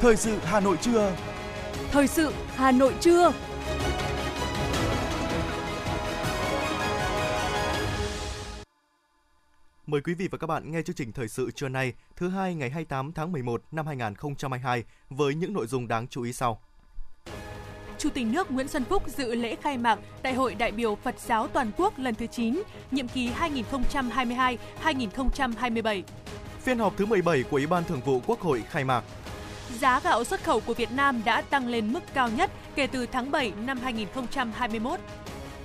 Thời 0.00 0.16
sự 0.16 0.38
Hà 0.44 0.60
Nội 0.60 0.76
trưa. 0.80 1.16
Thời 1.90 2.06
sự 2.06 2.32
Hà 2.54 2.72
Nội 2.72 2.94
trưa. 3.00 3.32
Mời 9.86 10.00
quý 10.00 10.14
vị 10.14 10.28
và 10.30 10.38
các 10.38 10.46
bạn 10.46 10.72
nghe 10.72 10.82
chương 10.82 10.96
trình 10.96 11.12
thời 11.12 11.28
sự 11.28 11.50
trưa 11.50 11.68
nay, 11.68 11.92
thứ 12.16 12.28
hai 12.28 12.54
ngày 12.54 12.70
28 12.70 13.12
tháng 13.12 13.32
11 13.32 13.62
năm 13.72 13.86
2022 13.86 14.84
với 15.10 15.34
những 15.34 15.52
nội 15.52 15.66
dung 15.66 15.88
đáng 15.88 16.08
chú 16.08 16.22
ý 16.22 16.32
sau. 16.32 16.60
Chủ 17.98 18.10
tịch 18.10 18.26
nước 18.26 18.50
Nguyễn 18.50 18.68
Xuân 18.68 18.84
Phúc 18.84 19.02
dự 19.06 19.34
lễ 19.34 19.56
khai 19.62 19.78
mạc 19.78 19.98
Đại 20.22 20.34
hội 20.34 20.54
đại 20.54 20.72
biểu 20.72 20.94
Phật 20.94 21.14
giáo 21.18 21.48
toàn 21.48 21.70
quốc 21.76 21.98
lần 21.98 22.14
thứ 22.14 22.26
9, 22.26 22.62
nhiệm 22.90 23.08
kỳ 23.08 23.30
2022-2027. 24.82 26.02
Phiên 26.60 26.78
họp 26.78 26.96
thứ 26.96 27.06
17 27.06 27.42
của 27.42 27.56
Ủy 27.56 27.66
ban 27.66 27.84
Thường 27.84 28.00
vụ 28.04 28.20
Quốc 28.26 28.40
hội 28.40 28.62
khai 28.70 28.84
mạc. 28.84 29.04
Giá 29.78 30.00
gạo 30.00 30.24
xuất 30.24 30.44
khẩu 30.44 30.60
của 30.60 30.74
Việt 30.74 30.92
Nam 30.92 31.22
đã 31.24 31.42
tăng 31.42 31.66
lên 31.66 31.92
mức 31.92 32.00
cao 32.14 32.30
nhất 32.30 32.50
kể 32.74 32.86
từ 32.86 33.06
tháng 33.06 33.30
7 33.30 33.52
năm 33.66 33.78
2021. 33.78 35.00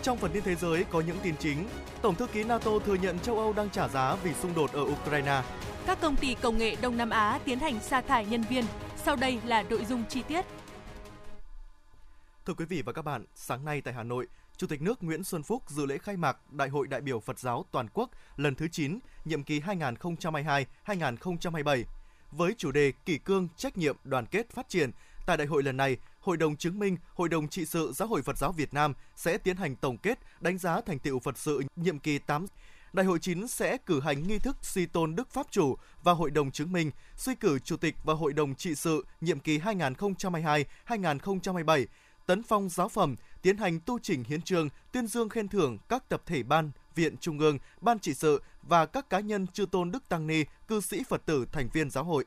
Trong 0.01 0.17
phần 0.17 0.31
tin 0.31 0.43
thế 0.43 0.55
giới 0.55 0.83
có 0.83 1.01
những 1.01 1.17
tin 1.23 1.35
chính, 1.39 1.67
Tổng 2.01 2.15
thư 2.15 2.27
ký 2.27 2.43
NATO 2.43 2.71
thừa 2.85 2.95
nhận 2.95 3.19
châu 3.19 3.39
Âu 3.39 3.53
đang 3.53 3.69
trả 3.69 3.87
giá 3.87 4.15
vì 4.23 4.33
xung 4.33 4.55
đột 4.55 4.73
ở 4.73 4.81
Ukraine. 4.81 5.41
Các 5.85 6.01
công 6.01 6.15
ty 6.15 6.35
công 6.41 6.57
nghệ 6.57 6.75
Đông 6.81 6.97
Nam 6.97 7.09
Á 7.09 7.39
tiến 7.45 7.59
hành 7.59 7.79
sa 7.79 8.01
thải 8.01 8.25
nhân 8.25 8.43
viên. 8.49 8.65
Sau 9.03 9.15
đây 9.15 9.39
là 9.45 9.63
nội 9.69 9.85
dung 9.85 10.03
chi 10.09 10.21
tiết. 10.27 10.45
Thưa 12.45 12.53
quý 12.53 12.65
vị 12.65 12.81
và 12.81 12.93
các 12.93 13.01
bạn, 13.01 13.25
sáng 13.35 13.65
nay 13.65 13.81
tại 13.81 13.93
Hà 13.93 14.03
Nội, 14.03 14.27
Chủ 14.57 14.67
tịch 14.67 14.81
nước 14.81 15.03
Nguyễn 15.03 15.23
Xuân 15.23 15.43
Phúc 15.43 15.63
dự 15.67 15.85
lễ 15.85 15.97
khai 15.97 16.17
mạc 16.17 16.37
Đại 16.51 16.69
hội 16.69 16.87
đại 16.87 17.01
biểu 17.01 17.19
Phật 17.19 17.39
giáo 17.39 17.65
toàn 17.71 17.87
quốc 17.93 18.09
lần 18.35 18.55
thứ 18.55 18.67
9, 18.67 18.99
nhiệm 19.25 19.43
kỳ 19.43 19.59
2022-2027 19.59 21.83
với 22.37 22.55
chủ 22.57 22.71
đề 22.71 22.93
kỷ 23.05 23.17
cương, 23.17 23.47
trách 23.57 23.77
nhiệm, 23.77 23.95
đoàn 24.03 24.25
kết, 24.25 24.49
phát 24.49 24.69
triển. 24.69 24.91
Tại 25.25 25.37
đại 25.37 25.47
hội 25.47 25.63
lần 25.63 25.77
này, 25.77 25.97
Hội 26.19 26.37
đồng 26.37 26.55
chứng 26.55 26.79
minh, 26.79 26.97
Hội 27.13 27.29
đồng 27.29 27.47
trị 27.47 27.65
sự 27.65 27.91
Giáo 27.95 28.07
hội 28.07 28.21
Phật 28.21 28.37
giáo 28.37 28.51
Việt 28.51 28.73
Nam 28.73 28.93
sẽ 29.15 29.37
tiến 29.37 29.55
hành 29.55 29.75
tổng 29.75 29.97
kết, 29.97 30.19
đánh 30.41 30.57
giá 30.57 30.81
thành 30.81 30.99
tựu 30.99 31.19
Phật 31.19 31.37
sự 31.37 31.61
nhiệm 31.75 31.99
kỳ 31.99 32.19
8 32.19 32.45
Đại 32.95 33.05
hội 33.05 33.19
9 33.19 33.47
sẽ 33.47 33.77
cử 33.77 33.99
hành 33.99 34.27
nghi 34.27 34.39
thức 34.39 34.57
suy 34.61 34.85
tôn 34.85 35.15
Đức 35.15 35.29
Pháp 35.29 35.47
Chủ 35.51 35.77
và 36.03 36.13
Hội 36.13 36.31
đồng 36.31 36.51
chứng 36.51 36.71
minh, 36.71 36.91
suy 37.17 37.35
cử 37.35 37.59
Chủ 37.59 37.77
tịch 37.77 37.95
và 38.03 38.13
Hội 38.13 38.33
đồng 38.33 38.55
trị 38.55 38.75
sự 38.75 39.05
nhiệm 39.21 39.39
kỳ 39.39 39.59
2022-2027, 39.59 41.85
tấn 42.26 42.43
phong 42.43 42.70
giáo 42.70 42.90
phẩm, 42.90 43.15
tiến 43.41 43.57
hành 43.57 43.79
tu 43.79 43.99
chỉnh 43.99 44.23
hiến 44.23 44.41
trường, 44.41 44.70
tuyên 44.91 45.07
dương 45.07 45.29
khen 45.29 45.48
thưởng 45.48 45.77
các 45.90 46.09
tập 46.09 46.21
thể 46.26 46.43
ban, 46.43 46.71
viện 46.95 47.18
trung 47.18 47.40
ương, 47.40 47.57
ban 47.81 47.99
trị 47.99 48.13
sự 48.13 48.41
và 48.62 48.85
các 48.85 49.09
cá 49.09 49.20
nhân 49.20 49.48
chư 49.48 49.65
tôn 49.65 49.91
Đức 49.91 50.09
Tăng 50.09 50.27
Ni, 50.27 50.43
cư 50.68 50.81
sĩ 50.81 51.03
Phật 51.03 51.26
tử 51.26 51.46
thành 51.51 51.70
viên 51.73 51.90
giáo 51.90 52.03
hội. 52.03 52.26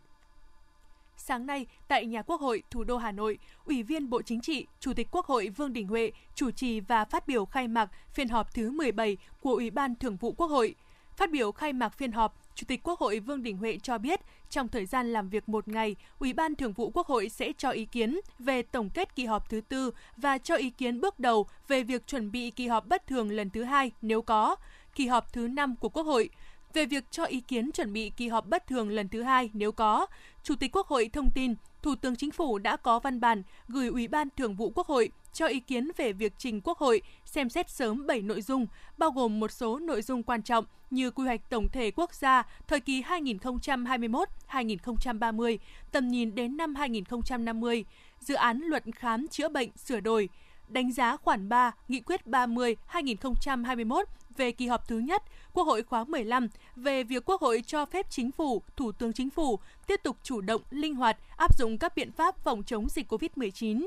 Sáng 1.16 1.46
nay, 1.46 1.66
tại 1.88 2.06
nhà 2.06 2.22
Quốc 2.22 2.41
hội 2.41 2.62
thủ 2.70 2.84
đô 2.84 2.96
Hà 2.96 3.12
Nội, 3.12 3.38
Ủy 3.64 3.82
viên 3.82 4.10
Bộ 4.10 4.22
Chính 4.22 4.41
trị, 4.41 4.66
Chủ 4.80 4.92
tịch 4.92 5.08
Quốc 5.10 5.26
hội 5.26 5.48
Vương 5.48 5.72
Đình 5.72 5.88
Huệ 5.88 6.12
chủ 6.34 6.50
trì 6.50 6.80
và 6.80 7.04
phát 7.04 7.26
biểu 7.26 7.44
khai 7.44 7.69
mạc 7.69 7.91
phiên 8.14 8.28
họp 8.28 8.54
thứ 8.54 8.70
17 8.70 9.16
của 9.41 9.52
Ủy 9.52 9.70
ban 9.70 9.94
Thường 9.94 10.16
vụ 10.16 10.32
Quốc 10.32 10.46
hội. 10.46 10.74
Phát 11.16 11.30
biểu 11.30 11.52
khai 11.52 11.72
mạc 11.72 11.88
phiên 11.88 12.12
họp, 12.12 12.38
Chủ 12.58 12.64
tịch 12.68 12.80
Quốc 12.82 13.00
hội 13.00 13.18
Vương 13.18 13.42
Đình 13.42 13.56
Huệ 13.56 13.78
cho 13.82 13.98
biết, 13.98 14.20
trong 14.50 14.68
thời 14.68 14.86
gian 14.86 15.12
làm 15.12 15.28
việc 15.28 15.48
một 15.48 15.68
ngày, 15.68 15.96
Ủy 16.18 16.32
ban 16.32 16.54
Thường 16.54 16.72
vụ 16.72 16.90
Quốc 16.94 17.06
hội 17.06 17.28
sẽ 17.28 17.52
cho 17.58 17.70
ý 17.70 17.84
kiến 17.84 18.20
về 18.38 18.62
tổng 18.62 18.90
kết 18.90 19.16
kỳ 19.16 19.26
họp 19.26 19.50
thứ 19.50 19.60
tư 19.60 19.90
và 20.16 20.38
cho 20.38 20.56
ý 20.56 20.70
kiến 20.70 21.00
bước 21.00 21.18
đầu 21.18 21.46
về 21.68 21.82
việc 21.82 22.06
chuẩn 22.06 22.30
bị 22.30 22.50
kỳ 22.50 22.66
họp 22.66 22.86
bất 22.86 23.06
thường 23.06 23.30
lần 23.30 23.50
thứ 23.50 23.64
hai 23.64 23.90
nếu 24.02 24.22
có, 24.22 24.56
kỳ 24.94 25.06
họp 25.06 25.32
thứ 25.32 25.48
năm 25.48 25.76
của 25.76 25.88
Quốc 25.88 26.02
hội. 26.02 26.28
Về 26.72 26.86
việc 26.86 27.04
cho 27.10 27.24
ý 27.24 27.40
kiến 27.40 27.72
chuẩn 27.72 27.92
bị 27.92 28.10
kỳ 28.10 28.28
họp 28.28 28.46
bất 28.46 28.66
thường 28.66 28.88
lần 28.88 29.08
thứ 29.08 29.22
hai 29.22 29.50
nếu 29.52 29.72
có, 29.72 30.06
Chủ 30.42 30.54
tịch 30.54 30.76
Quốc 30.76 30.86
hội 30.86 31.10
thông 31.12 31.30
tin 31.34 31.54
Thủ 31.82 31.94
tướng 31.94 32.16
Chính 32.16 32.30
phủ 32.30 32.58
đã 32.58 32.76
có 32.76 32.98
văn 32.98 33.20
bản 33.20 33.42
gửi 33.68 33.88
Ủy 33.88 34.08
ban 34.08 34.28
Thường 34.36 34.54
vụ 34.54 34.72
Quốc 34.75 34.86
hội 34.86 35.10
cho 35.32 35.47
ý 35.47 35.60
kiến 35.60 35.91
về 35.97 36.12
việc 36.12 36.32
trình 36.38 36.60
Quốc 36.60 36.78
hội 36.78 37.03
xem 37.25 37.48
xét 37.48 37.70
sớm 37.70 38.06
7 38.06 38.22
nội 38.22 38.42
dung, 38.42 38.66
bao 38.98 39.10
gồm 39.10 39.41
một 39.41 39.50
số 39.50 39.78
nội 39.78 40.03
dung 40.03 40.22
quan 40.22 40.42
trọng 40.42 40.64
như 40.91 41.10
quy 41.10 41.25
hoạch 41.25 41.50
tổng 41.50 41.69
thể 41.72 41.91
quốc 41.91 42.14
gia 42.14 42.42
thời 42.66 42.80
kỳ 42.80 43.03
2021-2030, 43.03 45.58
tầm 45.92 46.08
nhìn 46.08 46.34
đến 46.34 46.56
năm 46.56 46.75
2050, 46.75 47.84
dự 48.20 48.34
án 48.34 48.60
luật 48.60 48.84
khám 48.94 49.28
chữa 49.28 49.48
bệnh 49.48 49.70
sửa 49.76 50.00
đổi, 50.00 50.28
đánh 50.68 50.92
giá 50.92 51.16
khoản 51.16 51.48
3 51.48 51.72
Nghị 51.88 52.00
quyết 52.00 52.26
30-2021 52.26 54.04
về 54.36 54.52
kỳ 54.52 54.66
họp 54.66 54.88
thứ 54.88 54.98
nhất 54.98 55.22
Quốc 55.52 55.64
hội 55.64 55.82
khóa 55.82 56.04
15 56.04 56.48
về 56.76 57.02
việc 57.02 57.24
Quốc 57.24 57.40
hội 57.40 57.62
cho 57.66 57.86
phép 57.86 58.06
Chính 58.10 58.32
phủ, 58.32 58.62
Thủ 58.76 58.92
tướng 58.92 59.12
Chính 59.12 59.30
phủ 59.30 59.58
tiếp 59.86 60.00
tục 60.02 60.16
chủ 60.22 60.40
động, 60.40 60.62
linh 60.70 60.94
hoạt 60.94 61.16
áp 61.36 61.58
dụng 61.58 61.78
các 61.78 61.96
biện 61.96 62.12
pháp 62.12 62.38
phòng 62.44 62.62
chống 62.62 62.88
dịch 62.88 63.12
COVID-19. 63.12 63.86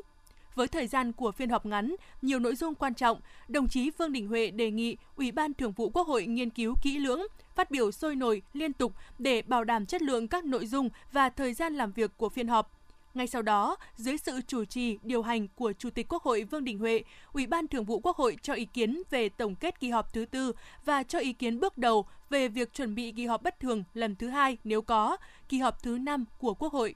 Với 0.55 0.67
thời 0.67 0.87
gian 0.87 1.11
của 1.11 1.31
phiên 1.31 1.49
họp 1.49 1.65
ngắn, 1.65 1.95
nhiều 2.21 2.39
nội 2.39 2.55
dung 2.55 2.75
quan 2.75 2.93
trọng, 2.93 3.19
đồng 3.47 3.67
chí 3.67 3.89
Vương 3.97 4.11
Đình 4.11 4.27
Huệ 4.27 4.51
đề 4.51 4.71
nghị 4.71 4.97
Ủy 5.15 5.31
ban 5.31 5.53
Thường 5.53 5.71
vụ 5.71 5.89
Quốc 5.89 6.07
hội 6.07 6.25
nghiên 6.25 6.49
cứu 6.49 6.75
kỹ 6.81 6.97
lưỡng, 6.97 7.21
phát 7.55 7.71
biểu 7.71 7.91
sôi 7.91 8.15
nổi, 8.15 8.41
liên 8.53 8.73
tục 8.73 8.93
để 9.19 9.41
bảo 9.41 9.63
đảm 9.63 9.85
chất 9.85 10.01
lượng 10.01 10.27
các 10.27 10.45
nội 10.45 10.65
dung 10.65 10.89
và 11.11 11.29
thời 11.29 11.53
gian 11.53 11.73
làm 11.73 11.91
việc 11.91 12.17
của 12.17 12.29
phiên 12.29 12.47
họp 12.47 12.80
ngay 13.13 13.27
sau 13.27 13.41
đó, 13.41 13.77
dưới 13.95 14.17
sự 14.17 14.41
chủ 14.47 14.65
trì, 14.65 14.97
điều 15.03 15.21
hành 15.21 15.47
của 15.47 15.73
Chủ 15.73 15.89
tịch 15.89 16.07
Quốc 16.09 16.23
hội 16.23 16.43
Vương 16.43 16.63
Đình 16.63 16.79
Huệ, 16.79 17.03
Ủy 17.33 17.47
ban 17.47 17.67
Thường 17.67 17.85
vụ 17.85 17.99
Quốc 17.99 18.17
hội 18.17 18.37
cho 18.41 18.53
ý 18.53 18.65
kiến 18.65 19.01
về 19.09 19.29
tổng 19.29 19.55
kết 19.55 19.79
kỳ 19.79 19.89
họp 19.89 20.13
thứ 20.13 20.25
tư 20.25 20.53
và 20.85 21.03
cho 21.03 21.19
ý 21.19 21.33
kiến 21.33 21.59
bước 21.59 21.77
đầu 21.77 22.05
về 22.29 22.47
việc 22.47 22.73
chuẩn 22.73 22.95
bị 22.95 23.11
kỳ 23.11 23.25
họp 23.25 23.43
bất 23.43 23.59
thường 23.59 23.83
lần 23.93 24.15
thứ 24.15 24.27
hai 24.27 24.57
nếu 24.63 24.81
có, 24.81 25.17
kỳ 25.49 25.59
họp 25.59 25.83
thứ 25.83 25.97
năm 25.97 26.25
của 26.37 26.53
Quốc 26.53 26.73
hội. 26.73 26.95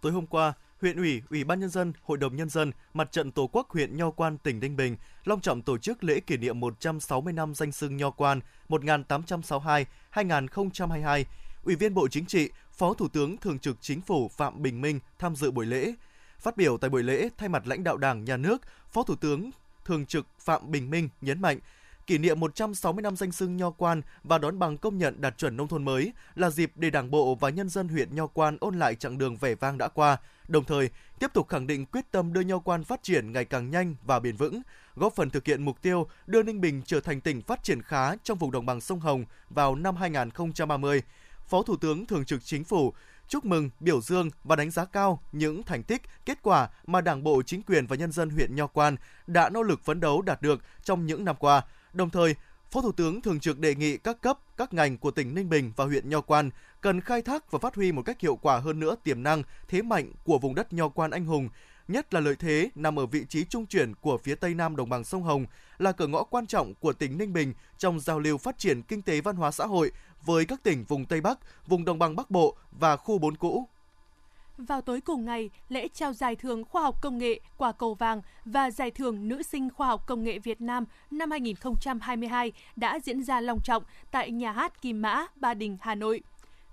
Tối 0.00 0.12
hôm 0.12 0.26
qua, 0.26 0.52
huyện 0.80 0.96
ủy, 0.96 1.22
ủy 1.30 1.44
ban 1.44 1.60
nhân 1.60 1.70
dân, 1.70 1.92
hội 2.02 2.18
đồng 2.18 2.36
nhân 2.36 2.48
dân, 2.48 2.72
mặt 2.94 3.12
trận 3.12 3.32
tổ 3.32 3.46
quốc 3.52 3.70
huyện 3.70 3.96
Nho 3.96 4.10
Quan, 4.10 4.38
tỉnh 4.38 4.60
Ninh 4.60 4.76
Bình 4.76 4.96
long 5.24 5.40
trọng 5.40 5.62
tổ 5.62 5.78
chức 5.78 6.04
lễ 6.04 6.20
kỷ 6.20 6.36
niệm 6.36 6.60
160 6.60 7.32
năm 7.32 7.54
danh 7.54 7.72
xưng 7.72 7.96
Nho 7.96 8.10
Quan 8.10 8.40
1862-2022. 8.68 11.24
Ủy 11.64 11.76
viên 11.76 11.94
Bộ 11.94 12.08
Chính 12.08 12.26
trị, 12.26 12.50
Phó 12.72 12.94
Thủ 12.94 13.08
tướng 13.08 13.36
Thường 13.36 13.58
trực 13.58 13.76
Chính 13.80 14.00
phủ 14.00 14.28
Phạm 14.28 14.62
Bình 14.62 14.80
Minh 14.80 15.00
tham 15.18 15.36
dự 15.36 15.50
buổi 15.50 15.66
lễ. 15.66 15.94
Phát 16.38 16.56
biểu 16.56 16.78
tại 16.78 16.90
buổi 16.90 17.02
lễ, 17.02 17.28
thay 17.38 17.48
mặt 17.48 17.66
lãnh 17.66 17.84
đạo 17.84 17.96
Đảng, 17.96 18.24
Nhà 18.24 18.36
nước, 18.36 18.62
Phó 18.92 19.02
Thủ 19.02 19.14
tướng 19.16 19.50
Thường 19.84 20.06
trực 20.06 20.26
Phạm 20.38 20.70
Bình 20.70 20.90
Minh 20.90 21.08
nhấn 21.20 21.42
mạnh, 21.42 21.58
kỷ 22.06 22.18
niệm 22.18 22.40
160 22.40 23.02
năm 23.02 23.16
danh 23.16 23.32
xưng 23.32 23.56
Nho 23.56 23.70
Quan 23.70 24.02
và 24.22 24.38
đón 24.38 24.58
bằng 24.58 24.78
công 24.78 24.98
nhận 24.98 25.20
đạt 25.20 25.38
chuẩn 25.38 25.56
nông 25.56 25.68
thôn 25.68 25.84
mới 25.84 26.12
là 26.34 26.50
dịp 26.50 26.72
để 26.74 26.90
Đảng 26.90 27.10
bộ 27.10 27.34
và 27.34 27.50
nhân 27.50 27.68
dân 27.68 27.88
huyện 27.88 28.14
Nho 28.14 28.26
Quan 28.26 28.56
ôn 28.60 28.78
lại 28.78 28.94
chặng 28.94 29.18
đường 29.18 29.36
vẻ 29.36 29.54
vang 29.54 29.78
đã 29.78 29.88
qua, 29.88 30.16
đồng 30.48 30.64
thời 30.64 30.90
tiếp 31.18 31.30
tục 31.34 31.48
khẳng 31.48 31.66
định 31.66 31.86
quyết 31.86 32.10
tâm 32.10 32.32
đưa 32.32 32.40
Nho 32.40 32.58
Quan 32.58 32.84
phát 32.84 33.02
triển 33.02 33.32
ngày 33.32 33.44
càng 33.44 33.70
nhanh 33.70 33.94
và 34.04 34.20
bền 34.20 34.36
vững, 34.36 34.62
góp 34.94 35.14
phần 35.14 35.30
thực 35.30 35.46
hiện 35.46 35.64
mục 35.64 35.82
tiêu 35.82 36.06
đưa 36.26 36.42
Ninh 36.42 36.60
Bình 36.60 36.82
trở 36.86 37.00
thành 37.00 37.20
tỉnh 37.20 37.42
phát 37.42 37.62
triển 37.62 37.82
khá 37.82 38.16
trong 38.16 38.38
vùng 38.38 38.50
đồng 38.50 38.66
bằng 38.66 38.80
sông 38.80 39.00
Hồng 39.00 39.24
vào 39.50 39.74
năm 39.74 39.96
2030 39.96 41.02
Phó 41.48 41.62
Thủ 41.62 41.76
tướng 41.76 42.06
Thường 42.06 42.24
trực 42.24 42.44
Chính 42.44 42.64
phủ 42.64 42.92
chúc 43.28 43.44
mừng, 43.44 43.70
biểu 43.80 44.00
dương 44.00 44.30
và 44.44 44.56
đánh 44.56 44.70
giá 44.70 44.84
cao 44.84 45.22
những 45.32 45.62
thành 45.62 45.82
tích, 45.82 46.02
kết 46.26 46.38
quả 46.42 46.68
mà 46.86 47.00
Đảng 47.00 47.24
bộ, 47.24 47.42
chính 47.42 47.62
quyền 47.62 47.86
và 47.86 47.96
nhân 47.96 48.12
dân 48.12 48.30
huyện 48.30 48.54
Nho 48.54 48.66
Quan 48.66 48.96
đã 49.26 49.48
nỗ 49.48 49.62
lực 49.62 49.84
phấn 49.84 50.00
đấu 50.00 50.22
đạt 50.22 50.42
được 50.42 50.62
trong 50.82 51.06
những 51.06 51.24
năm 51.24 51.36
qua. 51.38 51.62
Đồng 51.92 52.10
thời, 52.10 52.34
Phó 52.70 52.80
Thủ 52.80 52.92
tướng 52.92 53.20
thường 53.20 53.40
trực 53.40 53.58
đề 53.58 53.74
nghị 53.74 53.96
các 53.96 54.20
cấp, 54.20 54.38
các 54.56 54.74
ngành 54.74 54.98
của 54.98 55.10
tỉnh 55.10 55.34
Ninh 55.34 55.48
Bình 55.48 55.72
và 55.76 55.84
huyện 55.84 56.08
Nho 56.08 56.20
Quan 56.20 56.50
cần 56.80 57.00
khai 57.00 57.22
thác 57.22 57.50
và 57.50 57.58
phát 57.58 57.74
huy 57.74 57.92
một 57.92 58.02
cách 58.02 58.20
hiệu 58.20 58.36
quả 58.36 58.58
hơn 58.58 58.80
nữa 58.80 58.94
tiềm 59.04 59.22
năng, 59.22 59.42
thế 59.68 59.82
mạnh 59.82 60.12
của 60.24 60.38
vùng 60.38 60.54
đất 60.54 60.72
Nho 60.72 60.88
Quan 60.88 61.10
anh 61.10 61.24
hùng, 61.24 61.48
nhất 61.88 62.14
là 62.14 62.20
lợi 62.20 62.34
thế 62.38 62.70
nằm 62.74 62.98
ở 62.98 63.06
vị 63.06 63.24
trí 63.28 63.44
trung 63.44 63.66
chuyển 63.66 63.94
của 63.94 64.18
phía 64.18 64.34
tây 64.34 64.54
nam 64.54 64.76
đồng 64.76 64.88
bằng 64.88 65.04
sông 65.04 65.22
Hồng, 65.22 65.46
là 65.78 65.92
cửa 65.92 66.06
ngõ 66.06 66.22
quan 66.22 66.46
trọng 66.46 66.74
của 66.74 66.92
tỉnh 66.92 67.18
Ninh 67.18 67.32
Bình 67.32 67.54
trong 67.78 68.00
giao 68.00 68.18
lưu 68.18 68.38
phát 68.38 68.58
triển 68.58 68.82
kinh 68.82 69.02
tế 69.02 69.20
văn 69.20 69.36
hóa 69.36 69.50
xã 69.50 69.66
hội 69.66 69.92
với 70.24 70.44
các 70.44 70.62
tỉnh 70.62 70.84
vùng 70.84 71.04
Tây 71.04 71.20
Bắc, 71.20 71.38
vùng 71.66 71.84
Đồng 71.84 71.98
bằng 71.98 72.16
Bắc 72.16 72.30
Bộ 72.30 72.56
và 72.72 72.96
khu 72.96 73.18
bốn 73.18 73.36
cũ. 73.36 73.68
Vào 74.58 74.80
tối 74.80 75.00
cùng 75.00 75.24
ngày, 75.24 75.50
lễ 75.68 75.88
trao 75.88 76.12
giải 76.12 76.36
thưởng 76.36 76.64
khoa 76.64 76.82
học 76.82 77.02
công 77.02 77.18
nghệ 77.18 77.40
quả 77.56 77.72
cầu 77.72 77.94
vàng 77.94 78.22
và 78.44 78.70
giải 78.70 78.90
thưởng 78.90 79.28
nữ 79.28 79.42
sinh 79.42 79.70
khoa 79.70 79.86
học 79.86 80.06
công 80.06 80.24
nghệ 80.24 80.38
Việt 80.38 80.60
Nam 80.60 80.84
năm 81.10 81.30
2022 81.30 82.52
đã 82.76 82.98
diễn 83.04 83.22
ra 83.22 83.40
long 83.40 83.60
trọng 83.64 83.82
tại 84.10 84.30
nhà 84.30 84.52
hát 84.52 84.82
Kim 84.82 85.02
Mã, 85.02 85.26
Ba 85.36 85.54
Đình, 85.54 85.76
Hà 85.80 85.94
Nội. 85.94 86.22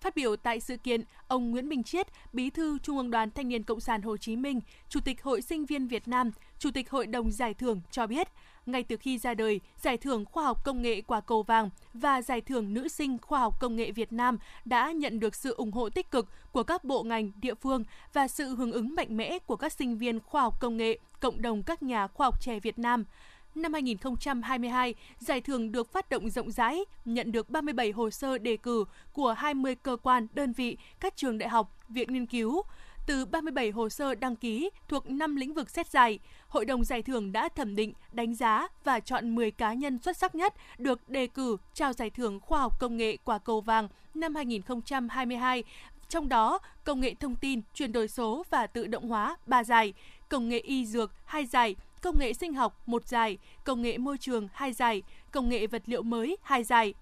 Phát 0.02 0.16
biểu 0.16 0.36
tại 0.36 0.60
sự 0.60 0.78
kiện, 0.78 1.04
ông 1.28 1.52
Nguyễn 1.52 1.70
Minh 1.70 1.84
Chiết, 1.84 2.08
Bí 2.34 2.50
thư 2.50 2.78
Trung 2.80 2.98
ương 2.98 3.12
Đoàn 3.12 3.32
Thanh 3.32 3.50
niên 3.50 3.64
Cộng 3.64 3.80
sản 3.80 4.02
Hồ 4.02 4.18
Chí 4.18 4.36
Minh, 4.36 4.60
Chủ 4.90 5.00
tịch 5.00 5.24
Hội 5.24 5.42
sinh 5.42 5.66
viên 5.66 5.88
Việt 5.88 6.08
Nam, 6.08 6.32
Chủ 6.60 6.72
tịch 6.72 6.90
Hội 6.90 7.08
đồng 7.08 7.32
giải 7.32 7.54
thưởng 7.54 7.82
cho 7.92 8.08
biết, 8.08 8.28
ngay 8.66 8.84
từ 8.84 8.98
khi 8.98 9.18
ra 9.18 9.34
đời, 9.34 9.60
Giải 9.82 9.98
thưởng 9.98 10.26
Khoa 10.26 10.44
học 10.44 10.66
Công 10.66 10.82
nghệ 10.82 11.02
Quả 11.02 11.22
cầu 11.22 11.44
vàng 11.44 11.70
và 11.94 12.22
Giải 12.22 12.42
thưởng 12.42 12.74
Nữ 12.74 12.88
sinh 12.88 13.18
Khoa 13.18 13.40
học 13.40 13.60
Công 13.60 13.76
nghệ 13.76 13.92
Việt 13.92 14.14
Nam 14.14 14.38
đã 14.66 14.92
nhận 14.92 15.20
được 15.20 15.36
sự 15.36 15.54
ủng 15.54 15.72
hộ 15.72 15.90
tích 15.90 16.12
cực 16.12 16.28
của 16.52 16.64
các 16.64 16.84
bộ 16.84 17.04
ngành, 17.04 17.32
địa 17.42 17.54
phương 17.54 17.84
và 18.14 18.28
sự 18.28 18.56
hưởng 18.56 18.72
ứng 18.72 18.96
mạnh 18.96 19.18
mẽ 19.18 19.40
của 19.40 19.56
các 19.56 19.74
sinh 19.74 19.98
viên 19.98 20.20
khoa 20.20 20.42
học 20.42 20.60
công 20.60 20.78
nghệ, 20.78 21.00
cộng 21.20 21.42
đồng 21.42 21.64
các 21.64 21.84
nhà 21.84 22.08
khoa 22.08 22.28
học 22.28 22.42
trẻ 22.42 22.60
Việt 22.60 22.80
Nam. 22.80 23.06
Năm 23.56 23.74
2022, 23.74 24.94
giải 25.20 25.42
thưởng 25.42 25.72
được 25.72 25.92
phát 25.92 26.10
động 26.10 26.30
rộng 26.30 26.52
rãi, 26.52 26.86
nhận 27.06 27.32
được 27.32 27.50
37 27.50 27.92
hồ 27.92 28.10
sơ 28.10 28.38
đề 28.38 28.58
cử 28.58 28.86
của 29.14 29.34
20 29.34 29.76
cơ 29.76 29.98
quan, 30.04 30.28
đơn 30.34 30.54
vị, 30.54 30.78
các 31.00 31.18
trường 31.18 31.38
đại 31.38 31.50
học, 31.50 31.78
viện 31.90 32.14
nghiên 32.14 32.26
cứu. 32.26 32.62
từ 33.08 33.26
37 33.26 33.70
hồ 33.70 33.90
sơ 33.90 34.16
đăng 34.16 34.36
ký 34.36 34.70
thuộc 34.88 35.10
5 35.10 35.36
lĩnh 35.36 35.54
vực 35.54 35.70
xét 35.70 35.88
giải. 35.88 36.20
Hội 36.48 36.66
đồng 36.66 36.84
giải 36.84 37.02
thưởng 37.02 37.32
đã 37.32 37.50
thẩm 37.50 37.76
định, 37.76 37.94
đánh 38.12 38.36
giá 38.36 38.68
và 38.84 39.00
chọn 39.00 39.36
10 39.36 39.52
cá 39.52 39.74
nhân 39.74 39.98
xuất 39.98 40.18
sắc 40.18 40.36
nhất 40.36 40.54
được 40.78 41.10
đề 41.10 41.28
cử 41.28 41.58
trao 41.74 41.94
giải 41.94 42.10
thưởng 42.10 42.40
khoa 42.40 42.60
học 42.60 42.80
công 42.80 42.98
nghệ 42.98 43.18
quả 43.24 43.38
cầu 43.38 43.62
vàng 43.62 43.88
năm 44.14 44.36
2022 44.36 45.64
trong 46.10 46.30
đó 46.30 46.60
công 46.84 47.00
nghệ 47.00 47.14
thông 47.20 47.36
tin, 47.36 47.62
chuyển 47.74 47.92
đổi 47.92 48.08
số 48.08 48.44
và 48.50 48.68
tự 48.68 48.88
động 48.88 49.10
hóa 49.10 49.38
3 49.46 49.64
giải, 49.64 49.94
công 50.30 50.50
nghệ 50.50 50.60
y 50.60 50.86
dược 50.86 51.12
2 51.26 51.46
giải, 51.46 51.76
công 52.02 52.20
nghệ 52.20 52.34
sinh 52.34 52.54
học 52.54 52.82
một 52.86 53.08
giải, 53.08 53.38
công 53.64 53.82
nghệ 53.82 53.98
môi 53.98 54.18
trường 54.18 54.48
hai 54.54 54.74
giải, 54.74 55.04
công 55.32 55.50
nghệ 55.50 55.68
vật 55.68 55.82
liệu 55.86 56.02
mới 56.02 56.38
hai 56.44 56.64
giải. 56.64 56.94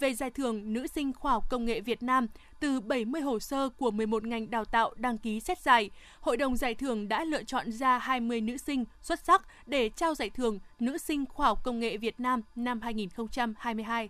Về 0.00 0.14
giải 0.14 0.30
thưởng 0.30 0.72
Nữ 0.72 0.86
sinh 0.86 1.12
khoa 1.12 1.32
học 1.32 1.50
công 1.50 1.64
nghệ 1.64 1.80
Việt 1.80 2.02
Nam, 2.02 2.26
từ 2.60 2.80
70 2.80 3.22
hồ 3.22 3.38
sơ 3.38 3.68
của 3.68 3.90
11 3.90 4.24
ngành 4.24 4.50
đào 4.50 4.64
tạo 4.64 4.94
đăng 4.96 5.18
ký 5.18 5.40
xét 5.40 5.58
giải, 5.58 5.90
Hội 6.20 6.36
đồng 6.36 6.56
giải 6.56 6.74
thưởng 6.74 7.08
đã 7.08 7.24
lựa 7.24 7.42
chọn 7.42 7.72
ra 7.72 7.98
20 7.98 8.40
nữ 8.40 8.56
sinh 8.56 8.84
xuất 9.02 9.24
sắc 9.24 9.42
để 9.66 9.88
trao 9.88 10.14
giải 10.14 10.30
thưởng 10.30 10.58
Nữ 10.80 10.98
sinh 10.98 11.24
khoa 11.26 11.46
học 11.46 11.64
công 11.64 11.80
nghệ 11.80 11.96
Việt 11.96 12.20
Nam 12.20 12.40
năm 12.56 12.80
2022. 12.80 14.08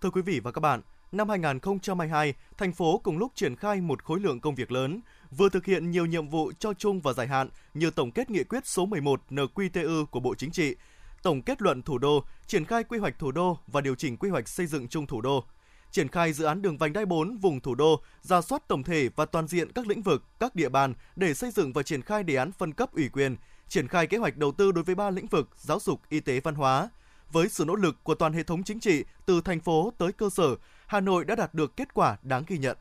Thưa 0.00 0.10
quý 0.10 0.22
vị 0.22 0.40
và 0.40 0.52
các 0.52 0.60
bạn, 0.60 0.80
năm 1.12 1.28
2022, 1.28 2.34
thành 2.58 2.72
phố 2.72 3.00
cùng 3.04 3.18
lúc 3.18 3.32
triển 3.34 3.56
khai 3.56 3.80
một 3.80 4.02
khối 4.04 4.20
lượng 4.20 4.40
công 4.40 4.54
việc 4.54 4.72
lớn, 4.72 5.00
vừa 5.30 5.48
thực 5.48 5.64
hiện 5.64 5.90
nhiều 5.90 6.06
nhiệm 6.06 6.28
vụ 6.28 6.52
cho 6.58 6.74
chung 6.74 7.00
và 7.00 7.12
dài 7.12 7.26
hạn 7.26 7.48
như 7.74 7.90
tổng 7.90 8.10
kết 8.10 8.30
nghị 8.30 8.44
quyết 8.44 8.66
số 8.66 8.86
11 8.86 9.22
NQTU 9.30 10.06
của 10.06 10.20
Bộ 10.20 10.34
Chính 10.34 10.50
trị, 10.50 10.76
tổng 11.22 11.42
kết 11.42 11.62
luận 11.62 11.82
thủ 11.82 11.98
đô, 11.98 12.24
triển 12.46 12.64
khai 12.64 12.84
quy 12.84 12.98
hoạch 12.98 13.18
thủ 13.18 13.32
đô 13.32 13.58
và 13.66 13.80
điều 13.80 13.94
chỉnh 13.94 14.16
quy 14.16 14.30
hoạch 14.30 14.48
xây 14.48 14.66
dựng 14.66 14.88
chung 14.88 15.06
thủ 15.06 15.20
đô, 15.20 15.44
triển 15.90 16.08
khai 16.08 16.32
dự 16.32 16.44
án 16.44 16.62
đường 16.62 16.78
vành 16.78 16.92
đai 16.92 17.06
4 17.06 17.36
vùng 17.36 17.60
thủ 17.60 17.74
đô, 17.74 18.00
ra 18.22 18.40
soát 18.40 18.68
tổng 18.68 18.82
thể 18.82 19.08
và 19.16 19.26
toàn 19.26 19.48
diện 19.48 19.72
các 19.72 19.86
lĩnh 19.86 20.02
vực, 20.02 20.24
các 20.40 20.54
địa 20.54 20.68
bàn 20.68 20.94
để 21.16 21.34
xây 21.34 21.50
dựng 21.50 21.72
và 21.72 21.82
triển 21.82 22.02
khai 22.02 22.22
đề 22.22 22.36
án 22.36 22.52
phân 22.52 22.72
cấp 22.72 22.92
ủy 22.92 23.08
quyền, 23.08 23.36
triển 23.68 23.88
khai 23.88 24.06
kế 24.06 24.16
hoạch 24.16 24.36
đầu 24.36 24.52
tư 24.52 24.72
đối 24.72 24.84
với 24.84 24.94
ba 24.94 25.10
lĩnh 25.10 25.26
vực 25.26 25.48
giáo 25.56 25.80
dục, 25.80 26.00
y 26.08 26.20
tế, 26.20 26.40
văn 26.40 26.54
hóa. 26.54 26.90
Với 27.32 27.48
sự 27.48 27.64
nỗ 27.64 27.74
lực 27.74 27.96
của 28.02 28.14
toàn 28.14 28.32
hệ 28.32 28.42
thống 28.42 28.62
chính 28.62 28.80
trị 28.80 29.04
từ 29.26 29.40
thành 29.40 29.60
phố 29.60 29.92
tới 29.98 30.12
cơ 30.12 30.30
sở, 30.30 30.56
Hà 30.86 31.00
Nội 31.00 31.24
đã 31.24 31.34
đạt 31.34 31.54
được 31.54 31.76
kết 31.76 31.94
quả 31.94 32.16
đáng 32.22 32.44
ghi 32.46 32.58
nhận. 32.58 32.76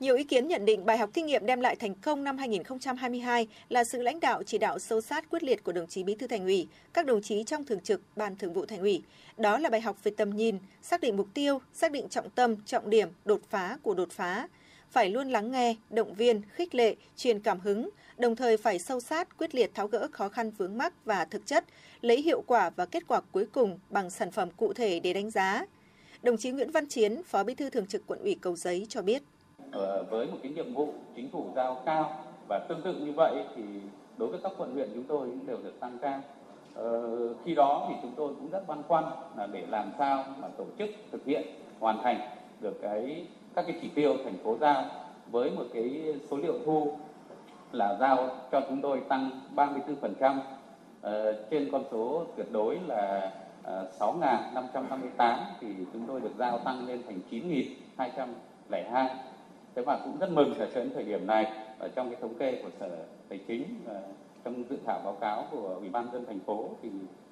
Nhiều 0.00 0.16
ý 0.16 0.24
kiến 0.24 0.48
nhận 0.48 0.64
định 0.64 0.86
bài 0.86 0.98
học 0.98 1.10
kinh 1.14 1.26
nghiệm 1.26 1.46
đem 1.46 1.60
lại 1.60 1.76
thành 1.76 1.94
công 1.94 2.24
năm 2.24 2.38
2022 2.38 3.48
là 3.68 3.84
sự 3.84 4.02
lãnh 4.02 4.20
đạo 4.20 4.42
chỉ 4.42 4.58
đạo 4.58 4.78
sâu 4.78 5.00
sát 5.00 5.30
quyết 5.30 5.42
liệt 5.42 5.64
của 5.64 5.72
đồng 5.72 5.86
chí 5.86 6.02
Bí 6.02 6.14
thư 6.14 6.26
Thành 6.26 6.44
ủy, 6.44 6.68
các 6.92 7.06
đồng 7.06 7.22
chí 7.22 7.44
trong 7.44 7.64
thường 7.64 7.80
trực 7.80 8.00
Ban 8.16 8.36
Thường 8.36 8.52
vụ 8.52 8.66
Thành 8.66 8.78
ủy. 8.78 9.02
Đó 9.36 9.58
là 9.58 9.68
bài 9.68 9.80
học 9.80 9.96
về 10.02 10.12
tầm 10.16 10.36
nhìn, 10.36 10.58
xác 10.82 11.00
định 11.00 11.16
mục 11.16 11.28
tiêu, 11.34 11.60
xác 11.74 11.92
định 11.92 12.08
trọng 12.08 12.30
tâm, 12.30 12.56
trọng 12.66 12.90
điểm, 12.90 13.08
đột 13.24 13.40
phá 13.50 13.78
của 13.82 13.94
đột 13.94 14.10
phá. 14.10 14.48
Phải 14.90 15.10
luôn 15.10 15.28
lắng 15.28 15.50
nghe, 15.50 15.76
động 15.90 16.14
viên, 16.14 16.42
khích 16.52 16.74
lệ, 16.74 16.96
truyền 17.16 17.40
cảm 17.40 17.60
hứng, 17.60 17.90
đồng 18.18 18.36
thời 18.36 18.56
phải 18.56 18.78
sâu 18.78 19.00
sát, 19.00 19.38
quyết 19.38 19.54
liệt 19.54 19.74
tháo 19.74 19.86
gỡ 19.86 20.08
khó 20.12 20.28
khăn 20.28 20.50
vướng 20.50 20.78
mắc 20.78 20.92
và 21.04 21.24
thực 21.24 21.46
chất, 21.46 21.64
lấy 22.00 22.22
hiệu 22.22 22.42
quả 22.46 22.70
và 22.70 22.86
kết 22.86 23.02
quả 23.08 23.20
cuối 23.32 23.46
cùng 23.52 23.78
bằng 23.90 24.10
sản 24.10 24.30
phẩm 24.30 24.48
cụ 24.56 24.72
thể 24.72 25.00
để 25.00 25.12
đánh 25.12 25.30
giá. 25.30 25.66
Đồng 26.22 26.36
chí 26.36 26.50
Nguyễn 26.50 26.70
Văn 26.70 26.88
Chiến, 26.88 27.22
Phó 27.22 27.42
Bí 27.44 27.54
thư 27.54 27.70
Thường 27.70 27.86
trực 27.86 28.02
Quận 28.06 28.18
ủy 28.22 28.36
Cầu 28.40 28.56
Giấy 28.56 28.86
cho 28.88 29.02
biết. 29.02 29.22
Ờ, 29.72 30.04
với 30.10 30.26
một 30.26 30.38
cái 30.42 30.52
nhiệm 30.52 30.74
vụ 30.74 30.92
chính 31.16 31.30
phủ 31.30 31.50
giao 31.56 31.82
cao 31.86 32.24
và 32.48 32.66
tương 32.68 32.82
tự 32.82 32.94
như 32.94 33.12
vậy 33.12 33.44
thì 33.56 33.62
đối 34.16 34.28
với 34.28 34.40
các 34.42 34.52
quận 34.58 34.72
huyện 34.72 34.90
chúng 34.94 35.04
tôi 35.04 35.28
cũng 35.28 35.46
đều 35.46 35.56
được 35.56 35.80
tăng 35.80 35.98
ca. 36.02 36.22
Ờ, 36.74 37.34
khi 37.44 37.54
đó 37.54 37.86
thì 37.88 37.94
chúng 38.02 38.12
tôi 38.16 38.34
cũng 38.34 38.50
rất 38.50 38.66
băn 38.66 38.82
khoăn 38.88 39.04
là 39.36 39.46
để 39.46 39.66
làm 39.68 39.92
sao 39.98 40.24
mà 40.42 40.48
tổ 40.48 40.64
chức 40.78 40.90
thực 41.12 41.26
hiện 41.26 41.42
hoàn 41.80 42.02
thành 42.02 42.30
được 42.60 42.78
cái 42.82 43.26
các 43.54 43.64
cái 43.66 43.78
chỉ 43.82 43.88
tiêu 43.88 44.16
thành 44.24 44.36
phố 44.44 44.56
giao 44.60 44.84
với 45.30 45.50
một 45.50 45.64
cái 45.72 46.14
số 46.30 46.36
liệu 46.36 46.54
thu 46.64 46.92
là 47.72 47.96
giao 48.00 48.28
cho 48.52 48.60
chúng 48.68 48.80
tôi 48.80 49.00
tăng 49.08 49.30
34% 49.56 50.38
ờ, 51.00 51.44
trên 51.50 51.68
con 51.72 51.84
số 51.90 52.24
tuyệt 52.36 52.46
đối 52.52 52.78
là 52.86 53.32
ờ, 53.62 53.88
uh, 54.08 54.16
6.558 54.20 55.38
thì 55.60 55.66
chúng 55.92 56.06
tôi 56.06 56.20
được 56.20 56.32
giao 56.38 56.58
tăng 56.58 56.86
lên 56.86 57.02
thành 57.06 57.20
9.202 57.30 59.08
thế 59.74 59.82
và 59.82 60.00
cũng 60.04 60.18
rất 60.18 60.30
mừng 60.30 60.58
là 60.58 60.66
đến 60.74 60.90
thời 60.94 61.04
điểm 61.04 61.26
này 61.26 61.52
ở 61.78 61.88
trong 61.88 62.10
cái 62.10 62.20
thống 62.20 62.34
kê 62.34 62.60
của 62.62 62.70
sở 62.80 62.88
tài 63.28 63.38
chính 63.48 63.64
ờ, 63.86 64.00
trong 64.44 64.64
dự 64.70 64.76
thảo 64.86 65.00
báo 65.04 65.16
cáo 65.20 65.46
của 65.50 65.74
ủy 65.78 65.88
ban 65.88 66.12
dân 66.12 66.24
thành 66.26 66.40
phố 66.40 66.68
thì 66.82 66.88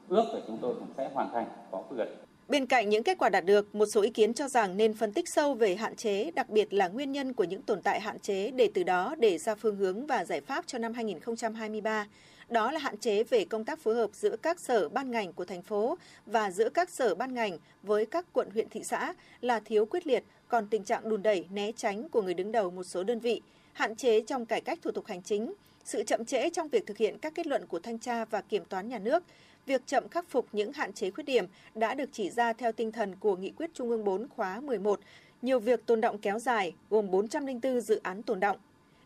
ước 0.08 0.24
là 0.34 0.40
chúng 0.46 0.58
tôi 0.60 0.74
cũng 0.74 0.88
sẽ 0.96 1.10
hoàn 1.14 1.30
thành 1.32 1.46
có 1.70 1.82
vượt 1.90 2.08
Bên 2.48 2.66
cạnh 2.66 2.88
những 2.88 3.02
kết 3.02 3.18
quả 3.18 3.28
đạt 3.28 3.44
được, 3.44 3.74
một 3.74 3.86
số 3.86 4.02
ý 4.02 4.10
kiến 4.10 4.34
cho 4.34 4.48
rằng 4.48 4.76
nên 4.76 4.94
phân 4.94 5.12
tích 5.12 5.28
sâu 5.28 5.54
về 5.54 5.76
hạn 5.76 5.96
chế, 5.96 6.30
đặc 6.30 6.50
biệt 6.50 6.72
là 6.72 6.88
nguyên 6.88 7.12
nhân 7.12 7.32
của 7.32 7.44
những 7.44 7.62
tồn 7.62 7.82
tại 7.82 8.00
hạn 8.00 8.18
chế 8.18 8.50
để 8.50 8.70
từ 8.74 8.82
đó 8.82 9.14
để 9.18 9.38
ra 9.38 9.54
phương 9.54 9.76
hướng 9.76 10.06
và 10.06 10.24
giải 10.24 10.40
pháp 10.40 10.66
cho 10.66 10.78
năm 10.78 10.92
2023. 10.94 12.06
Đó 12.48 12.72
là 12.72 12.80
hạn 12.80 12.98
chế 12.98 13.24
về 13.24 13.44
công 13.44 13.64
tác 13.64 13.80
phối 13.80 13.94
hợp 13.94 14.10
giữa 14.12 14.36
các 14.36 14.60
sở 14.60 14.88
ban 14.88 15.10
ngành 15.10 15.32
của 15.32 15.44
thành 15.44 15.62
phố 15.62 15.98
và 16.26 16.50
giữa 16.50 16.68
các 16.68 16.90
sở 16.90 17.14
ban 17.14 17.34
ngành 17.34 17.58
với 17.82 18.06
các 18.06 18.26
quận 18.32 18.50
huyện 18.50 18.68
thị 18.68 18.84
xã 18.84 19.14
là 19.40 19.60
thiếu 19.60 19.86
quyết 19.86 20.06
liệt, 20.06 20.24
còn 20.48 20.66
tình 20.66 20.84
trạng 20.84 21.08
đùn 21.08 21.22
đẩy, 21.22 21.46
né 21.50 21.72
tránh 21.72 22.08
của 22.08 22.22
người 22.22 22.34
đứng 22.34 22.52
đầu 22.52 22.70
một 22.70 22.84
số 22.84 23.02
đơn 23.02 23.20
vị, 23.20 23.42
hạn 23.72 23.96
chế 23.96 24.20
trong 24.20 24.46
cải 24.46 24.60
cách 24.60 24.78
thủ 24.82 24.90
tục 24.90 25.06
hành 25.06 25.22
chính, 25.22 25.54
sự 25.84 26.02
chậm 26.02 26.24
trễ 26.24 26.50
trong 26.50 26.68
việc 26.68 26.86
thực 26.86 26.96
hiện 26.96 27.18
các 27.18 27.34
kết 27.34 27.46
luận 27.46 27.66
của 27.66 27.78
thanh 27.78 27.98
tra 27.98 28.24
và 28.24 28.40
kiểm 28.40 28.64
toán 28.64 28.88
nhà 28.88 28.98
nước, 28.98 29.24
việc 29.68 29.86
chậm 29.86 30.08
khắc 30.08 30.28
phục 30.28 30.46
những 30.52 30.72
hạn 30.72 30.92
chế 30.92 31.10
khuyết 31.10 31.24
điểm 31.24 31.44
đã 31.74 31.94
được 31.94 32.08
chỉ 32.12 32.30
ra 32.30 32.52
theo 32.52 32.72
tinh 32.72 32.92
thần 32.92 33.16
của 33.20 33.36
Nghị 33.36 33.50
quyết 33.50 33.70
Trung 33.74 33.90
ương 33.90 34.04
4 34.04 34.28
khóa 34.28 34.60
11, 34.60 35.00
nhiều 35.42 35.58
việc 35.58 35.86
tồn 35.86 36.00
động 36.00 36.18
kéo 36.18 36.38
dài 36.38 36.74
gồm 36.90 37.10
404 37.10 37.80
dự 37.80 38.00
án 38.02 38.22
tồn 38.22 38.40
động. 38.40 38.56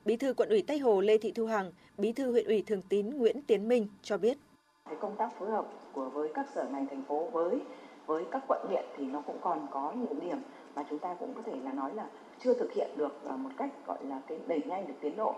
Bí 0.05 0.17
thư 0.17 0.35
quận 0.35 0.49
ủy 0.49 0.63
Tây 0.63 0.79
Hồ 0.79 1.01
Lê 1.01 1.19
Thị 1.19 1.33
Thu 1.33 1.47
Hằng, 1.47 1.73
Bí 1.99 2.13
thư 2.13 2.31
huyện 2.31 2.47
ủy 2.47 2.63
Thường 2.67 2.83
Tín 2.89 3.11
Nguyễn 3.11 3.43
Tiến 3.43 3.69
Minh 3.69 3.87
cho 4.03 4.19
biết. 4.19 4.39
Cái 4.85 4.99
công 5.01 5.17
tác 5.17 5.39
phối 5.39 5.51
hợp 5.51 5.67
của 5.93 6.11
với 6.11 6.29
các 6.35 6.47
sở 6.55 6.65
ngành 6.73 6.87
thành 6.87 7.03
phố 7.09 7.29
với 7.33 7.61
với 8.07 8.25
các 8.31 8.43
quận 8.49 8.67
huyện 8.69 8.85
thì 8.97 9.05
nó 9.05 9.21
cũng 9.21 9.39
còn 9.41 9.67
có 9.71 9.93
những 9.97 10.21
điểm 10.21 10.39
mà 10.75 10.85
chúng 10.91 10.99
ta 10.99 11.15
cũng 11.15 11.35
có 11.35 11.43
thể 11.47 11.53
là 11.65 11.73
nói 11.73 11.95
là 11.95 12.07
chưa 12.45 12.55
thực 12.55 12.73
hiện 12.73 12.91
được 12.97 13.25
à, 13.29 13.37
một 13.37 13.51
cách 13.57 13.71
gọi 13.87 13.99
là 14.05 14.21
cái 14.29 14.39
đẩy 14.47 14.61
nhanh 14.67 14.87
được 14.87 14.95
tiến 15.01 15.17
độ. 15.17 15.35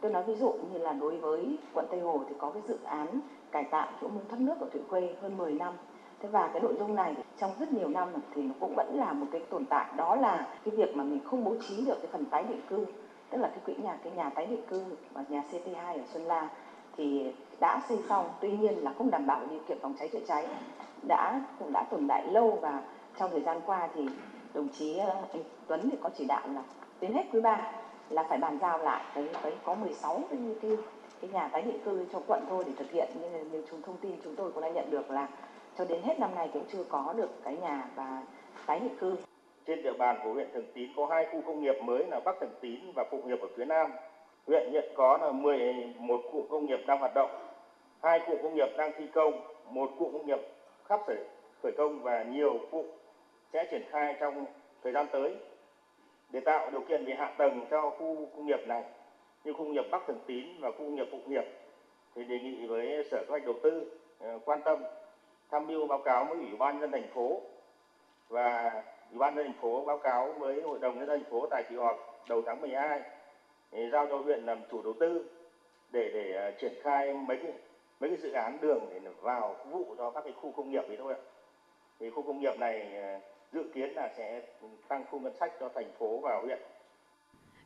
Tôi 0.00 0.12
nói 0.12 0.22
ví 0.22 0.34
dụ 0.34 0.52
như 0.72 0.78
là 0.78 0.92
đối 0.92 1.16
với 1.16 1.58
quận 1.74 1.86
Tây 1.90 2.00
Hồ 2.00 2.20
thì 2.28 2.34
có 2.38 2.50
cái 2.50 2.62
dự 2.68 2.78
án 2.84 3.20
cải 3.50 3.64
tạo 3.64 3.88
chỗ 4.00 4.08
mương 4.08 4.24
thoát 4.28 4.40
nước 4.40 4.60
ở 4.60 4.66
Thụy 4.72 4.82
Khuê 4.88 5.14
hơn 5.22 5.36
10 5.36 5.52
năm. 5.52 5.74
Thế 6.20 6.28
và 6.28 6.50
cái 6.52 6.62
nội 6.62 6.74
dung 6.78 6.94
này 6.94 7.14
trong 7.38 7.50
rất 7.58 7.72
nhiều 7.72 7.88
năm 7.88 8.08
thì 8.34 8.42
nó 8.42 8.54
cũng 8.60 8.74
vẫn 8.76 8.98
là 8.98 9.12
một 9.12 9.26
cái 9.32 9.40
tồn 9.50 9.64
tại 9.64 9.86
đó 9.96 10.16
là 10.16 10.48
cái 10.64 10.76
việc 10.76 10.96
mà 10.96 11.04
mình 11.04 11.20
không 11.24 11.44
bố 11.44 11.54
trí 11.68 11.84
được 11.86 11.96
cái 12.02 12.06
phần 12.12 12.24
tái 12.24 12.44
định 12.48 12.60
cư, 12.68 12.86
tức 13.30 13.38
là 13.38 13.48
cái 13.48 13.58
quỹ 13.66 13.74
nhà, 13.82 13.98
cái 14.04 14.12
nhà 14.16 14.30
tái 14.30 14.46
định 14.46 14.66
cư 14.68 14.84
và 15.12 15.24
nhà 15.28 15.42
CT2 15.50 15.98
ở 15.98 16.04
Xuân 16.12 16.24
La 16.24 16.48
thì 16.96 17.32
đã 17.60 17.80
xây 17.88 17.98
xong 18.08 18.28
tuy 18.40 18.56
nhiên 18.56 18.84
là 18.84 18.92
không 18.98 19.10
đảm 19.10 19.26
bảo 19.26 19.40
điều 19.50 19.60
kiện 19.68 19.78
phòng 19.82 19.94
cháy 19.98 20.08
chữa 20.08 20.20
cháy 20.26 20.46
đã, 21.08 21.40
cũng 21.58 21.72
đã 21.72 21.84
tồn 21.90 22.08
tại 22.08 22.26
lâu 22.26 22.58
và 22.62 22.82
trong 23.18 23.30
thời 23.30 23.40
gian 23.40 23.60
qua 23.66 23.88
thì 23.94 24.08
đồng 24.54 24.68
chí 24.68 24.96
ờ, 24.96 25.14
anh 25.32 25.42
Tuấn 25.66 25.90
thì 25.90 25.98
có 26.02 26.10
chỉ 26.18 26.24
đạo 26.24 26.48
là 26.54 26.62
đến 27.00 27.12
hết 27.12 27.24
quý 27.32 27.40
3 27.40 27.72
là 28.10 28.22
phải 28.28 28.38
bàn 28.38 28.58
giao 28.60 28.78
lại 28.78 29.04
cái 29.14 29.28
cái 29.42 29.52
có 29.64 29.74
16 29.74 30.20
cái 30.30 30.38
như 30.38 30.54
cái 30.62 30.70
cái 31.20 31.30
nhà 31.30 31.48
tái 31.48 31.62
định 31.62 31.78
cư 31.84 32.06
cho 32.12 32.20
quận 32.26 32.44
thôi 32.48 32.64
để 32.66 32.72
thực 32.78 32.90
hiện. 32.90 33.08
Nhưng 33.20 33.50
như 33.50 33.64
chúng 33.70 33.82
thông 33.82 33.96
tin 33.96 34.12
chúng 34.24 34.36
tôi 34.36 34.50
cũng 34.50 34.62
đã 34.62 34.68
nhận 34.68 34.90
được 34.90 35.10
là 35.10 35.28
cho 35.78 35.84
đến 35.84 36.02
hết 36.02 36.20
năm 36.20 36.34
nay 36.34 36.50
cũng 36.52 36.64
chưa 36.68 36.84
có 36.88 37.14
được 37.16 37.30
cái 37.44 37.56
nhà 37.56 37.88
và 37.94 38.22
tái 38.66 38.80
định 38.80 38.96
cư. 38.98 39.16
Trên 39.66 39.82
địa 39.82 39.92
bàn 39.98 40.20
của 40.24 40.32
huyện 40.32 40.48
Thường 40.54 40.66
Tín 40.74 40.90
có 40.96 41.06
hai 41.06 41.26
khu 41.32 41.42
công 41.46 41.62
nghiệp 41.62 41.82
mới 41.82 42.06
là 42.06 42.20
Bắc 42.24 42.36
Thường 42.40 42.54
Tín 42.60 42.80
và 42.94 43.04
Phụng 43.10 43.26
Hiệp 43.26 43.40
ở 43.40 43.48
phía 43.56 43.64
Nam. 43.64 43.92
Huyện 44.46 44.72
hiện 44.72 44.84
có 44.96 45.18
là 45.22 45.32
11 45.32 46.20
cụm 46.32 46.46
công 46.50 46.66
nghiệp 46.66 46.80
đang 46.86 46.98
hoạt 46.98 47.14
động, 47.14 47.48
hai 48.02 48.20
cụm 48.26 48.36
công 48.42 48.54
nghiệp 48.54 48.68
đang 48.76 48.92
thi 48.98 49.06
công, 49.14 49.32
một 49.70 49.90
cụm 49.98 50.12
công 50.12 50.26
nghiệp 50.26 50.40
khắp 50.84 51.00
khởi 51.62 51.72
công 51.78 52.02
và 52.02 52.22
nhiều 52.22 52.58
cụm 52.70 52.86
sẽ 53.52 53.64
triển 53.70 53.82
khai 53.90 54.16
trong 54.20 54.44
thời 54.82 54.92
gian 54.92 55.06
tới 55.12 55.36
để 56.36 56.40
tạo 56.40 56.70
điều 56.70 56.80
kiện 56.80 57.04
về 57.04 57.14
hạ 57.14 57.34
tầng 57.38 57.66
cho 57.70 57.90
khu 57.90 58.28
công 58.36 58.46
nghiệp 58.46 58.60
này, 58.66 58.84
như 59.44 59.52
khu 59.52 59.58
công 59.58 59.72
nghiệp 59.72 59.84
Bắc 59.90 60.02
Thường 60.06 60.20
Tín 60.26 60.46
và 60.60 60.70
khu 60.70 60.78
công 60.78 60.94
nghiệp 60.94 61.08
Phụng 61.10 61.28
Hiệp 61.28 61.44
thì 62.14 62.24
đề 62.24 62.38
nghị 62.38 62.66
với 62.66 63.04
Sở 63.10 63.18
Kế 63.18 63.26
hoạch 63.28 63.44
Đầu 63.44 63.54
tư 63.62 63.98
ờ, 64.18 64.38
quan 64.44 64.60
tâm, 64.64 64.78
tham 65.50 65.66
mưu 65.66 65.86
báo 65.86 65.98
cáo 65.98 66.24
với 66.24 66.38
Ủy 66.38 66.56
ban 66.58 66.80
nhân 66.80 66.90
thành 66.92 67.08
phố 67.14 67.40
và 68.28 68.82
Ủy 69.10 69.18
ban 69.18 69.34
nhân 69.34 69.44
thành 69.44 69.60
phố 69.60 69.84
báo 69.84 69.98
cáo 69.98 70.32
với 70.32 70.62
Hội 70.62 70.78
đồng 70.78 70.98
nhân 70.98 71.06
dân 71.06 71.20
thành 71.20 71.30
phố 71.30 71.46
tại 71.50 71.62
kỳ 71.68 71.76
họp 71.76 71.96
đầu 72.28 72.42
tháng 72.46 72.60
12 72.60 73.00
thì 73.70 73.90
giao 73.92 74.06
cho 74.06 74.16
huyện 74.16 74.46
làm 74.46 74.58
chủ 74.70 74.82
đầu 74.82 74.94
tư 75.00 75.24
để 75.90 76.10
để 76.14 76.32
ờ, 76.32 76.50
triển 76.60 76.72
khai 76.82 77.14
mấy 77.14 77.36
cái 77.36 77.52
mấy 78.00 78.10
cái 78.10 78.18
dự 78.18 78.32
án 78.32 78.58
đường 78.60 78.86
để 78.90 79.10
vào 79.20 79.54
phục 79.58 79.72
vụ 79.72 79.94
cho 79.98 80.10
các 80.10 80.24
cái 80.24 80.32
khu 80.32 80.52
công 80.56 80.70
nghiệp 80.70 80.84
ấy 80.88 80.96
thôi 80.96 81.14
ạ. 81.14 81.20
Thì 82.00 82.10
khu 82.10 82.22
công 82.22 82.40
nghiệp 82.40 82.58
này 82.58 82.96
ờ, 83.02 83.20
dự 83.56 83.62
kiến 83.74 83.90
là 83.94 84.10
sẽ 84.16 84.42
tăng 84.88 85.04
thu 85.10 85.20
ngân 85.20 85.32
sách 85.40 85.52
cho 85.60 85.68
thành 85.74 85.90
phố 85.98 86.20
và 86.22 86.40
huyện. 86.42 86.58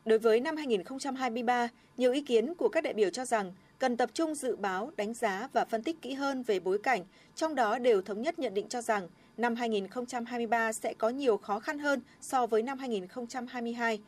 Đối 0.04 0.18
với 0.18 0.40
năm 0.40 0.56
2023, 0.56 1.68
nhiều 1.96 2.12
ý 2.12 2.20
kiến 2.20 2.54
của 2.54 2.68
các 2.68 2.84
đại 2.84 2.94
biểu 2.94 3.10
cho 3.10 3.24
rằng 3.24 3.52
cần 3.78 3.96
tập 3.96 4.10
trung 4.14 4.34
dự 4.34 4.56
báo, 4.56 4.90
đánh 4.96 5.14
giá 5.14 5.48
và 5.52 5.64
phân 5.64 5.82
tích 5.82 6.02
kỹ 6.02 6.12
hơn 6.12 6.42
về 6.42 6.60
bối 6.60 6.78
cảnh, 6.78 7.04
trong 7.34 7.54
đó 7.54 7.78
đều 7.78 8.02
thống 8.02 8.22
nhất 8.22 8.38
nhận 8.38 8.54
định 8.54 8.68
cho 8.68 8.80
rằng 8.80 9.08
năm 9.36 9.54
2023 9.54 10.72
sẽ 10.72 10.94
có 10.94 11.08
nhiều 11.08 11.36
khó 11.36 11.60
khăn 11.60 11.78
hơn 11.78 12.00
so 12.20 12.46
với 12.46 12.62
năm 12.62 12.78
2022. 12.78 14.00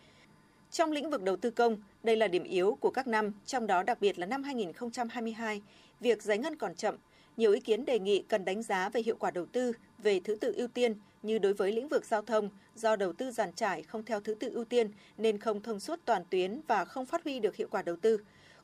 Trong 0.70 0.92
lĩnh 0.92 1.10
vực 1.10 1.22
đầu 1.22 1.36
tư 1.36 1.50
công, 1.50 1.76
đây 2.02 2.16
là 2.16 2.28
điểm 2.28 2.44
yếu 2.44 2.78
của 2.80 2.90
các 2.90 3.06
năm, 3.06 3.32
trong 3.46 3.66
đó 3.66 3.82
đặc 3.82 4.00
biệt 4.00 4.18
là 4.18 4.26
năm 4.26 4.42
2022, 4.42 5.62
việc 6.00 6.22
giải 6.22 6.38
ngân 6.38 6.56
còn 6.56 6.74
chậm. 6.74 6.96
Nhiều 7.36 7.52
ý 7.52 7.60
kiến 7.60 7.84
đề 7.84 7.98
nghị 7.98 8.24
cần 8.28 8.44
đánh 8.44 8.62
giá 8.62 8.88
về 8.88 9.02
hiệu 9.02 9.16
quả 9.18 9.30
đầu 9.30 9.46
tư, 9.46 9.72
về 9.98 10.20
thứ 10.24 10.34
tự 10.34 10.54
ưu 10.56 10.68
tiên 10.68 10.94
như 11.22 11.38
đối 11.38 11.54
với 11.54 11.72
lĩnh 11.72 11.88
vực 11.88 12.04
giao 12.04 12.22
thông, 12.22 12.50
do 12.74 12.96
đầu 12.96 13.12
tư 13.12 13.30
giàn 13.30 13.52
trải 13.52 13.82
không 13.82 14.04
theo 14.04 14.20
thứ 14.20 14.34
tự 14.34 14.50
ưu 14.54 14.64
tiên 14.64 14.90
nên 15.18 15.38
không 15.38 15.60
thông 15.60 15.80
suốt 15.80 16.00
toàn 16.04 16.22
tuyến 16.30 16.60
và 16.68 16.84
không 16.84 17.06
phát 17.06 17.24
huy 17.24 17.40
được 17.40 17.56
hiệu 17.56 17.68
quả 17.70 17.82
đầu 17.82 17.96
tư. 17.96 18.18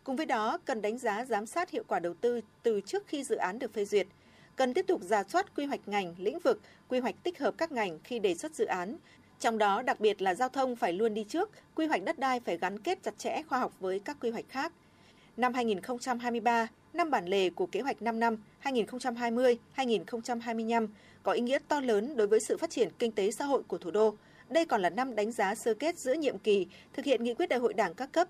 Cùng 0.05 0.17
với 0.17 0.27
đó, 0.27 0.59
cần 0.65 0.83
đánh 0.83 0.99
giá 0.99 1.25
giám 1.25 1.47
sát 1.47 1.71
hiệu 1.71 1.83
quả 1.89 1.99
đầu 1.99 2.15
tư 2.15 2.41
từ 2.63 2.81
trước 2.81 3.07
khi 3.07 3.25
dự 3.25 3.37
án 3.37 3.59
được 3.59 3.75
phê 3.75 3.85
duyệt. 3.85 4.07
Cần 4.57 4.75
tiếp 4.75 4.85
tục 4.89 5.03
ra 5.03 5.23
soát 5.25 5.57
quy 5.57 5.65
hoạch 5.65 5.89
ngành, 5.89 6.15
lĩnh 6.19 6.39
vực, 6.39 6.61
quy 6.89 6.99
hoạch 6.99 7.15
tích 7.23 7.39
hợp 7.39 7.55
các 7.59 7.73
ngành 7.73 7.99
khi 8.05 8.19
đề 8.19 8.35
xuất 8.35 8.55
dự 8.55 8.65
án, 8.65 8.97
trong 9.41 9.59
đó 9.59 9.83
đặc 9.83 10.01
biệt 10.01 10.23
là 10.23 10.35
giao 10.35 10.49
thông 10.49 10.77
phải 10.77 10.93
luôn 10.93 11.15
đi 11.15 11.25
trước, 11.25 11.51
quy 11.75 11.87
hoạch 11.87 12.05
đất 12.05 12.19
đai 12.19 12.41
phải 12.41 12.59
gắn 12.59 12.79
kết 12.79 13.03
chặt 13.03 13.19
chẽ 13.19 13.43
khoa 13.49 13.59
học 13.59 13.73
với 13.81 13.99
các 13.99 14.17
quy 14.21 14.31
hoạch 14.31 14.49
khác. 14.49 14.73
Năm 15.37 15.55
2023, 15.55 16.69
năm 16.95 17.11
bản 17.11 17.27
lề 17.27 17.51
của 17.51 17.67
kế 17.67 17.81
hoạch 17.81 18.03
5 18.03 18.21
năm 18.21 18.37
2020-2025 18.63 20.89
có 21.23 21.33
ý 21.33 21.41
nghĩa 21.41 21.59
to 21.69 21.81
lớn 21.81 22.17
đối 22.17 22.27
với 22.27 22.41
sự 22.41 22.57
phát 22.57 22.71
triển 22.71 22.89
kinh 22.99 23.13
tế 23.13 23.31
xã 23.31 23.45
hội 23.45 23.63
của 23.63 23.79
thủ 23.79 23.91
đô. 23.91 24.15
Đây 24.49 24.65
còn 24.65 24.83
là 24.83 24.91
năm 24.91 25.17
đánh 25.17 25.33
giá 25.33 25.55
sơ 25.55 25.75
kết 25.75 25.99
giữa 25.99 26.15
nhiệm 26.15 26.39
kỳ 26.39 26.67
thực 26.93 27.05
hiện 27.05 27.25
nghị 27.25 27.35
quyết 27.35 27.49
đại 27.49 27.59
hội 27.59 27.75
đảng 27.75 27.95
các 27.95 28.13
cấp. 28.13 28.29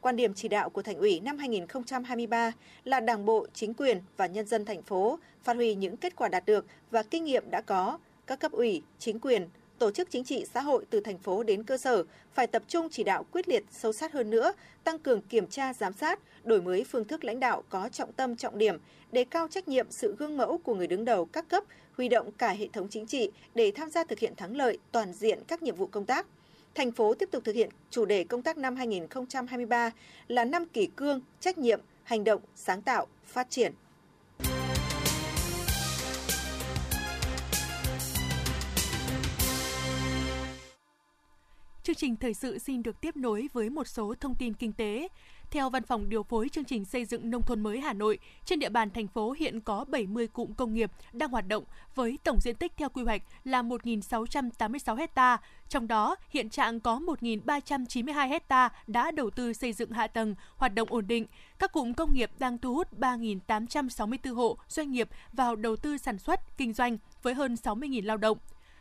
Quan 0.00 0.16
điểm 0.16 0.34
chỉ 0.34 0.48
đạo 0.48 0.70
của 0.70 0.82
Thành 0.82 0.96
ủy 0.96 1.20
năm 1.20 1.38
2023 1.38 2.52
là 2.84 3.00
Đảng 3.00 3.24
bộ, 3.24 3.46
chính 3.54 3.74
quyền 3.74 4.00
và 4.16 4.26
nhân 4.26 4.46
dân 4.46 4.64
thành 4.64 4.82
phố 4.82 5.18
phát 5.42 5.56
huy 5.56 5.74
những 5.74 5.96
kết 5.96 6.16
quả 6.16 6.28
đạt 6.28 6.46
được 6.46 6.66
và 6.90 7.02
kinh 7.02 7.24
nghiệm 7.24 7.50
đã 7.50 7.60
có, 7.60 7.98
các 8.26 8.40
cấp 8.40 8.52
ủy, 8.52 8.82
chính 8.98 9.20
quyền, 9.20 9.48
tổ 9.78 9.90
chức 9.90 10.10
chính 10.10 10.24
trị 10.24 10.44
xã 10.54 10.60
hội 10.60 10.84
từ 10.90 11.00
thành 11.00 11.18
phố 11.18 11.42
đến 11.42 11.62
cơ 11.62 11.78
sở 11.78 12.04
phải 12.34 12.46
tập 12.46 12.62
trung 12.68 12.88
chỉ 12.90 13.04
đạo 13.04 13.24
quyết 13.32 13.48
liệt 13.48 13.64
sâu 13.70 13.92
sát 13.92 14.12
hơn 14.12 14.30
nữa, 14.30 14.52
tăng 14.84 14.98
cường 14.98 15.22
kiểm 15.22 15.46
tra 15.46 15.72
giám 15.72 15.92
sát, 15.92 16.20
đổi 16.44 16.62
mới 16.62 16.84
phương 16.84 17.04
thức 17.04 17.24
lãnh 17.24 17.40
đạo 17.40 17.62
có 17.68 17.88
trọng 17.88 18.12
tâm 18.12 18.36
trọng 18.36 18.58
điểm, 18.58 18.78
đề 19.12 19.24
cao 19.24 19.48
trách 19.48 19.68
nhiệm 19.68 19.86
sự 19.90 20.16
gương 20.18 20.36
mẫu 20.36 20.58
của 20.58 20.74
người 20.74 20.86
đứng 20.86 21.04
đầu 21.04 21.24
các 21.24 21.48
cấp, 21.48 21.64
huy 21.96 22.08
động 22.08 22.32
cả 22.32 22.48
hệ 22.48 22.68
thống 22.72 22.88
chính 22.90 23.06
trị 23.06 23.30
để 23.54 23.72
tham 23.74 23.90
gia 23.90 24.04
thực 24.04 24.18
hiện 24.18 24.36
thắng 24.36 24.56
lợi 24.56 24.78
toàn 24.92 25.12
diện 25.12 25.38
các 25.48 25.62
nhiệm 25.62 25.76
vụ 25.76 25.86
công 25.86 26.06
tác. 26.06 26.26
Thành 26.74 26.92
phố 26.92 27.14
tiếp 27.14 27.28
tục 27.32 27.44
thực 27.44 27.54
hiện 27.54 27.70
chủ 27.90 28.04
đề 28.04 28.24
công 28.24 28.42
tác 28.42 28.58
năm 28.58 28.76
2023 28.76 29.90
là 30.28 30.44
năm 30.44 30.66
kỷ 30.66 30.86
cương, 30.86 31.20
trách 31.40 31.58
nhiệm, 31.58 31.80
hành 32.02 32.24
động, 32.24 32.40
sáng 32.54 32.82
tạo, 32.82 33.06
phát 33.24 33.50
triển. 33.50 33.72
Chương 41.86 41.96
trình 41.96 42.16
thời 42.16 42.34
sự 42.34 42.58
xin 42.58 42.82
được 42.82 43.00
tiếp 43.00 43.16
nối 43.16 43.48
với 43.52 43.70
một 43.70 43.86
số 43.86 44.14
thông 44.20 44.34
tin 44.34 44.54
kinh 44.54 44.72
tế. 44.72 45.08
Theo 45.50 45.70
Văn 45.70 45.82
phòng 45.82 46.08
điều 46.08 46.22
phối 46.22 46.48
chương 46.48 46.64
trình 46.64 46.84
xây 46.84 47.04
dựng 47.04 47.30
nông 47.30 47.42
thôn 47.42 47.60
mới 47.60 47.80
Hà 47.80 47.92
Nội, 47.92 48.18
trên 48.44 48.58
địa 48.58 48.68
bàn 48.68 48.90
thành 48.90 49.06
phố 49.08 49.34
hiện 49.38 49.60
có 49.60 49.84
70 49.88 50.26
cụm 50.26 50.52
công 50.52 50.74
nghiệp 50.74 50.90
đang 51.12 51.30
hoạt 51.30 51.48
động 51.48 51.64
với 51.94 52.18
tổng 52.24 52.40
diện 52.40 52.56
tích 52.56 52.72
theo 52.76 52.88
quy 52.88 53.02
hoạch 53.02 53.22
là 53.44 53.62
1.686 53.62 55.06
ha. 55.16 55.40
Trong 55.68 55.88
đó, 55.88 56.16
hiện 56.30 56.50
trạng 56.50 56.80
có 56.80 57.00
1.392 57.20 58.38
ha 58.48 58.68
đã 58.86 59.10
đầu 59.10 59.30
tư 59.30 59.52
xây 59.52 59.72
dựng 59.72 59.90
hạ 59.90 60.06
tầng, 60.06 60.34
hoạt 60.56 60.74
động 60.74 60.88
ổn 60.90 61.06
định. 61.06 61.26
Các 61.58 61.72
cụm 61.72 61.92
công 61.92 62.14
nghiệp 62.14 62.30
đang 62.38 62.58
thu 62.58 62.74
hút 62.74 62.88
3.864 62.98 64.34
hộ 64.34 64.56
doanh 64.68 64.90
nghiệp 64.90 65.08
vào 65.32 65.56
đầu 65.56 65.76
tư 65.76 65.98
sản 65.98 66.18
xuất, 66.18 66.56
kinh 66.58 66.72
doanh 66.72 66.98
với 67.22 67.34
hơn 67.34 67.54
60.000 67.54 68.06
lao 68.06 68.16
động 68.16 68.38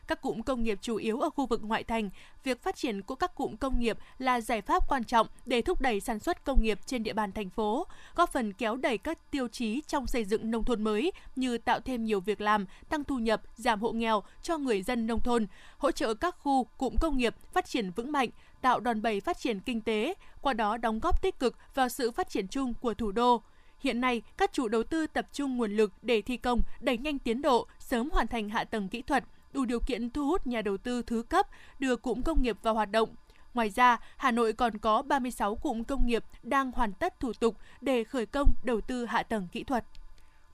các 0.08 0.22
cụm 0.22 0.42
công 0.42 0.64
nghiệp 0.64 0.80
chủ 0.82 0.96
yếu 0.96 1.20
ở 1.20 1.30
khu 1.30 1.46
vực 1.46 1.62
ngoại 1.64 1.84
thành, 1.84 2.10
việc 2.44 2.64
phát 2.64 2.76
triển 2.76 3.02
của 3.02 3.16
các 3.16 3.36
cụm 3.36 3.56
công 3.56 3.80
nghiệp 3.80 3.98
là 4.18 4.42
giải 4.42 4.62
pháp 4.62 4.90
quan 4.90 5.04
trọng 5.04 5.28
để 5.46 5.62
thúc 5.62 5.82
đẩy 5.82 6.00
sản 6.00 6.20
xuất 6.20 6.46
công 6.46 6.64
nghiệp 6.64 6.80
trên 6.86 7.04
địa 7.04 7.14
bàn 7.14 7.32
thành 7.32 7.50
phố, 7.50 7.88
góp 8.16 8.32
phần 8.34 8.54
kéo 8.54 8.76
đẩy 8.76 8.98
các 8.98 9.32
tiêu 9.32 9.48
chí 9.48 9.82
trong 9.88 10.08
xây 10.08 10.26
dựng 10.26 10.52
nông 10.52 10.64
thôn 10.64 10.84
mới 10.84 11.12
như 11.36 11.58
tạo 11.58 11.80
thêm 11.80 12.06
nhiều 12.06 12.20
việc 12.20 12.42
làm, 12.42 12.66
tăng 12.90 13.04
thu 13.04 13.20
nhập, 13.20 13.42
giảm 13.56 13.82
hộ 13.82 13.92
nghèo 13.92 14.24
cho 14.44 14.58
người 14.58 14.82
dân 14.82 15.08
nông 15.08 15.22
thôn, 15.22 15.48
hỗ 15.78 15.92
trợ 15.92 16.14
các 16.14 16.36
khu 16.40 16.64
cụm 16.64 16.96
công 17.02 17.18
nghiệp 17.18 17.36
phát 17.54 17.66
triển 17.66 17.92
vững 17.92 18.12
mạnh, 18.12 18.30
tạo 18.62 18.80
đòn 18.80 19.02
bẩy 19.02 19.20
phát 19.20 19.38
triển 19.40 19.60
kinh 19.60 19.82
tế, 19.82 20.14
qua 20.42 20.54
đó 20.54 20.78
đóng 20.78 21.00
góp 21.00 21.22
tích 21.22 21.40
cực 21.40 21.58
vào 21.76 21.90
sự 21.90 22.12
phát 22.12 22.30
triển 22.30 22.48
chung 22.48 22.74
của 22.74 22.94
thủ 22.94 23.12
đô. 23.12 23.42
Hiện 23.80 24.02
nay, 24.02 24.22
các 24.38 24.54
chủ 24.54 24.68
đầu 24.68 24.84
tư 24.84 25.08
tập 25.08 25.28
trung 25.34 25.58
nguồn 25.58 25.72
lực 25.72 25.92
để 26.02 26.22
thi 26.22 26.38
công, 26.38 26.62
đẩy 26.80 26.98
nhanh 26.98 27.20
tiến 27.20 27.42
độ, 27.42 27.68
sớm 27.80 28.10
hoàn 28.10 28.28
thành 28.28 28.50
hạ 28.50 28.64
tầng 28.64 28.90
kỹ 28.90 29.02
thuật, 29.02 29.24
đủ 29.56 29.66
điều 29.66 29.80
kiện 29.80 30.10
thu 30.10 30.28
hút 30.28 30.48
nhà 30.48 30.62
đầu 30.62 30.78
tư 30.78 31.02
thứ 31.02 31.24
cấp 31.24 31.48
đưa 31.80 31.96
cụm 31.96 32.22
công 32.22 32.42
nghiệp 32.42 32.58
vào 32.64 32.74
hoạt 32.74 32.92
động. 32.92 33.10
Ngoài 33.54 33.70
ra, 33.70 33.98
Hà 34.18 34.32
Nội 34.32 34.54
còn 34.54 34.78
có 34.78 35.02
36 35.02 35.56
cụm 35.56 35.84
công 35.84 36.08
nghiệp 36.08 36.24
đang 36.44 36.72
hoàn 36.72 36.94
tất 36.94 37.20
thủ 37.20 37.34
tục 37.34 37.58
để 37.82 38.04
khởi 38.04 38.26
công 38.26 38.50
đầu 38.64 38.82
tư 38.82 39.06
hạ 39.06 39.24
tầng 39.24 39.48
kỹ 39.52 39.64
thuật. 39.64 39.86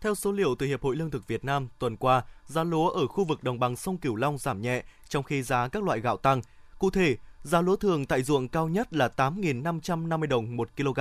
Theo 0.02 0.16
số 0.16 0.32
liệu 0.32 0.56
từ 0.56 0.66
Hiệp 0.66 0.82
hội 0.82 0.96
Lương 0.96 1.12
thực 1.12 1.28
Việt 1.28 1.46
Nam, 1.46 1.68
tuần 1.80 1.98
qua, 1.98 2.24
giá 2.46 2.64
lúa 2.64 2.90
ở 2.90 3.08
khu 3.08 3.24
vực 3.24 3.44
đồng 3.44 3.60
bằng 3.60 3.76
sông 3.76 3.98
Cửu 3.98 4.16
Long 4.16 4.38
giảm 4.38 4.62
nhẹ, 4.62 4.84
trong 5.10 5.24
khi 5.24 5.44
giá 5.44 5.68
các 5.68 5.84
loại 5.84 6.00
gạo 6.00 6.18
tăng. 6.18 6.42
Cụ 6.80 6.90
thể, 6.90 7.18
giá 7.44 7.62
lúa 7.62 7.76
thường 7.76 8.06
tại 8.06 8.24
ruộng 8.24 8.48
cao 8.48 8.68
nhất 8.68 8.94
là 8.94 9.10
8.550 9.18 10.28
đồng 10.28 10.58
1 10.58 10.70
kg, 10.78 11.00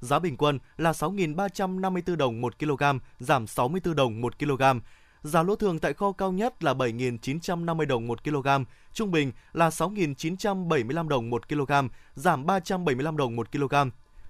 giá 0.00 0.18
bình 0.18 0.36
quân 0.36 0.58
là 0.76 0.92
6.354 0.92 2.16
đồng 2.16 2.40
1 2.40 2.58
kg, 2.58 2.82
giảm 3.18 3.46
64 3.46 3.96
đồng 3.96 4.20
1 4.20 4.38
kg. 4.38 4.62
Giá 5.22 5.42
lúa 5.42 5.56
thường 5.56 5.78
tại 5.78 5.92
kho 5.92 6.12
cao 6.12 6.32
nhất 6.32 6.64
là 6.64 6.74
7.950 6.74 7.86
đồng 7.86 8.06
1 8.06 8.24
kg, 8.24 8.48
trung 8.92 9.10
bình 9.10 9.32
là 9.52 9.68
6.975 9.68 11.08
đồng 11.08 11.30
1 11.30 11.48
kg, 11.48 11.72
giảm 12.14 12.46
375 12.46 13.16
đồng 13.16 13.36
1 13.36 13.52
kg. 13.52 13.74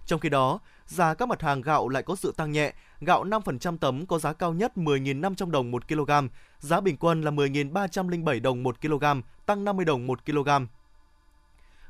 Trong 0.06 0.20
khi 0.20 0.28
đó, 0.28 0.58
giá 0.86 1.14
các 1.14 1.28
mặt 1.28 1.42
hàng 1.42 1.60
gạo 1.60 1.88
lại 1.88 2.02
có 2.02 2.16
sự 2.16 2.32
tăng 2.36 2.52
nhẹ, 2.52 2.72
gạo 3.00 3.24
5% 3.24 3.78
tấm 3.78 4.06
có 4.06 4.18
giá 4.18 4.32
cao 4.32 4.52
nhất 4.52 4.72
10.500 4.76 5.50
đồng 5.50 5.70
1 5.70 5.88
kg, 5.88 6.10
giá 6.58 6.80
bình 6.80 6.96
quân 6.96 7.22
là 7.22 7.30
10.307 7.30 8.42
đồng 8.42 8.62
1 8.62 8.80
kg, 8.80 9.04
tăng 9.46 9.64
50 9.64 9.84
đồng 9.84 10.06
1 10.06 10.26
kg. 10.26 10.48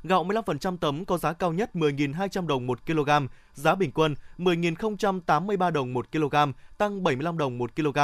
Gạo 0.03 0.23
15% 0.23 0.77
tấm 0.77 1.05
có 1.05 1.17
giá 1.17 1.33
cao 1.33 1.53
nhất 1.53 1.69
10.200 1.73 2.47
đồng 2.47 2.67
1 2.67 2.85
kg, 2.85 3.09
giá 3.53 3.75
bình 3.75 3.91
quân 3.91 4.15
10.083 4.37 5.71
đồng 5.71 5.93
1 5.93 6.11
kg, 6.11 6.35
tăng 6.77 7.03
75 7.03 7.37
đồng 7.37 7.57
1 7.57 7.75
kg. 7.75 7.99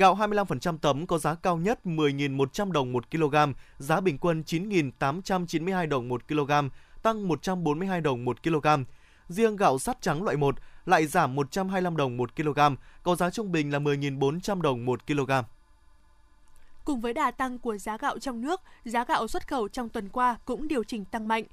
Gạo 0.00 0.14
25% 0.14 0.78
tấm 0.78 1.06
có 1.06 1.18
giá 1.18 1.34
cao 1.34 1.56
nhất 1.56 1.80
10.100 1.84 2.70
đồng 2.70 2.92
1 2.92 3.10
kg, 3.10 3.34
giá 3.78 4.00
bình 4.00 4.18
quân 4.18 4.42
9.892 4.46 5.88
đồng 5.88 6.08
1 6.08 6.28
kg, 6.28 6.52
tăng 7.02 7.28
142 7.28 8.00
đồng 8.00 8.24
1 8.24 8.42
kg. 8.42 8.66
Riêng 9.28 9.56
gạo 9.56 9.78
sắt 9.78 10.02
trắng 10.02 10.22
loại 10.22 10.36
1 10.36 10.54
lại 10.86 11.06
giảm 11.06 11.34
125 11.34 11.96
đồng 11.96 12.16
1 12.16 12.36
kg, 12.36 12.60
có 13.02 13.14
giá 13.14 13.30
trung 13.30 13.52
bình 13.52 13.72
là 13.72 13.78
10.400 13.78 14.60
đồng 14.60 14.84
1 14.84 15.06
kg. 15.06 15.30
Cùng 16.84 17.00
với 17.00 17.14
đà 17.14 17.30
tăng 17.30 17.58
của 17.58 17.78
giá 17.78 17.96
gạo 17.96 18.18
trong 18.18 18.40
nước, 18.40 18.60
giá 18.84 19.04
gạo 19.04 19.28
xuất 19.28 19.48
khẩu 19.48 19.68
trong 19.68 19.88
tuần 19.88 20.08
qua 20.08 20.36
cũng 20.44 20.68
điều 20.68 20.84
chỉnh 20.84 21.04
tăng 21.04 21.28
mạnh. 21.28 21.44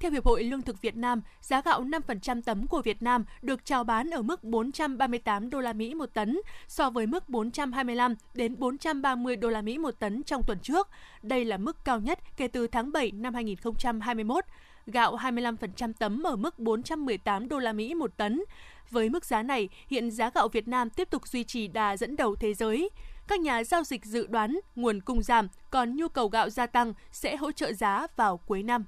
Theo 0.00 0.10
Hiệp 0.10 0.24
hội 0.24 0.44
Lương 0.44 0.62
thực 0.62 0.82
Việt 0.82 0.96
Nam, 0.96 1.22
giá 1.40 1.62
gạo 1.62 1.84
5% 1.84 2.42
tấm 2.42 2.66
của 2.66 2.82
Việt 2.82 3.02
Nam 3.02 3.24
được 3.42 3.64
chào 3.64 3.84
bán 3.84 4.10
ở 4.10 4.22
mức 4.22 4.44
438 4.44 5.50
đô 5.50 5.60
la 5.60 5.72
Mỹ 5.72 5.94
một 5.94 6.14
tấn 6.14 6.40
so 6.68 6.90
với 6.90 7.06
mức 7.06 7.28
425 7.28 8.14
đến 8.34 8.54
430 8.58 9.36
đô 9.36 9.48
la 9.48 9.62
Mỹ 9.62 9.78
một 9.78 9.98
tấn 9.98 10.22
trong 10.22 10.42
tuần 10.46 10.58
trước. 10.62 10.88
Đây 11.22 11.44
là 11.44 11.56
mức 11.56 11.84
cao 11.84 12.00
nhất 12.00 12.18
kể 12.36 12.48
từ 12.48 12.66
tháng 12.66 12.92
7 12.92 13.10
năm 13.10 13.34
2021. 13.34 14.44
Gạo 14.86 15.16
25% 15.16 15.92
tấm 15.98 16.22
ở 16.22 16.36
mức 16.36 16.58
418 16.58 17.48
đô 17.48 17.58
la 17.58 17.72
Mỹ 17.72 17.94
một 17.94 18.16
tấn. 18.16 18.42
Với 18.90 19.08
mức 19.08 19.24
giá 19.24 19.42
này, 19.42 19.68
hiện 19.88 20.10
giá 20.10 20.30
gạo 20.30 20.48
Việt 20.48 20.68
Nam 20.68 20.90
tiếp 20.90 21.10
tục 21.10 21.28
duy 21.28 21.44
trì 21.44 21.68
đà 21.68 21.96
dẫn 21.96 22.16
đầu 22.16 22.36
thế 22.36 22.54
giới. 22.54 22.90
Các 23.28 23.40
nhà 23.40 23.64
giao 23.64 23.84
dịch 23.84 24.04
dự 24.04 24.26
đoán 24.26 24.58
nguồn 24.74 25.00
cung 25.00 25.22
giảm, 25.22 25.48
còn 25.70 25.96
nhu 25.96 26.08
cầu 26.08 26.28
gạo 26.28 26.50
gia 26.50 26.66
tăng 26.66 26.94
sẽ 27.12 27.36
hỗ 27.36 27.52
trợ 27.52 27.72
giá 27.72 28.06
vào 28.16 28.36
cuối 28.36 28.62
năm. 28.62 28.84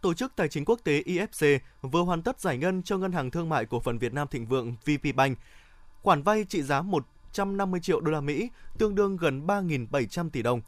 Tổ 0.00 0.14
chức 0.14 0.36
Tài 0.36 0.48
chính 0.48 0.64
Quốc 0.64 0.80
tế 0.84 1.02
IFC 1.06 1.58
vừa 1.82 2.02
hoàn 2.02 2.22
tất 2.22 2.40
giải 2.40 2.58
ngân 2.58 2.82
cho 2.82 2.98
Ngân 2.98 3.12
hàng 3.12 3.30
Thương 3.30 3.48
mại 3.48 3.66
Cổ 3.66 3.80
phần 3.80 3.98
Việt 3.98 4.12
Nam 4.14 4.28
Thịnh 4.28 4.46
Vượng 4.46 4.76
VPBank 4.84 5.38
khoản 6.02 6.22
vay 6.22 6.44
trị 6.44 6.62
giá 6.62 6.82
150 6.82 7.80
triệu 7.80 8.00
đô 8.00 8.12
la 8.12 8.20
Mỹ, 8.20 8.50
tương 8.78 8.94
đương 8.94 9.16
gần 9.16 9.46
3.700 9.46 10.30
tỷ 10.30 10.42
đồng. 10.42 10.60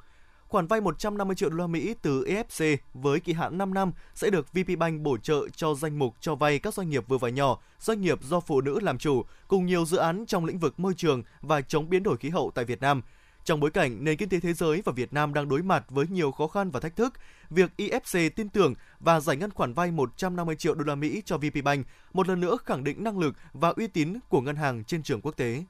Khoản 0.49 0.67
vay 0.67 0.81
150 0.81 1.37
triệu 1.37 1.51
đô 1.51 1.57
la 1.57 1.67
Mỹ 1.67 1.95
từ 2.03 2.25
EFC 2.25 2.77
với 2.95 3.21
kỳ 3.21 3.33
hạn 3.33 3.59
5 3.59 3.75
năm 3.75 3.93
sẽ 4.15 4.31
được 4.31 4.47
VPBank 4.53 5.01
bổ 5.01 5.19
trợ 5.19 5.49
cho 5.57 5.75
danh 5.75 5.99
mục 5.99 6.15
cho 6.21 6.35
vay 6.35 6.59
các 6.59 6.75
doanh 6.75 6.91
nghiệp 6.91 7.09
vừa 7.09 7.19
và 7.19 7.29
nhỏ, 7.29 7.59
doanh 7.79 8.01
nghiệp 8.01 8.19
do 8.23 8.41
phụ 8.41 8.61
nữ 8.61 8.81
làm 8.83 8.99
chủ, 8.99 9.25
cùng 9.49 9.67
nhiều 9.67 9.85
dự 9.85 9.97
án 9.97 10.27
trong 10.27 10.45
lĩnh 10.45 10.59
vực 10.59 10.81
môi 10.81 10.95
trường 10.95 11.23
và 11.41 11.61
chống 11.61 11.91
biến 11.91 12.03
đổi 12.03 12.17
khí 12.17 12.29
hậu 12.29 12.51
tại 12.55 12.65
Việt 12.65 12.81
Nam– 12.81 13.03
trong 13.49 13.61
bối 13.61 13.71
cảnh 13.71 14.05
nền 14.05 14.17
kinh 14.17 14.29
tế 14.29 14.41
thế 14.41 14.53
giới 14.53 14.83
và 14.85 14.93
Việt 14.93 15.13
Nam 15.13 15.35
đang 15.35 15.49
đối 15.49 15.63
mặt 15.63 15.85
với 15.89 16.07
nhiều 16.11 16.33
khó 16.33 16.47
khăn 16.47 16.71
và 16.71 16.81
thách 16.81 16.97
thức, 16.97 17.15
việc 17.51 17.71
IFC 17.77 18.31
tin 18.31 18.49
tưởng 18.49 18.75
và 19.01 19.21
giải 19.21 19.37
ngân 19.37 19.51
khoản 19.51 19.73
vay 19.73 19.91
150 19.91 20.57
triệu 20.57 20.75
đô 20.75 20.85
la 20.85 20.95
Mỹ 20.95 21.23
cho 21.25 21.39
VPBank 21.39 21.87
một 22.13 22.29
lần 22.29 22.41
nữa 22.41 22.57
khẳng 22.65 22.85
định 22.85 23.05
năng 23.05 23.19
lực 23.19 23.35
và 23.53 23.69
uy 23.69 23.87
tín 23.87 24.19
của 24.29 24.41
ngân 24.41 24.57
hàng 24.57 24.85
trên 24.85 25.03
trường 25.03 25.21
quốc 25.21 25.37
tế. 25.37 25.65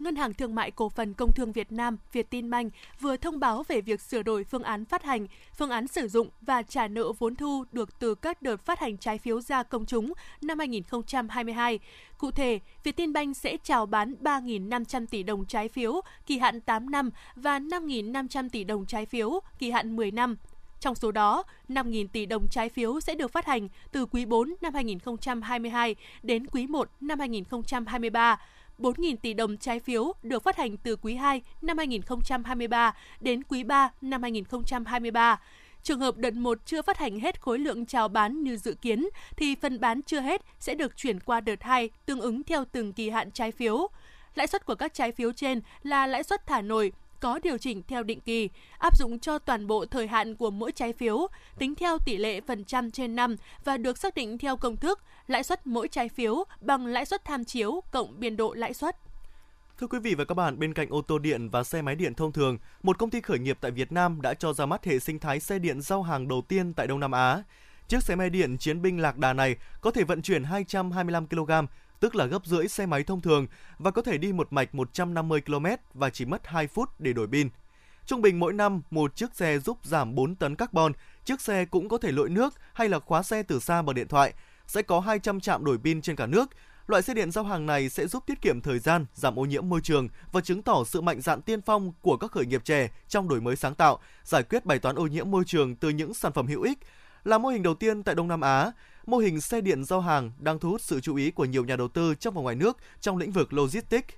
Ngân 0.00 0.16
hàng 0.16 0.34
Thương 0.34 0.54
mại 0.54 0.70
Cổ 0.70 0.88
phần 0.88 1.14
Công 1.14 1.32
thương 1.32 1.52
Việt 1.52 1.72
Nam 1.72 1.96
Vietinbank 2.12 2.72
vừa 3.00 3.16
thông 3.16 3.40
báo 3.40 3.62
về 3.68 3.80
việc 3.80 4.00
sửa 4.00 4.22
đổi 4.22 4.44
phương 4.44 4.62
án 4.62 4.84
phát 4.84 5.02
hành, 5.02 5.26
phương 5.58 5.70
án 5.70 5.86
sử 5.86 6.08
dụng 6.08 6.28
và 6.40 6.62
trả 6.62 6.88
nợ 6.88 7.12
vốn 7.18 7.36
thu 7.36 7.64
được 7.72 7.98
từ 7.98 8.14
các 8.14 8.42
đợt 8.42 8.56
phát 8.56 8.80
hành 8.80 8.96
trái 8.96 9.18
phiếu 9.18 9.40
ra 9.40 9.62
công 9.62 9.86
chúng 9.86 10.12
năm 10.40 10.58
2022. 10.58 11.78
Cụ 12.18 12.30
thể, 12.30 12.60
Vietinbank 12.84 13.36
sẽ 13.36 13.56
chào 13.62 13.86
bán 13.86 14.14
3.500 14.22 15.06
tỷ 15.06 15.22
đồng 15.22 15.46
trái 15.46 15.68
phiếu 15.68 16.00
kỳ 16.26 16.38
hạn 16.38 16.60
8 16.60 16.90
năm 16.90 17.10
và 17.36 17.58
5.500 17.58 18.48
tỷ 18.48 18.64
đồng 18.64 18.86
trái 18.86 19.06
phiếu 19.06 19.40
kỳ 19.58 19.70
hạn 19.70 19.96
10 19.96 20.10
năm 20.10 20.36
trong 20.80 20.94
số 20.94 21.12
đó, 21.12 21.42
5.000 21.68 22.06
tỷ 22.12 22.26
đồng 22.26 22.48
trái 22.50 22.68
phiếu 22.68 23.00
sẽ 23.00 23.14
được 23.14 23.32
phát 23.32 23.46
hành 23.46 23.68
từ 23.92 24.06
quý 24.06 24.24
4 24.24 24.54
năm 24.60 24.74
2022 24.74 25.94
đến 26.22 26.46
quý 26.46 26.66
1 26.66 26.90
năm 27.00 27.18
2023. 27.18 28.38
4.000 28.80 29.16
tỷ 29.16 29.34
đồng 29.34 29.56
trái 29.56 29.80
phiếu 29.80 30.12
được 30.22 30.42
phát 30.42 30.56
hành 30.56 30.76
từ 30.76 30.96
quý 30.96 31.14
2 31.14 31.42
năm 31.62 31.78
2023 31.78 32.94
đến 33.20 33.42
quý 33.42 33.64
3 33.64 33.90
năm 34.00 34.22
2023. 34.22 35.40
Trường 35.82 36.00
hợp 36.00 36.16
đợt 36.16 36.34
1 36.34 36.58
chưa 36.66 36.82
phát 36.82 36.98
hành 36.98 37.20
hết 37.20 37.40
khối 37.40 37.58
lượng 37.58 37.86
chào 37.86 38.08
bán 38.08 38.42
như 38.42 38.56
dự 38.56 38.74
kiến, 38.74 39.08
thì 39.36 39.54
phần 39.54 39.80
bán 39.80 40.02
chưa 40.02 40.20
hết 40.20 40.42
sẽ 40.58 40.74
được 40.74 40.96
chuyển 40.96 41.20
qua 41.20 41.40
đợt 41.40 41.62
2 41.62 41.90
tương 42.06 42.20
ứng 42.20 42.42
theo 42.42 42.64
từng 42.72 42.92
kỳ 42.92 43.10
hạn 43.10 43.30
trái 43.30 43.52
phiếu. 43.52 43.88
Lãi 44.34 44.46
suất 44.46 44.66
của 44.66 44.74
các 44.74 44.94
trái 44.94 45.12
phiếu 45.12 45.32
trên 45.32 45.60
là 45.82 46.06
lãi 46.06 46.22
suất 46.22 46.46
thả 46.46 46.60
nổi 46.60 46.92
có 47.20 47.38
điều 47.42 47.58
chỉnh 47.58 47.82
theo 47.88 48.02
định 48.02 48.20
kỳ, 48.20 48.48
áp 48.78 48.96
dụng 48.98 49.18
cho 49.18 49.38
toàn 49.38 49.66
bộ 49.66 49.86
thời 49.86 50.06
hạn 50.06 50.34
của 50.34 50.50
mỗi 50.50 50.72
trái 50.72 50.92
phiếu, 50.92 51.26
tính 51.58 51.74
theo 51.74 51.98
tỷ 51.98 52.16
lệ 52.16 52.40
phần 52.40 52.64
trăm 52.64 52.90
trên 52.90 53.16
năm 53.16 53.36
và 53.64 53.76
được 53.76 53.98
xác 53.98 54.14
định 54.14 54.38
theo 54.38 54.56
công 54.56 54.76
thức 54.76 55.00
lãi 55.26 55.42
suất 55.42 55.66
mỗi 55.66 55.88
trái 55.88 56.08
phiếu 56.08 56.44
bằng 56.60 56.86
lãi 56.86 57.04
suất 57.04 57.24
tham 57.24 57.44
chiếu 57.44 57.80
cộng 57.92 58.20
biên 58.20 58.36
độ 58.36 58.54
lãi 58.54 58.74
suất. 58.74 58.96
Thưa 59.78 59.86
quý 59.86 59.98
vị 59.98 60.14
và 60.14 60.24
các 60.24 60.34
bạn, 60.34 60.58
bên 60.58 60.74
cạnh 60.74 60.88
ô 60.90 61.02
tô 61.02 61.18
điện 61.18 61.48
và 61.48 61.64
xe 61.64 61.82
máy 61.82 61.94
điện 61.94 62.14
thông 62.14 62.32
thường, 62.32 62.58
một 62.82 62.98
công 62.98 63.10
ty 63.10 63.20
khởi 63.20 63.38
nghiệp 63.38 63.58
tại 63.60 63.70
Việt 63.70 63.92
Nam 63.92 64.22
đã 64.22 64.34
cho 64.34 64.52
ra 64.52 64.66
mắt 64.66 64.84
hệ 64.84 64.98
sinh 64.98 65.18
thái 65.18 65.40
xe 65.40 65.58
điện 65.58 65.80
giao 65.80 66.02
hàng 66.02 66.28
đầu 66.28 66.42
tiên 66.48 66.74
tại 66.74 66.86
Đông 66.86 67.00
Nam 67.00 67.12
Á. 67.12 67.42
Chiếc 67.88 68.02
xe 68.02 68.16
máy 68.16 68.30
điện 68.30 68.56
chiến 68.58 68.82
binh 68.82 69.00
lạc 69.00 69.18
đà 69.18 69.32
này 69.32 69.56
có 69.80 69.90
thể 69.90 70.04
vận 70.04 70.22
chuyển 70.22 70.44
225 70.44 71.26
kg, 71.26 71.50
tức 72.00 72.14
là 72.14 72.26
gấp 72.26 72.46
rưỡi 72.46 72.68
xe 72.68 72.86
máy 72.86 73.02
thông 73.02 73.20
thường 73.20 73.46
và 73.78 73.90
có 73.90 74.02
thể 74.02 74.18
đi 74.18 74.32
một 74.32 74.52
mạch 74.52 74.74
150 74.74 75.40
km 75.40 75.66
và 75.94 76.10
chỉ 76.10 76.24
mất 76.24 76.46
2 76.46 76.66
phút 76.66 77.00
để 77.00 77.12
đổi 77.12 77.28
pin. 77.28 77.48
Trung 78.06 78.22
bình 78.22 78.38
mỗi 78.38 78.52
năm, 78.52 78.82
một 78.90 79.16
chiếc 79.16 79.34
xe 79.34 79.58
giúp 79.58 79.78
giảm 79.82 80.14
4 80.14 80.34
tấn 80.34 80.56
carbon. 80.56 80.92
Chiếc 81.24 81.40
xe 81.40 81.64
cũng 81.64 81.88
có 81.88 81.98
thể 81.98 82.12
lội 82.12 82.30
nước 82.30 82.54
hay 82.72 82.88
là 82.88 82.98
khóa 82.98 83.22
xe 83.22 83.42
từ 83.42 83.60
xa 83.60 83.82
bằng 83.82 83.94
điện 83.94 84.08
thoại. 84.08 84.34
Sẽ 84.66 84.82
có 84.82 85.00
200 85.00 85.40
trạm 85.40 85.64
đổi 85.64 85.78
pin 85.78 86.02
trên 86.02 86.16
cả 86.16 86.26
nước. 86.26 86.50
Loại 86.86 87.02
xe 87.02 87.14
điện 87.14 87.30
giao 87.30 87.44
hàng 87.44 87.66
này 87.66 87.88
sẽ 87.88 88.06
giúp 88.06 88.22
tiết 88.26 88.42
kiệm 88.42 88.60
thời 88.60 88.78
gian, 88.78 89.06
giảm 89.14 89.38
ô 89.38 89.44
nhiễm 89.44 89.68
môi 89.68 89.80
trường 89.80 90.08
và 90.32 90.40
chứng 90.40 90.62
tỏ 90.62 90.84
sự 90.86 91.00
mạnh 91.00 91.20
dạn 91.20 91.42
tiên 91.42 91.60
phong 91.62 91.92
của 92.00 92.16
các 92.16 92.32
khởi 92.32 92.46
nghiệp 92.46 92.64
trẻ 92.64 92.90
trong 93.08 93.28
đổi 93.28 93.40
mới 93.40 93.56
sáng 93.56 93.74
tạo, 93.74 93.98
giải 94.24 94.42
quyết 94.42 94.64
bài 94.64 94.78
toán 94.78 94.96
ô 94.96 95.06
nhiễm 95.06 95.30
môi 95.30 95.44
trường 95.46 95.76
từ 95.76 95.88
những 95.88 96.14
sản 96.14 96.32
phẩm 96.32 96.46
hữu 96.46 96.62
ích. 96.62 96.78
Là 97.24 97.38
mô 97.38 97.48
hình 97.48 97.62
đầu 97.62 97.74
tiên 97.74 98.02
tại 98.02 98.14
Đông 98.14 98.28
Nam 98.28 98.40
Á, 98.40 98.72
mô 99.10 99.18
hình 99.18 99.40
xe 99.40 99.60
điện 99.60 99.84
giao 99.84 100.00
hàng 100.00 100.32
đang 100.38 100.58
thu 100.58 100.70
hút 100.70 100.80
sự 100.80 101.00
chú 101.00 101.16
ý 101.16 101.30
của 101.30 101.44
nhiều 101.44 101.64
nhà 101.64 101.76
đầu 101.76 101.88
tư 101.88 102.14
trong 102.14 102.34
và 102.34 102.42
ngoài 102.42 102.54
nước 102.54 102.76
trong 103.00 103.16
lĩnh 103.16 103.32
vực 103.32 103.52
logistics. 103.52 104.14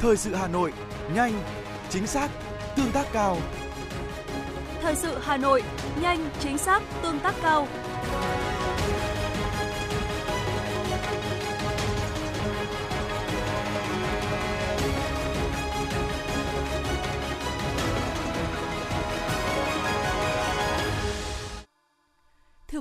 Thời 0.00 0.16
sự 0.16 0.34
Hà 0.34 0.48
Nội, 0.48 0.72
nhanh, 1.14 1.42
chính 1.90 2.06
xác, 2.06 2.30
tương 2.76 2.92
tác 2.92 3.06
cao. 3.12 3.38
Thời 4.80 4.94
sự 4.94 5.18
Hà 5.22 5.36
Nội, 5.36 5.62
nhanh, 6.00 6.30
chính 6.40 6.58
xác, 6.58 6.82
tương 7.02 7.18
tác 7.20 7.34
cao. 7.42 7.68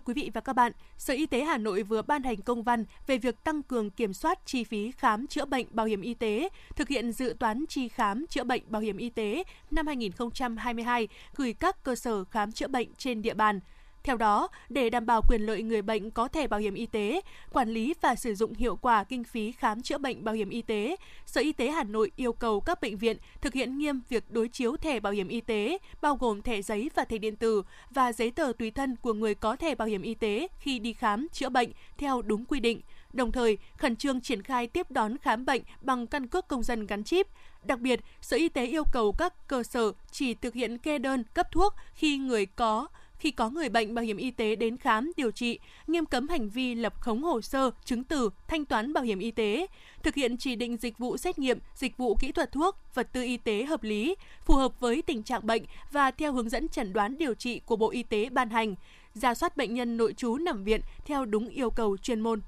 Quý 0.06 0.13
vị 0.13 0.32
và 0.34 0.41
các 0.41 0.54
bạn, 0.54 0.72
Sở 0.98 1.13
Y 1.13 1.26
tế 1.26 1.44
Hà 1.44 1.58
Nội 1.58 1.84
vừa 1.84 2.02
ban 2.02 2.24
hành 2.24 2.41
công 2.41 2.63
văn 2.63 2.86
về 3.08 3.18
việc 3.18 3.44
tăng 3.44 3.63
cường 3.63 3.89
kiểm 3.89 4.13
soát 4.13 4.39
chi 4.46 4.63
phí 4.63 4.91
khám 4.91 5.28
chữa 5.28 5.46
bệnh 5.46 5.68
bảo 5.72 5.86
hiểm 5.86 6.02
y 6.02 6.13
tế, 6.13 6.50
thực 6.76 6.88
hiện 6.88 7.12
dự 7.12 7.36
toán 7.39 7.65
chi 7.70 7.88
khám 7.88 8.26
chữa 8.28 8.44
bệnh 8.44 8.63
bảo 8.68 8.82
hiểm 8.82 8.98
y 8.98 9.10
tế 9.10 9.44
năm 9.72 9.88
2022 9.88 11.08
gửi 11.36 11.54
các 11.54 11.84
cơ 11.84 11.96
sở 11.96 12.24
khám 12.24 12.52
chữa 12.52 12.68
bệnh 12.68 12.88
trên 12.98 13.22
địa 13.22 13.34
bàn– 13.34 13.60
theo 14.06 14.18
đó, 14.18 14.48
để 14.70 14.89
đảm 14.89 15.06
bảo 15.06 15.22
quyền 15.22 15.41
lợi 15.41 15.63
người 15.63 15.82
bệnh 15.82 16.12
có 16.12 16.28
thẻ 16.28 16.48
bảo 16.48 16.60
hiểm 16.60 16.74
y 16.74 16.86
tế, 16.86 17.22
quản 17.52 17.70
lý 17.70 17.94
và 18.02 18.15
sử 18.15 18.36
dụng 18.36 18.54
hiệu 18.54 18.76
quả 18.76 19.04
kinh 19.04 19.24
phí 19.24 19.52
khám 19.52 19.82
chữa 19.82 19.98
bệnh 19.98 20.24
bảo 20.24 20.36
hiểm 20.36 20.50
y 20.50 20.62
tế, 20.62 20.96
Sở 21.26 21.41
Y 21.41 21.54
tế 21.54 21.70
Hà 21.70 21.84
Nội 21.84 22.12
yêu 22.15 22.34
cầu 22.34 22.60
các 22.60 22.82
bệnh 22.82 22.98
viện 22.98 23.18
thực 23.41 23.54
hiện 23.54 23.78
nghiêm 23.78 24.02
việc 24.10 24.32
đối 24.32 24.48
chiếu 24.48 24.78
thẻ 24.78 25.00
bảo 25.00 25.13
hiểm 25.13 25.28
y 25.28 25.41
tế, 25.41 25.78
bao 26.02 26.15
gồm 26.15 26.41
thẻ 26.41 26.62
giấy 26.62 26.89
và 26.96 27.06
thẻ 27.06 27.18
điện 27.18 27.36
tử 27.36 27.63
và 27.89 28.13
giấy 28.13 28.32
tờ 28.32 28.52
tùy 28.60 28.72
thân 28.72 28.96
của 28.96 29.13
người 29.13 29.36
có 29.36 29.56
thẻ 29.56 29.76
bảo 29.76 29.88
hiểm 29.88 30.02
y 30.02 30.13
tế 30.13 30.48
khi 30.60 30.80
đi 30.80 30.94
khám 30.94 31.28
chữa 31.32 31.50
bệnh 31.50 31.70
theo 31.98 32.22
đúng 32.22 32.46
quy 32.46 32.60
định 32.60 32.82
đồng 33.13 33.32
thời 33.32 33.58
khẩn 33.78 33.96
trương 33.96 34.22
triển 34.22 34.44
khai 34.44 34.68
tiếp 34.68 34.91
đón 34.91 35.18
khám 35.18 35.46
bệnh 35.46 35.62
bằng 35.82 36.08
căn 36.08 36.28
cước 36.28 36.48
công 36.48 36.63
dân 36.63 36.88
gắn 36.88 37.04
chip. 37.04 37.28
Đặc 37.63 37.80
biệt, 37.80 38.00
Sở 38.22 38.38
Y 38.38 38.50
tế 38.50 38.65
yêu 38.65 38.84
cầu 38.94 39.12
các 39.18 39.48
cơ 39.48 39.63
sở 39.63 39.91
chỉ 40.12 40.34
thực 40.34 40.54
hiện 40.54 40.78
kê 40.78 40.98
đơn 40.98 41.24
cấp 41.34 41.52
thuốc 41.52 41.74
khi 41.94 42.18
người 42.18 42.46
có 42.46 42.88
khi 43.19 43.32
có 43.32 43.49
người 43.49 43.69
bệnh 43.69 43.95
bảo 43.95 44.06
hiểm 44.06 44.17
y 44.17 44.32
tế 44.32 44.56
đến 44.56 44.78
khám, 44.78 45.12
điều 45.17 45.32
trị, 45.32 45.60
nghiêm 45.88 46.06
cấm 46.06 46.30
hành 46.30 46.49
vi 46.49 46.75
lập 46.75 46.93
khống 46.99 47.23
hồ 47.23 47.41
sơ, 47.41 47.71
chứng 47.86 48.04
từ, 48.04 48.30
thanh 48.47 48.65
toán 48.65 48.93
bảo 48.93 49.04
hiểm 49.04 49.19
y 49.19 49.32
tế, 49.32 49.67
thực 50.04 50.15
hiện 50.15 50.38
chỉ 50.38 50.56
định 50.56 50.78
dịch 50.78 50.97
vụ 50.97 51.17
xét 51.17 51.39
nghiệm, 51.39 51.60
dịch 51.75 51.97
vụ 51.97 52.15
kỹ 52.15 52.32
thuật 52.32 52.51
thuốc, 52.51 52.78
vật 52.93 53.08
tư 53.13 53.21
y 53.23 53.38
tế 53.38 53.65
hợp 53.65 53.84
lý, 53.84 54.15
phù 54.45 54.56
hợp 54.56 54.80
với 54.80 55.01
tình 55.01 55.23
trạng 55.23 55.47
bệnh 55.47 55.63
và 55.91 56.12
theo 56.12 56.34
hướng 56.34 56.49
dẫn 56.49 56.69
chẩn 56.69 56.93
đoán 56.93 57.17
điều 57.17 57.34
trị 57.34 57.62
của 57.65 57.75
Bộ 57.75 57.91
Y 57.91 58.04
tế 58.04 58.30
ban 58.30 58.49
hành, 58.49 58.75
ra 59.13 59.34
soát 59.34 59.58
bệnh 59.58 59.73
nhân 59.73 59.97
nội 59.97 60.13
trú 60.13 60.38
nằm 60.38 60.63
viện 60.63 60.82
theo 61.06 61.25
đúng 61.25 61.47
yêu 61.47 61.69
cầu 61.69 61.97
chuyên 61.97 62.21
môn. 62.21 62.41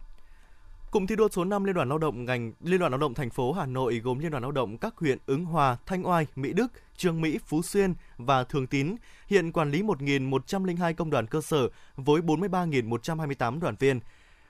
Cụm 0.98 1.06
thi 1.06 1.16
đua 1.16 1.28
số 1.32 1.44
5 1.44 1.64
Liên 1.64 1.76
đoàn 1.76 1.90
Lao 1.90 1.98
động 1.98 2.26
ngành 2.26 2.54
Liên 2.64 2.80
đoàn 2.80 2.92
Lao 2.92 3.00
động 3.00 3.14
thành 3.14 3.30
phố 3.30 3.52
Hà 3.54 3.66
Nội 3.66 4.02
gồm 4.04 4.20
Liên 4.20 4.32
đoàn 4.32 4.44
Lao 4.44 4.52
động 4.52 4.78
các 4.78 4.94
huyện 4.98 5.18
Ứng 5.26 5.46
Hòa, 5.46 5.78
Thanh 5.86 6.08
Oai, 6.08 6.28
Mỹ 6.36 6.54
Đức, 6.54 6.68
Trương 6.96 7.22
Mỹ, 7.22 7.40
Phú 7.46 7.62
Xuyên 7.62 7.94
và 8.18 8.44
Thường 8.44 8.68
Tín 8.68 8.96
hiện 9.28 9.52
quản 9.52 9.72
lý 9.72 9.82
1.102 9.82 10.94
công 10.94 11.10
đoàn 11.10 11.28
cơ 11.28 11.42
sở 11.42 11.70
với 11.96 12.22
43.128 12.22 13.60
đoàn 13.60 13.76
viên. 13.80 14.00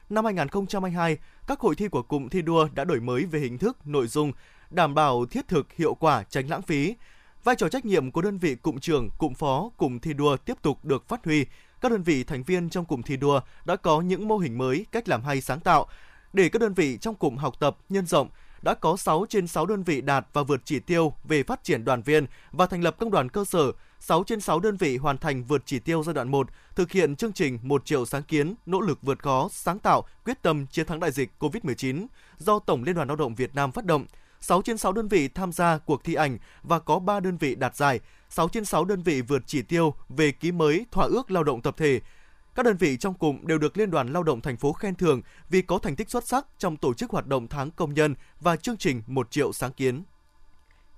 Năm 0.10 0.26
2022, 0.26 1.18
các 1.48 1.60
hội 1.60 1.76
thi 1.76 1.88
của 1.88 2.02
cụm 2.02 2.30
thi 2.30 2.42
đua 2.42 2.68
đã 2.74 2.84
đổi 2.84 3.00
mới 3.00 3.26
về 3.26 3.40
hình 3.40 3.58
thức, 3.58 3.88
nội 3.88 4.08
dung, 4.08 4.32
đảm 4.70 4.96
bảo 4.96 5.26
thiết 5.26 5.48
thực, 5.48 5.74
hiệu 5.74 5.94
quả, 5.94 6.24
tránh 6.24 6.50
lãng 6.50 6.62
phí. 6.62 6.96
Vai 7.44 7.56
trò 7.56 7.70
trách 7.70 7.86
nhiệm 7.86 8.12
của 8.12 8.22
đơn 8.22 8.38
vị 8.38 8.56
cụm 8.56 8.78
trưởng, 8.78 9.10
cụm 9.18 9.34
phó, 9.34 9.70
cụm 9.78 10.00
thi 10.00 10.14
đua 10.14 10.38
tiếp 10.38 10.58
tục 10.62 10.86
được 10.86 11.08
phát 11.08 11.26
huy. 11.26 11.46
Các 11.82 11.92
đơn 11.92 12.04
vị 12.04 12.24
thành 12.24 12.44
viên 12.44 12.70
trong 12.70 12.86
cụm 12.86 13.02
thi 13.02 13.18
đua 13.18 13.40
đã 13.66 13.76
có 13.76 14.02
những 14.02 14.28
mô 14.28 14.38
hình 14.38 14.58
mới, 14.58 14.86
cách 14.92 15.10
làm 15.10 15.24
hay 15.24 15.42
sáng 15.42 15.60
tạo, 15.60 15.88
để 16.34 16.50
các 16.50 16.60
đơn 16.60 16.74
vị 16.74 16.98
trong 17.02 17.16
cụm 17.16 17.36
học 17.36 17.60
tập, 17.60 17.78
nhân 17.90 18.06
rộng, 18.06 18.30
đã 18.62 18.74
có 18.74 18.98
6 18.98 19.26
trên 19.30 19.48
6 19.48 19.66
đơn 19.66 19.84
vị 19.84 20.02
đạt 20.02 20.26
và 20.34 20.44
vượt 20.44 20.62
chỉ 20.66 20.80
tiêu 20.80 21.14
về 21.24 21.44
phát 21.44 21.64
triển 21.64 21.86
đoàn 21.86 22.02
viên 22.02 22.26
và 22.52 22.66
thành 22.66 22.82
lập 22.82 22.96
công 23.00 23.12
đoàn 23.12 23.30
cơ 23.30 23.46
sở, 23.46 23.72
6 24.00 24.24
trên 24.24 24.42
6 24.42 24.60
đơn 24.60 24.78
vị 24.78 24.98
hoàn 24.98 25.18
thành 25.18 25.44
vượt 25.44 25.64
chỉ 25.66 25.80
tiêu 25.80 26.04
giai 26.04 26.14
đoạn 26.14 26.32
1, 26.32 26.48
thực 26.76 26.92
hiện 26.92 27.16
chương 27.16 27.34
trình 27.34 27.60
1 27.62 27.86
triệu 27.86 28.06
sáng 28.06 28.24
kiến, 28.24 28.56
nỗ 28.66 28.82
lực 28.82 29.00
vượt 29.02 29.24
khó, 29.24 29.50
sáng 29.52 29.80
tạo, 29.80 30.04
quyết 30.26 30.42
tâm 30.42 30.68
chiến 30.68 30.86
thắng 30.86 31.00
đại 31.00 31.12
dịch 31.12 31.32
COVID-19 31.40 32.06
do 32.38 32.60
Tổng 32.60 32.84
Liên 32.84 32.96
đoàn 32.96 33.08
Lao 33.08 33.18
động 33.18 33.36
Việt 33.36 33.56
Nam 33.56 33.72
phát 33.72 33.86
động. 33.86 34.06
6 34.42 34.62
trên 34.62 34.78
6 34.78 34.92
đơn 34.92 35.08
vị 35.08 35.28
tham 35.28 35.52
gia 35.52 35.78
cuộc 35.78 36.04
thi 36.04 36.14
ảnh 36.14 36.38
và 36.64 36.80
có 36.80 37.00
3 37.00 37.20
đơn 37.20 37.38
vị 37.38 37.56
đạt 37.56 37.76
giải, 37.76 38.00
6 38.30 38.50
trên 38.50 38.66
6 38.66 38.86
đơn 38.86 39.04
vị 39.04 39.22
vượt 39.22 39.44
chỉ 39.46 39.62
tiêu 39.62 39.94
về 40.10 40.32
ký 40.32 40.52
mới 40.52 40.86
thỏa 40.92 41.06
ước 41.06 41.32
lao 41.32 41.44
động 41.44 41.62
tập 41.62 41.78
thể, 41.78 42.00
các 42.58 42.64
đơn 42.64 42.78
vị 42.78 42.98
trong 42.98 43.14
cụm 43.14 43.40
đều 43.44 43.58
được 43.58 43.78
Liên 43.78 43.92
đoàn 43.92 44.14
Lao 44.14 44.24
động 44.24 44.42
thành 44.42 44.58
phố 44.58 44.74
khen 44.74 44.96
thưởng 44.96 45.22
vì 45.50 45.62
có 45.62 45.80
thành 45.80 45.96
tích 45.96 46.10
xuất 46.10 46.28
sắc 46.28 46.46
trong 46.58 46.78
tổ 46.78 46.94
chức 46.94 47.10
hoạt 47.12 47.28
động 47.28 47.48
tháng 47.48 47.72
công 47.72 47.94
nhân 47.94 48.16
và 48.40 48.56
chương 48.56 48.78
trình 48.78 49.02
1 49.08 49.32
triệu 49.32 49.54
sáng 49.54 49.74
kiến. 49.74 50.04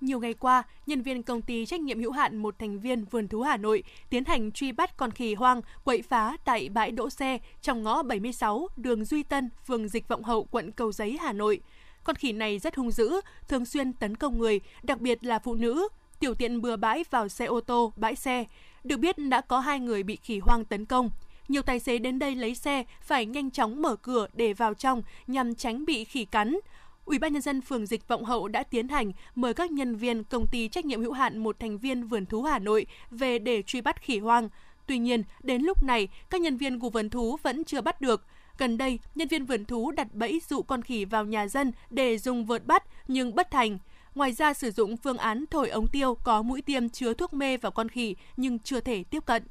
Nhiều 0.02 0.20
ngày 0.20 0.34
qua, 0.34 0.64
nhân 0.86 1.02
viên 1.02 1.24
công 1.24 1.42
ty 1.42 1.66
trách 1.66 1.80
nhiệm 1.80 2.00
hữu 2.00 2.12
hạn 2.12 2.38
một 2.38 2.60
thành 2.60 2.80
viên 2.80 3.06
vườn 3.06 3.28
thú 3.28 3.42
Hà 3.42 3.58
Nội 3.58 3.84
tiến 4.10 4.26
hành 4.26 4.52
truy 4.52 4.72
bắt 4.72 4.98
con 4.98 5.12
khỉ 5.12 5.34
hoang 5.34 5.62
quậy 5.84 6.02
phá 6.02 6.38
tại 6.46 6.70
bãi 6.70 6.92
đỗ 6.92 7.10
xe 7.10 7.40
trong 7.62 7.84
ngõ 7.84 8.04
76 8.04 8.68
đường 8.78 9.06
Duy 9.06 9.24
Tân, 9.24 9.50
phường 9.68 9.88
Dịch 9.88 10.08
Vọng 10.08 10.24
Hậu, 10.24 10.48
quận 10.52 10.72
Cầu 10.72 10.92
Giấy, 10.92 11.18
Hà 11.22 11.34
Nội. 11.34 11.62
Con 12.04 12.16
khỉ 12.16 12.32
này 12.32 12.60
rất 12.60 12.76
hung 12.76 12.92
dữ, 12.92 13.22
thường 13.48 13.66
xuyên 13.66 13.94
tấn 13.94 14.16
công 14.16 14.38
người, 14.38 14.60
đặc 14.84 15.02
biệt 15.02 15.24
là 15.24 15.40
phụ 15.40 15.56
nữ, 15.56 15.88
tiểu 16.20 16.34
tiện 16.34 16.62
bừa 16.62 16.76
bãi 16.76 17.04
vào 17.12 17.28
xe 17.28 17.46
ô 17.46 17.62
tô, 17.62 17.94
bãi 17.96 18.16
xe. 18.16 18.46
Được 18.84 18.98
biết 18.98 19.18
đã 19.18 19.42
có 19.42 19.60
hai 19.60 19.80
người 19.80 20.04
bị 20.04 20.16
khỉ 20.16 20.40
hoang 20.40 20.66
tấn 20.66 20.86
công. 20.86 21.10
Nhiều 21.50 21.62
tài 21.62 21.80
xế 21.80 21.98
đến 21.98 22.20
đây 22.20 22.36
lấy 22.36 22.56
xe 22.56 22.84
phải 23.02 23.26
nhanh 23.26 23.52
chóng 23.52 23.82
mở 23.82 23.96
cửa 23.96 24.28
để 24.34 24.54
vào 24.54 24.74
trong 24.74 25.04
nhằm 25.28 25.56
tránh 25.56 25.86
bị 25.86 26.04
khỉ 26.04 26.26
cắn. 26.26 26.58
Ủy 27.06 27.20
ban 27.20 27.34
nhân 27.34 27.42
dân 27.42 27.62
phường 27.62 27.86
Dịch 27.86 28.08
Vọng 28.08 28.26
Hậu 28.26 28.48
đã 28.48 28.64
tiến 28.64 28.88
hành 28.88 29.12
mời 29.36 29.54
các 29.54 29.72
nhân 29.72 29.96
viên 29.96 30.24
công 30.24 30.48
ty 30.48 30.68
trách 30.68 30.86
nhiệm 30.86 31.02
hữu 31.02 31.12
hạn 31.12 31.38
một 31.38 31.60
thành 31.60 31.78
viên 31.78 32.08
vườn 32.08 32.26
thú 32.26 32.44
Hà 32.44 32.60
Nội 32.60 32.86
về 33.12 33.40
để 33.40 33.62
truy 33.62 33.82
bắt 33.82 34.02
khỉ 34.02 34.20
hoang. 34.20 34.50
Tuy 34.88 34.98
nhiên, 34.98 35.24
đến 35.44 35.62
lúc 35.62 35.84
này, 35.84 36.08
các 36.30 36.42
nhân 36.42 36.58
viên 36.58 36.80
của 36.80 36.90
vườn 36.90 37.10
thú 37.10 37.38
vẫn 37.44 37.64
chưa 37.64 37.82
bắt 37.82 38.02
được. 38.02 38.26
Gần 38.58 38.78
đây, 38.78 39.00
nhân 39.16 39.28
viên 39.28 39.46
vườn 39.46 39.66
thú 39.66 39.92
đặt 39.92 40.08
bẫy 40.14 40.42
dụ 40.50 40.62
con 40.62 40.82
khỉ 40.82 41.06
vào 41.06 41.26
nhà 41.26 41.48
dân 41.48 41.72
để 41.90 42.18
dùng 42.18 42.46
vượt 42.46 42.66
bắt 42.66 42.84
nhưng 43.08 43.36
bất 43.36 43.52
thành. 43.52 43.78
Ngoài 44.16 44.32
ra 44.32 44.54
sử 44.54 44.72
dụng 44.72 44.98
phương 44.98 45.18
án 45.18 45.46
thổi 45.52 45.70
ống 45.70 45.88
tiêu 45.88 46.16
có 46.24 46.42
mũi 46.42 46.62
tiêm 46.62 46.90
chứa 46.90 47.14
thuốc 47.14 47.34
mê 47.34 47.58
vào 47.58 47.72
con 47.72 47.90
khỉ 47.90 48.16
nhưng 48.38 48.60
chưa 48.60 48.80
thể 48.80 49.04
tiếp 49.04 49.26
cận. 49.26 49.44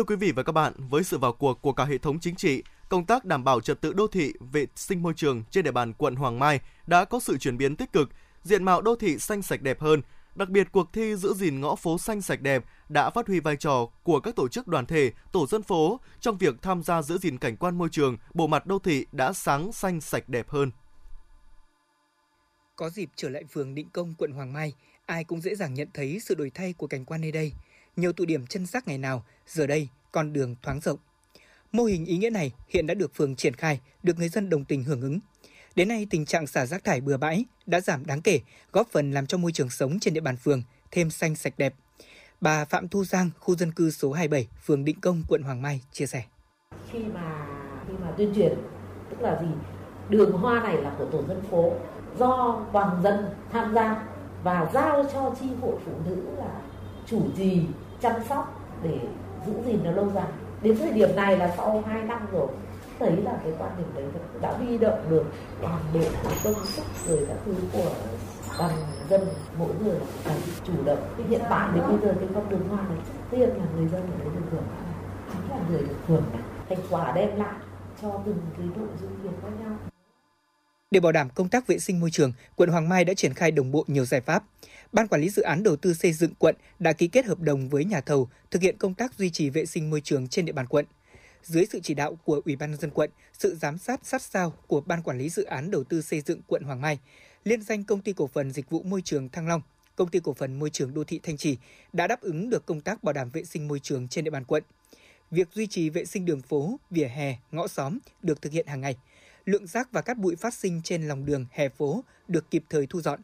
Thưa 0.00 0.04
quý 0.04 0.16
vị 0.16 0.32
và 0.32 0.42
các 0.42 0.52
bạn, 0.52 0.72
với 0.90 1.04
sự 1.04 1.18
vào 1.18 1.32
cuộc 1.32 1.62
của 1.62 1.72
cả 1.72 1.84
hệ 1.84 1.98
thống 1.98 2.20
chính 2.20 2.34
trị, 2.34 2.62
công 2.88 3.06
tác 3.06 3.24
đảm 3.24 3.44
bảo 3.44 3.60
trật 3.60 3.80
tự 3.80 3.92
đô 3.92 4.06
thị, 4.06 4.32
vệ 4.52 4.66
sinh 4.76 5.02
môi 5.02 5.14
trường 5.16 5.44
trên 5.50 5.64
địa 5.64 5.70
bàn 5.70 5.92
quận 5.92 6.14
Hoàng 6.16 6.38
Mai 6.38 6.60
đã 6.86 7.04
có 7.04 7.20
sự 7.20 7.38
chuyển 7.38 7.56
biến 7.58 7.76
tích 7.76 7.92
cực, 7.92 8.08
diện 8.42 8.64
mạo 8.64 8.82
đô 8.82 8.96
thị 8.96 9.18
xanh 9.18 9.42
sạch 9.42 9.62
đẹp 9.62 9.80
hơn. 9.80 10.02
Đặc 10.34 10.48
biệt 10.48 10.68
cuộc 10.72 10.92
thi 10.92 11.16
giữ 11.16 11.34
gìn 11.34 11.60
ngõ 11.60 11.74
phố 11.74 11.98
xanh 11.98 12.22
sạch 12.22 12.40
đẹp 12.40 12.64
đã 12.88 13.10
phát 13.10 13.26
huy 13.26 13.40
vai 13.40 13.56
trò 13.56 13.86
của 14.02 14.20
các 14.20 14.36
tổ 14.36 14.48
chức 14.48 14.68
đoàn 14.68 14.86
thể, 14.86 15.12
tổ 15.32 15.46
dân 15.46 15.62
phố 15.62 16.00
trong 16.20 16.38
việc 16.38 16.62
tham 16.62 16.82
gia 16.82 17.02
giữ 17.02 17.18
gìn 17.18 17.38
cảnh 17.38 17.56
quan 17.56 17.78
môi 17.78 17.88
trường, 17.92 18.16
bộ 18.34 18.46
mặt 18.46 18.66
đô 18.66 18.78
thị 18.78 19.06
đã 19.12 19.32
sáng 19.32 19.72
xanh 19.72 20.00
sạch 20.00 20.28
đẹp 20.28 20.48
hơn. 20.48 20.70
Có 22.76 22.90
dịp 22.90 23.08
trở 23.16 23.28
lại 23.28 23.44
phường 23.44 23.74
Định 23.74 23.88
Công, 23.92 24.14
quận 24.18 24.32
Hoàng 24.32 24.52
Mai, 24.52 24.74
ai 25.06 25.24
cũng 25.24 25.40
dễ 25.40 25.54
dàng 25.54 25.74
nhận 25.74 25.88
thấy 25.94 26.20
sự 26.20 26.34
đổi 26.34 26.50
thay 26.50 26.72
của 26.72 26.86
cảnh 26.86 27.04
quan 27.04 27.20
nơi 27.20 27.32
đây. 27.32 27.52
Nhiều 28.00 28.12
tụ 28.12 28.24
điểm 28.24 28.46
chân 28.46 28.66
rác 28.66 28.88
ngày 28.88 28.98
nào, 28.98 29.24
giờ 29.46 29.66
đây 29.66 29.88
con 30.12 30.32
đường 30.32 30.54
thoáng 30.62 30.80
rộng. 30.80 30.98
Mô 31.72 31.84
hình 31.84 32.04
ý 32.04 32.18
nghĩa 32.18 32.30
này 32.30 32.52
hiện 32.68 32.86
đã 32.86 32.94
được 32.94 33.14
phường 33.14 33.36
triển 33.36 33.54
khai, 33.54 33.80
được 34.02 34.18
người 34.18 34.28
dân 34.28 34.50
đồng 34.50 34.64
tình 34.64 34.84
hưởng 34.84 35.00
ứng. 35.00 35.18
Đến 35.76 35.88
nay, 35.88 36.06
tình 36.10 36.26
trạng 36.26 36.46
xả 36.46 36.66
rác 36.66 36.84
thải 36.84 37.00
bừa 37.00 37.16
bãi 37.16 37.44
đã 37.66 37.80
giảm 37.80 38.06
đáng 38.06 38.22
kể, 38.22 38.40
góp 38.72 38.88
phần 38.90 39.12
làm 39.12 39.26
cho 39.26 39.38
môi 39.38 39.52
trường 39.52 39.70
sống 39.70 39.98
trên 40.00 40.14
địa 40.14 40.20
bàn 40.20 40.36
phường 40.36 40.62
thêm 40.90 41.10
xanh 41.10 41.36
sạch 41.36 41.54
đẹp. 41.56 41.74
Bà 42.40 42.64
Phạm 42.64 42.88
Thu 42.88 43.04
Giang, 43.04 43.30
khu 43.38 43.56
dân 43.56 43.72
cư 43.72 43.90
số 43.90 44.12
27, 44.12 44.48
phường 44.64 44.84
Định 44.84 45.00
Công, 45.00 45.22
quận 45.28 45.42
Hoàng 45.42 45.62
Mai 45.62 45.80
chia 45.92 46.06
sẻ. 46.06 46.24
Khi 46.90 46.98
mà 46.98 47.46
khi 47.88 47.94
mà 48.00 48.10
tuyên 48.16 48.32
truyền, 48.34 48.54
tức 49.10 49.20
là 49.20 49.42
gì? 49.42 49.48
Đường 50.08 50.32
hoa 50.32 50.62
này 50.62 50.76
là 50.82 50.94
của 50.98 51.06
tổ 51.12 51.24
dân 51.28 51.42
phố, 51.50 51.72
do 52.18 52.64
toàn 52.72 53.02
dân 53.02 53.24
tham 53.52 53.74
gia 53.74 54.06
và 54.44 54.70
giao 54.74 55.04
cho 55.12 55.34
chi 55.40 55.46
hội 55.60 55.76
phụ 55.84 55.92
nữ 56.06 56.16
là 56.38 56.60
chủ 57.06 57.22
trì 57.36 57.62
chăm 58.00 58.12
sóc 58.28 58.62
để 58.82 58.98
giữ 59.46 59.52
gìn 59.66 59.80
nó 59.84 59.90
lâu 59.90 60.10
dài. 60.14 60.28
Đến 60.62 60.76
thời 60.78 60.92
điểm 60.92 61.16
này 61.16 61.36
là 61.36 61.54
sau 61.56 61.82
2 61.86 62.02
năm 62.02 62.26
rồi, 62.32 62.48
thấy 62.98 63.16
là 63.16 63.32
cái 63.44 63.52
quan 63.58 63.70
điểm 63.78 63.86
đấy 63.94 64.04
đã 64.40 64.52
huy 64.52 64.78
động 64.78 64.98
được 65.10 65.24
toàn 65.62 65.80
bộ 65.94 66.00
công 66.44 66.64
sức 66.64 66.84
rồi 67.06 67.26
các 67.28 67.36
thứ 67.46 67.54
của 67.72 67.90
toàn 68.58 68.72
dân, 69.08 69.20
mỗi 69.58 69.68
người 69.84 69.96
phải 70.24 70.36
chủ 70.64 70.72
động. 70.84 70.98
Thì 71.16 71.24
hiện 71.28 71.40
tại 71.50 71.68
đến 71.74 71.84
bây 71.88 71.98
giờ 71.98 72.14
cái 72.20 72.28
con 72.34 72.48
đường 72.48 72.68
hoa 72.68 72.82
này 72.88 72.98
trước 73.06 73.18
tiên 73.30 73.48
là 73.48 73.64
người 73.76 73.88
dân 73.88 74.00
ở 74.00 74.18
đấy 74.18 74.28
được 74.34 74.46
hưởng, 74.50 74.64
chính 75.32 75.50
là 75.50 75.56
người 75.70 75.82
được 75.82 75.98
hưởng 76.08 76.24
thành 76.68 76.78
quả 76.90 77.12
đem 77.12 77.36
lại 77.36 77.54
cho 78.02 78.08
từng 78.26 78.38
cái 78.58 78.66
nội 78.76 78.88
dung 79.00 79.10
việc 79.22 79.30
khác 79.42 79.48
nhau 79.64 79.89
để 80.90 81.00
bảo 81.00 81.12
đảm 81.12 81.28
công 81.30 81.48
tác 81.48 81.66
vệ 81.66 81.78
sinh 81.78 82.00
môi 82.00 82.10
trường, 82.10 82.32
quận 82.56 82.70
Hoàng 82.70 82.88
Mai 82.88 83.04
đã 83.04 83.14
triển 83.14 83.34
khai 83.34 83.50
đồng 83.50 83.70
bộ 83.70 83.84
nhiều 83.86 84.04
giải 84.04 84.20
pháp. 84.20 84.44
Ban 84.92 85.08
quản 85.08 85.20
lý 85.20 85.28
dự 85.28 85.42
án 85.42 85.62
đầu 85.62 85.76
tư 85.76 85.94
xây 85.94 86.12
dựng 86.12 86.34
quận 86.38 86.56
đã 86.78 86.92
ký 86.92 87.08
kết 87.08 87.24
hợp 87.24 87.40
đồng 87.40 87.68
với 87.68 87.84
nhà 87.84 88.00
thầu 88.00 88.28
thực 88.50 88.62
hiện 88.62 88.76
công 88.78 88.94
tác 88.94 89.14
duy 89.14 89.30
trì 89.30 89.50
vệ 89.50 89.66
sinh 89.66 89.90
môi 89.90 90.00
trường 90.00 90.28
trên 90.28 90.44
địa 90.44 90.52
bàn 90.52 90.66
quận. 90.66 90.86
Dưới 91.42 91.66
sự 91.72 91.80
chỉ 91.82 91.94
đạo 91.94 92.18
của 92.24 92.40
Ủy 92.44 92.56
ban 92.56 92.70
nhân 92.70 92.80
dân 92.80 92.90
quận, 92.90 93.10
sự 93.38 93.54
giám 93.54 93.78
sát 93.78 94.00
sát 94.06 94.22
sao 94.22 94.52
của 94.66 94.80
Ban 94.80 95.02
quản 95.02 95.18
lý 95.18 95.28
dự 95.28 95.44
án 95.44 95.70
đầu 95.70 95.84
tư 95.84 96.02
xây 96.02 96.20
dựng 96.20 96.40
quận 96.46 96.62
Hoàng 96.62 96.80
Mai, 96.80 96.98
liên 97.44 97.62
danh 97.62 97.84
công 97.84 98.00
ty 98.00 98.12
cổ 98.12 98.26
phần 98.26 98.50
dịch 98.50 98.70
vụ 98.70 98.82
môi 98.82 99.02
trường 99.02 99.28
Thăng 99.28 99.48
Long, 99.48 99.62
công 99.96 100.08
ty 100.08 100.20
cổ 100.20 100.34
phần 100.34 100.58
môi 100.58 100.70
trường 100.70 100.94
đô 100.94 101.04
thị 101.04 101.20
Thanh 101.22 101.36
Trì 101.36 101.56
đã 101.92 102.06
đáp 102.06 102.20
ứng 102.20 102.50
được 102.50 102.66
công 102.66 102.80
tác 102.80 103.04
bảo 103.04 103.12
đảm 103.12 103.30
vệ 103.30 103.44
sinh 103.44 103.68
môi 103.68 103.78
trường 103.78 104.08
trên 104.08 104.24
địa 104.24 104.30
bàn 104.30 104.44
quận. 104.44 104.62
Việc 105.30 105.48
duy 105.54 105.66
trì 105.66 105.90
vệ 105.90 106.04
sinh 106.04 106.24
đường 106.24 106.42
phố, 106.42 106.78
vỉa 106.90 107.06
hè, 107.06 107.36
ngõ 107.50 107.68
xóm 107.68 107.98
được 108.22 108.42
thực 108.42 108.52
hiện 108.52 108.66
hàng 108.66 108.80
ngày– 108.80 108.96
lượng 109.50 109.66
rác 109.66 109.92
và 109.92 110.02
cát 110.02 110.18
bụi 110.18 110.36
phát 110.36 110.54
sinh 110.54 110.80
trên 110.84 111.08
lòng 111.08 111.24
đường, 111.24 111.46
hè 111.50 111.68
phố 111.68 112.04
được 112.28 112.50
kịp 112.50 112.64
thời 112.70 112.86
thu 112.86 113.00
dọn. 113.00 113.20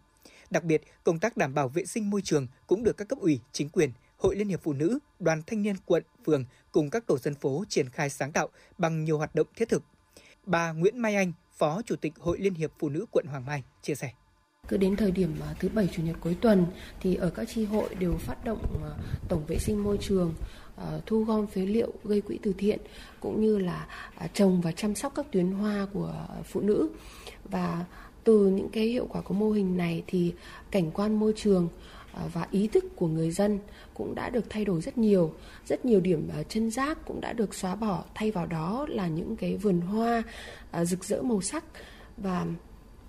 Đặc 0.51 0.65
biệt, 0.65 0.83
công 1.05 1.19
tác 1.19 1.37
đảm 1.37 1.55
bảo 1.55 1.69
vệ 1.69 1.85
sinh 1.85 2.11
môi 2.11 2.23
trường 2.23 2.47
cũng 2.67 2.83
được 2.85 2.97
các 2.97 3.09
cấp 3.09 3.19
ủy, 3.19 3.41
chính 3.53 3.69
quyền, 3.69 3.91
Hội 4.19 4.37
Liên 4.37 4.49
hiệp 4.49 4.61
Phụ 4.63 4.73
nữ, 4.73 4.99
Đoàn 5.19 5.43
Thanh 5.47 5.63
niên 5.63 5.77
quận, 5.85 6.03
phường 6.27 6.45
cùng 6.73 6.91
các 6.91 7.07
tổ 7.07 7.19
dân 7.19 7.35
phố 7.35 7.65
triển 7.69 7.89
khai 7.89 8.11
sáng 8.11 8.33
tạo 8.33 8.49
bằng 8.79 9.05
nhiều 9.05 9.19
hoạt 9.19 9.35
động 9.35 9.47
thiết 9.57 9.69
thực. 9.69 9.83
Bà 10.47 10.73
Nguyễn 10.73 10.99
Mai 10.99 11.15
Anh, 11.15 11.33
Phó 11.53 11.83
Chủ 11.83 11.97
tịch 11.97 12.13
Hội 12.19 12.39
Liên 12.39 12.55
hiệp 12.55 12.73
Phụ 12.79 12.89
nữ 12.89 13.07
quận 13.11 13.27
Hoàng 13.27 13.47
Mai 13.47 13.63
chia 13.83 13.95
sẻ. 13.95 14.13
Cứ 14.69 14.77
đến 14.77 14.97
thời 14.97 15.11
điểm 15.11 15.35
à, 15.41 15.55
thứ 15.61 15.69
bảy 15.69 15.89
chủ 15.93 16.03
nhật 16.03 16.17
cuối 16.21 16.37
tuần 16.41 16.67
thì 17.01 17.15
ở 17.15 17.31
các 17.31 17.49
tri 17.49 17.65
hội 17.65 17.95
đều 17.95 18.17
phát 18.17 18.45
động 18.45 18.83
à, 18.85 18.93
tổng 19.29 19.47
vệ 19.47 19.59
sinh 19.59 19.85
môi 19.85 19.99
trường 20.01 20.35
Ờ, 20.77 21.01
thu 21.07 21.25
gom 21.25 21.47
phế 21.47 21.61
liệu 21.61 21.93
gây 22.05 22.21
quỹ 22.21 22.39
từ 22.43 22.53
thiện, 22.59 22.79
cũng 23.21 23.41
như 23.41 23.59
là 23.59 23.87
à, 24.15 24.27
trồng 24.27 24.61
và 24.61 24.73
chăm 24.73 24.95
sóc 24.95 25.13
các 25.15 25.27
tuyến 25.33 25.53
hoa 25.53 25.87
của 25.93 26.13
phụ 26.45 26.61
nữ. 26.61 26.89
Và 27.45 27.85
từ 28.25 28.47
những 28.47 28.69
cái 28.69 28.85
hiệu 28.85 29.07
quả 29.09 29.21
của 29.21 29.35
mô 29.35 29.51
hình 29.51 29.77
này 29.77 30.03
thì 30.07 30.35
cảnh 30.71 30.91
quan 30.91 31.21
môi 31.21 31.33
trường 31.37 31.69
à, 32.13 32.23
và 32.33 32.47
ý 32.51 32.67
thức 32.69 32.85
của 32.97 33.07
người 33.07 33.31
dân 33.31 33.59
cũng 33.95 34.15
đã 34.15 34.31
được 34.31 34.51
thay 34.51 34.65
đổi 34.65 34.81
rất 34.81 34.99
nhiều. 34.99 35.35
Rất 35.67 35.85
nhiều 35.85 36.01
điểm 36.01 36.29
à, 36.37 36.43
chân 36.43 36.71
rác 36.71 37.07
cũng 37.07 37.21
đã 37.21 37.33
được 37.33 37.55
xóa 37.55 37.75
bỏ, 37.75 38.05
thay 38.15 38.31
vào 38.31 38.47
đó 38.47 38.87
là 38.89 39.09
những 39.09 39.37
cái 39.37 39.57
vườn 39.57 39.81
hoa 39.81 40.23
rực 40.83 41.05
rỡ 41.05 41.23
màu 41.23 41.41
sắc. 41.41 41.65
Và 42.17 42.47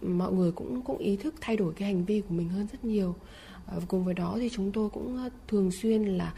mọi 0.02 0.34
người 0.34 0.52
cũng 0.52 0.82
cũng 0.82 0.98
ý 0.98 1.16
thức 1.16 1.36
thay 1.42 1.58
đổi 1.58 1.74
cái 1.74 1.88
hành 1.94 2.06
vi 2.06 2.22
của 2.22 2.34
mình 2.34 2.50
hơn 2.50 2.68
rất 2.72 2.86
nhiều. 2.86 3.16
Ờ, 3.66 3.82
cùng 3.88 4.06
với 4.06 4.14
đó 4.14 4.38
thì 4.40 4.50
chúng 4.50 4.72
tôi 4.72 4.90
cũng 4.90 5.18
ờ, 5.18 5.30
thường 5.48 5.72
xuyên 5.72 6.04
là 6.04 6.34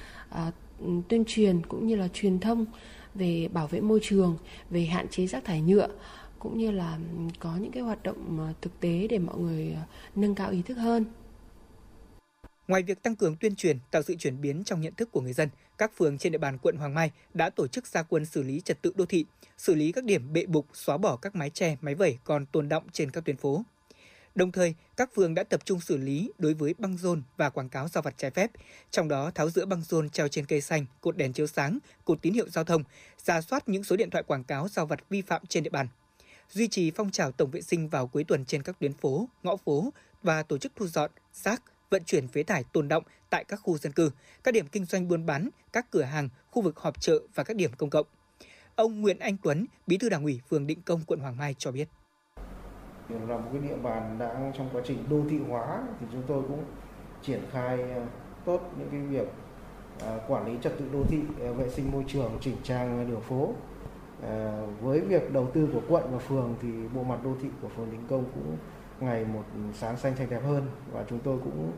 tuyên 1.09 1.23
truyền 1.27 1.65
cũng 1.65 1.87
như 1.87 1.95
là 1.95 2.07
truyền 2.07 2.39
thông 2.39 2.65
về 3.15 3.47
bảo 3.53 3.67
vệ 3.67 3.81
môi 3.81 3.99
trường, 4.03 4.37
về 4.69 4.85
hạn 4.85 5.07
chế 5.07 5.27
rác 5.27 5.45
thải 5.45 5.61
nhựa 5.61 5.87
cũng 6.39 6.57
như 6.57 6.71
là 6.71 6.99
có 7.39 7.57
những 7.57 7.71
cái 7.71 7.83
hoạt 7.83 8.03
động 8.03 8.39
ờ, 8.39 8.53
thực 8.61 8.79
tế 8.79 9.07
để 9.09 9.19
mọi 9.19 9.37
người 9.37 9.73
ờ, 9.75 9.81
nâng 10.15 10.35
cao 10.35 10.51
ý 10.51 10.61
thức 10.61 10.75
hơn. 10.75 11.05
Ngoài 12.67 12.83
việc 12.83 13.03
tăng 13.03 13.15
cường 13.15 13.35
tuyên 13.35 13.55
truyền, 13.55 13.77
tạo 13.91 14.01
sự 14.01 14.15
chuyển 14.15 14.41
biến 14.41 14.63
trong 14.63 14.81
nhận 14.81 14.93
thức 14.93 15.11
của 15.11 15.21
người 15.21 15.33
dân, 15.33 15.49
các 15.77 15.91
phường 15.97 16.17
trên 16.17 16.31
địa 16.31 16.37
bàn 16.37 16.57
quận 16.61 16.75
Hoàng 16.75 16.93
Mai 16.93 17.11
đã 17.33 17.49
tổ 17.49 17.67
chức 17.67 17.87
gia 17.87 18.03
quân 18.03 18.25
xử 18.25 18.43
lý 18.43 18.61
trật 18.61 18.81
tự 18.81 18.93
đô 18.95 19.05
thị, 19.05 19.25
xử 19.57 19.75
lý 19.75 19.91
các 19.91 20.03
điểm 20.03 20.33
bệ 20.33 20.45
bục, 20.45 20.65
xóa 20.73 20.97
bỏ 20.97 21.15
các 21.15 21.35
mái 21.35 21.49
che, 21.49 21.77
máy 21.81 21.95
vẩy 21.95 22.17
còn 22.23 22.45
tồn 22.45 22.69
động 22.69 22.83
trên 22.91 23.11
các 23.11 23.25
tuyến 23.25 23.37
phố. 23.37 23.63
Đồng 24.39 24.52
thời, 24.52 24.75
các 24.97 25.10
phường 25.15 25.36
đã 25.36 25.43
tập 25.43 25.65
trung 25.65 25.80
xử 25.80 25.97
lý 25.97 26.32
đối 26.38 26.54
với 26.54 26.75
băng 26.78 26.97
rôn 26.97 27.21
và 27.38 27.49
quảng 27.49 27.69
cáo 27.69 27.88
giao 27.88 28.02
vặt 28.02 28.13
trái 28.17 28.32
phép, 28.32 28.52
trong 28.91 29.08
đó 29.08 29.32
tháo 29.36 29.49
rỡ 29.49 29.65
băng 29.65 29.82
rôn 29.82 30.10
treo 30.10 30.28
trên 30.28 30.45
cây 30.45 30.62
xanh, 30.62 30.86
cột 31.02 31.17
đèn 31.17 31.34
chiếu 31.34 31.47
sáng, 31.47 31.80
cột 32.06 32.21
tín 32.21 32.34
hiệu 32.34 32.49
giao 32.49 32.63
thông, 32.63 32.84
ra 33.23 33.41
soát 33.41 33.69
những 33.69 33.84
số 33.84 33.95
điện 33.95 34.10
thoại 34.10 34.23
quảng 34.28 34.43
cáo 34.43 34.67
giao 34.67 34.86
vặt 34.86 34.99
vi 35.10 35.21
phạm 35.21 35.45
trên 35.45 35.63
địa 35.63 35.69
bàn. 35.69 35.88
Duy 36.52 36.67
trì 36.67 36.91
phong 36.91 37.12
trào 37.12 37.32
tổng 37.32 37.52
vệ 37.52 37.62
sinh 37.62 37.89
vào 37.89 38.08
cuối 38.08 38.23
tuần 38.23 38.45
trên 38.45 38.63
các 38.63 38.80
tuyến 38.80 38.93
phố, 38.93 39.30
ngõ 39.43 39.56
phố 39.56 39.93
và 40.23 40.43
tổ 40.43 40.58
chức 40.58 40.71
thu 40.75 40.88
dọn, 40.88 41.12
rác, 41.34 41.63
vận 41.89 42.04
chuyển 42.04 42.28
phế 42.28 42.43
thải 42.43 42.63
tồn 42.63 42.88
động 42.88 43.04
tại 43.30 43.43
các 43.43 43.60
khu 43.63 43.78
dân 43.78 43.91
cư, 43.91 44.12
các 44.43 44.54
điểm 44.54 44.67
kinh 44.67 44.86
doanh 44.86 45.08
buôn 45.08 45.25
bán, 45.25 45.49
các 45.73 45.91
cửa 45.91 46.04
hàng, 46.04 46.30
khu 46.52 46.62
vực 46.62 46.80
họp 46.80 47.02
chợ 47.02 47.19
và 47.36 47.43
các 47.43 47.56
điểm 47.56 47.71
công 47.78 47.89
cộng. 47.89 48.06
Ông 48.75 49.02
Nguyễn 49.02 49.19
Anh 49.19 49.38
Tuấn, 49.43 49.65
Bí 49.88 49.97
thư 49.97 50.10
Đảng 50.10 50.23
ủy 50.23 50.41
phường 50.49 50.67
Định 50.67 50.82
Công, 50.82 51.02
quận 51.08 51.19
Hoàng 51.19 51.38
Mai 51.38 51.56
cho 51.58 51.71
biết 51.71 51.88
là 53.10 53.38
một 53.38 53.50
cái 53.52 53.62
địa 53.62 53.76
bàn 53.84 54.15
đang 54.19 54.52
trong 54.58 54.69
quá 54.74 54.82
trình 54.86 54.98
đô 55.10 55.22
thị 55.30 55.39
hóa 55.50 55.82
thì 56.00 56.06
chúng 56.12 56.24
tôi 56.28 56.41
cũng 56.48 56.63
triển 57.22 57.41
khai 57.52 57.91
ờ, 57.91 58.02
tốt 58.45 58.72
những 58.78 58.88
cái 58.91 59.02
việc 59.02 59.28
ờ, 60.02 60.19
quản 60.28 60.45
lý 60.45 60.58
trật 60.62 60.78
tự 60.80 60.86
đô 60.93 61.04
thị, 61.04 61.22
ờ, 61.39 61.54
vệ 61.54 61.69
sinh 61.69 61.91
môi 61.91 62.04
trường, 62.08 62.32
chỉnh 62.41 62.56
trang 62.63 63.10
đường 63.10 63.22
phố. 63.22 63.54
Với 64.82 65.00
việc 65.00 65.34
đầu 65.34 65.48
tư 65.54 65.69
của 65.74 65.82
quận 65.89 66.04
và 66.12 66.17
phường 66.17 66.56
thì 66.62 66.69
bộ 66.95 67.04
mặt 67.04 67.19
đô 67.24 67.32
thị 67.41 67.50
của 67.62 67.67
phường 67.67 67.91
Đình 67.91 68.04
Công 68.10 68.24
cũng 68.36 68.58
ngày 69.00 69.26
một 69.34 69.43
sáng 69.74 69.98
xanh 69.98 70.15
sạch 70.15 70.28
đẹp 70.30 70.41
hơn 70.43 70.67
và 70.91 71.04
chúng 71.10 71.19
tôi 71.19 71.38
cũng 71.43 71.72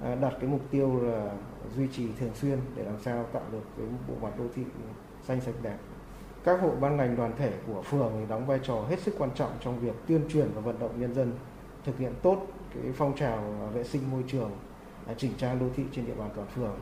đặt 0.00 0.32
cái 0.40 0.50
mục 0.50 0.60
tiêu 0.70 1.00
là 1.02 1.30
duy 1.76 1.86
trì 1.92 2.08
thường 2.20 2.34
xuyên 2.34 2.58
để 2.76 2.84
làm 2.84 3.00
sao 3.00 3.24
tạo 3.32 3.42
được 3.52 3.62
cái 3.76 3.86
bộ 4.08 4.14
mặt 4.22 4.38
đô 4.38 4.44
thị 4.54 4.62
xanh 5.22 5.40
sạch 5.40 5.54
đẹp 5.62 5.76
các 6.48 6.60
hội 6.60 6.76
ban 6.80 6.96
ngành 6.96 7.16
đoàn 7.16 7.32
thể 7.38 7.52
của 7.66 7.82
phường 7.82 8.12
thì 8.18 8.26
đóng 8.28 8.46
vai 8.46 8.60
trò 8.62 8.84
hết 8.88 9.00
sức 9.00 9.14
quan 9.18 9.30
trọng 9.34 9.50
trong 9.60 9.80
việc 9.80 9.92
tuyên 10.06 10.20
truyền 10.28 10.48
và 10.54 10.60
vận 10.60 10.78
động 10.78 11.00
nhân 11.00 11.14
dân 11.14 11.32
thực 11.84 11.98
hiện 11.98 12.12
tốt 12.22 12.46
cái 12.74 12.92
phong 12.96 13.16
trào 13.16 13.70
vệ 13.74 13.84
sinh 13.84 14.10
môi 14.10 14.24
trường 14.26 14.50
à, 15.06 15.14
chỉnh 15.16 15.32
trang 15.38 15.58
đô 15.58 15.66
thị 15.76 15.82
trên 15.92 16.06
địa 16.06 16.14
bàn 16.14 16.30
toàn 16.36 16.48
phường. 16.48 16.74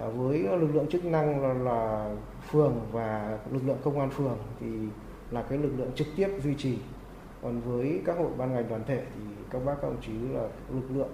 À, 0.00 0.08
với 0.08 0.38
lực 0.38 0.74
lượng 0.74 0.86
chức 0.88 1.04
năng 1.04 1.42
là, 1.42 1.54
là 1.54 2.14
phường 2.50 2.80
và 2.92 3.38
lực 3.50 3.62
lượng 3.66 3.78
công 3.84 4.00
an 4.00 4.10
phường 4.10 4.38
thì 4.60 4.66
là 5.30 5.42
cái 5.42 5.58
lực 5.58 5.72
lượng 5.76 5.90
trực 5.94 6.06
tiếp 6.16 6.28
duy 6.42 6.54
trì. 6.54 6.78
Còn 7.42 7.60
với 7.60 8.02
các 8.04 8.16
hội 8.18 8.30
ban 8.38 8.54
ngành 8.54 8.68
đoàn 8.68 8.82
thể 8.86 9.04
thì 9.14 9.20
các 9.50 9.64
bác 9.64 9.74
các 9.82 9.88
ông 9.88 10.00
chí 10.00 10.12
là 10.32 10.48
lực 10.70 10.90
lượng 10.94 11.12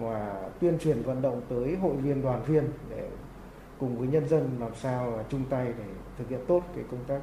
mà 0.00 0.32
tuyên 0.60 0.78
truyền 0.78 1.02
vận 1.02 1.22
động 1.22 1.42
tới 1.48 1.76
hội 1.76 1.96
viên 1.96 2.22
đoàn 2.22 2.42
viên 2.42 2.64
để 2.90 3.08
cùng 3.80 3.98
với 3.98 4.08
nhân 4.08 4.28
dân 4.28 4.56
làm 4.60 4.72
sao 4.82 5.16
là 5.16 5.24
chung 5.30 5.44
tay 5.50 5.66
để 5.78 5.84
thực 6.18 6.28
hiện 6.28 6.40
tốt 6.48 6.62
cái 6.74 6.84
công 6.90 7.04
tác 7.08 7.20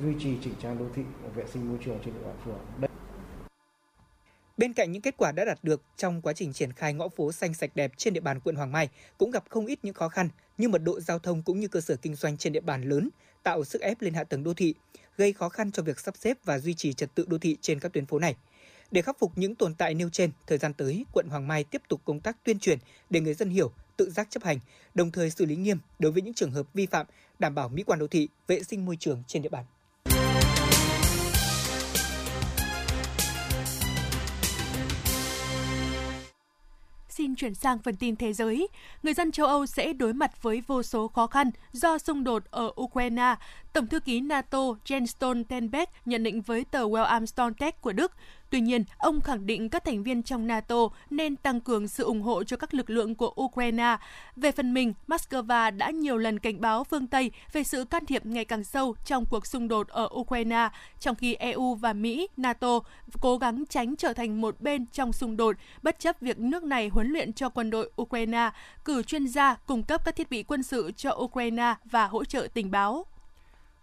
duy 0.00 0.14
trì 0.20 0.36
chỉnh 0.44 0.54
trang 0.62 0.78
đô 0.78 0.84
thị 0.94 1.02
vệ 1.34 1.44
sinh 1.52 1.68
môi 1.68 1.78
trường 1.84 1.98
trên 2.04 2.14
địa 2.14 2.24
bàn 2.24 2.36
phường. 2.44 2.88
Bên 4.56 4.72
cạnh 4.72 4.92
những 4.92 5.02
kết 5.02 5.14
quả 5.16 5.32
đã 5.32 5.44
đạt 5.44 5.58
được 5.62 5.82
trong 5.96 6.22
quá 6.22 6.32
trình 6.32 6.52
triển 6.52 6.72
khai 6.72 6.94
ngõ 6.94 7.08
phố 7.08 7.32
xanh 7.32 7.54
sạch 7.54 7.70
đẹp 7.74 7.92
trên 7.96 8.14
địa 8.14 8.20
bàn 8.20 8.40
quận 8.40 8.56
Hoàng 8.56 8.72
Mai 8.72 8.88
cũng 9.18 9.30
gặp 9.30 9.44
không 9.48 9.66
ít 9.66 9.78
những 9.82 9.94
khó 9.94 10.08
khăn 10.08 10.28
như 10.58 10.68
mật 10.68 10.82
độ 10.84 11.00
giao 11.00 11.18
thông 11.18 11.42
cũng 11.42 11.60
như 11.60 11.68
cơ 11.68 11.80
sở 11.80 11.96
kinh 11.96 12.14
doanh 12.14 12.36
trên 12.36 12.52
địa 12.52 12.60
bàn 12.60 12.82
lớn, 12.82 13.08
tạo 13.42 13.64
sức 13.64 13.82
ép 13.82 14.00
lên 14.00 14.14
hạ 14.14 14.24
tầng 14.24 14.44
đô 14.44 14.54
thị, 14.54 14.74
gây 15.16 15.32
khó 15.32 15.48
khăn 15.48 15.72
cho 15.72 15.82
việc 15.82 16.00
sắp 16.00 16.16
xếp 16.16 16.38
và 16.44 16.58
duy 16.58 16.74
trì 16.74 16.92
trật 16.92 17.14
tự 17.14 17.24
đô 17.28 17.38
thị 17.38 17.56
trên 17.60 17.80
các 17.80 17.92
tuyến 17.92 18.06
phố 18.06 18.18
này. 18.18 18.36
Để 18.90 19.02
khắc 19.02 19.18
phục 19.18 19.32
những 19.36 19.54
tồn 19.54 19.74
tại 19.74 19.94
nêu 19.94 20.08
trên, 20.10 20.30
thời 20.46 20.58
gian 20.58 20.74
tới, 20.74 21.04
quận 21.12 21.26
Hoàng 21.28 21.48
Mai 21.48 21.64
tiếp 21.64 21.82
tục 21.88 22.00
công 22.04 22.20
tác 22.20 22.36
tuyên 22.44 22.58
truyền 22.58 22.78
để 23.10 23.20
người 23.20 23.34
dân 23.34 23.50
hiểu, 23.50 23.72
tự 23.96 24.10
giác 24.10 24.30
chấp 24.30 24.44
hành, 24.44 24.58
đồng 24.94 25.10
thời 25.10 25.30
xử 25.30 25.46
lý 25.46 25.56
nghiêm 25.56 25.78
đối 25.98 26.12
với 26.12 26.22
những 26.22 26.34
trường 26.34 26.50
hợp 26.50 26.66
vi 26.74 26.86
phạm, 26.86 27.06
đảm 27.38 27.54
bảo 27.54 27.68
mỹ 27.68 27.82
quan 27.82 27.98
đô 27.98 28.06
thị, 28.06 28.28
vệ 28.46 28.62
sinh 28.62 28.84
môi 28.84 28.96
trường 28.96 29.22
trên 29.26 29.42
địa 29.42 29.48
bàn. 29.48 29.64
Xin 37.08 37.34
chuyển 37.34 37.54
sang 37.54 37.78
phần 37.78 37.96
tin 37.96 38.16
thế 38.16 38.32
giới. 38.32 38.68
Người 39.02 39.14
dân 39.14 39.32
châu 39.32 39.46
Âu 39.46 39.66
sẽ 39.66 39.92
đối 39.92 40.12
mặt 40.12 40.42
với 40.42 40.62
vô 40.66 40.82
số 40.82 41.08
khó 41.08 41.26
khăn 41.26 41.50
do 41.72 41.98
xung 41.98 42.24
đột 42.24 42.44
ở 42.50 42.72
Ukraine. 42.80 43.34
Tổng 43.72 43.86
thư 43.86 44.00
ký 44.00 44.20
NATO 44.20 44.58
Jens 44.58 45.06
Stoltenberg 45.06 45.84
nhận 46.04 46.22
định 46.22 46.40
với 46.40 46.64
tờ 46.64 46.84
Well 46.84 47.04
Armstrong 47.04 47.54
Tech 47.54 47.80
của 47.80 47.92
Đức, 47.92 48.12
Tuy 48.52 48.60
nhiên, 48.60 48.84
ông 48.98 49.20
khẳng 49.20 49.46
định 49.46 49.68
các 49.68 49.84
thành 49.84 50.02
viên 50.02 50.22
trong 50.22 50.46
NATO 50.46 50.76
nên 51.10 51.36
tăng 51.36 51.60
cường 51.60 51.88
sự 51.88 52.04
ủng 52.04 52.22
hộ 52.22 52.44
cho 52.44 52.56
các 52.56 52.74
lực 52.74 52.90
lượng 52.90 53.14
của 53.14 53.34
Ukraine. 53.42 53.96
Về 54.36 54.52
phần 54.52 54.74
mình, 54.74 54.94
Moscow 55.08 55.76
đã 55.76 55.90
nhiều 55.90 56.18
lần 56.18 56.38
cảnh 56.38 56.60
báo 56.60 56.84
phương 56.84 57.06
Tây 57.06 57.30
về 57.52 57.64
sự 57.64 57.84
can 57.84 58.06
thiệp 58.06 58.26
ngày 58.26 58.44
càng 58.44 58.64
sâu 58.64 58.94
trong 59.04 59.24
cuộc 59.30 59.46
xung 59.46 59.68
đột 59.68 59.88
ở 59.88 60.08
Ukraine, 60.14 60.68
trong 61.00 61.16
khi 61.16 61.34
EU 61.34 61.74
và 61.74 61.92
Mỹ, 61.92 62.28
NATO 62.36 62.80
cố 63.20 63.38
gắng 63.38 63.64
tránh 63.66 63.96
trở 63.96 64.12
thành 64.12 64.40
một 64.40 64.60
bên 64.60 64.86
trong 64.86 65.12
xung 65.12 65.36
đột, 65.36 65.56
bất 65.82 65.98
chấp 65.98 66.20
việc 66.20 66.38
nước 66.38 66.62
này 66.62 66.88
huấn 66.88 67.08
luyện 67.08 67.32
cho 67.32 67.48
quân 67.48 67.70
đội 67.70 67.90
Ukraine, 68.02 68.50
cử 68.84 69.02
chuyên 69.02 69.26
gia 69.26 69.54
cung 69.54 69.82
cấp 69.82 70.04
các 70.04 70.16
thiết 70.16 70.30
bị 70.30 70.42
quân 70.42 70.62
sự 70.62 70.92
cho 70.96 71.10
Ukraine 71.18 71.74
và 71.84 72.06
hỗ 72.06 72.24
trợ 72.24 72.48
tình 72.54 72.70
báo. 72.70 73.06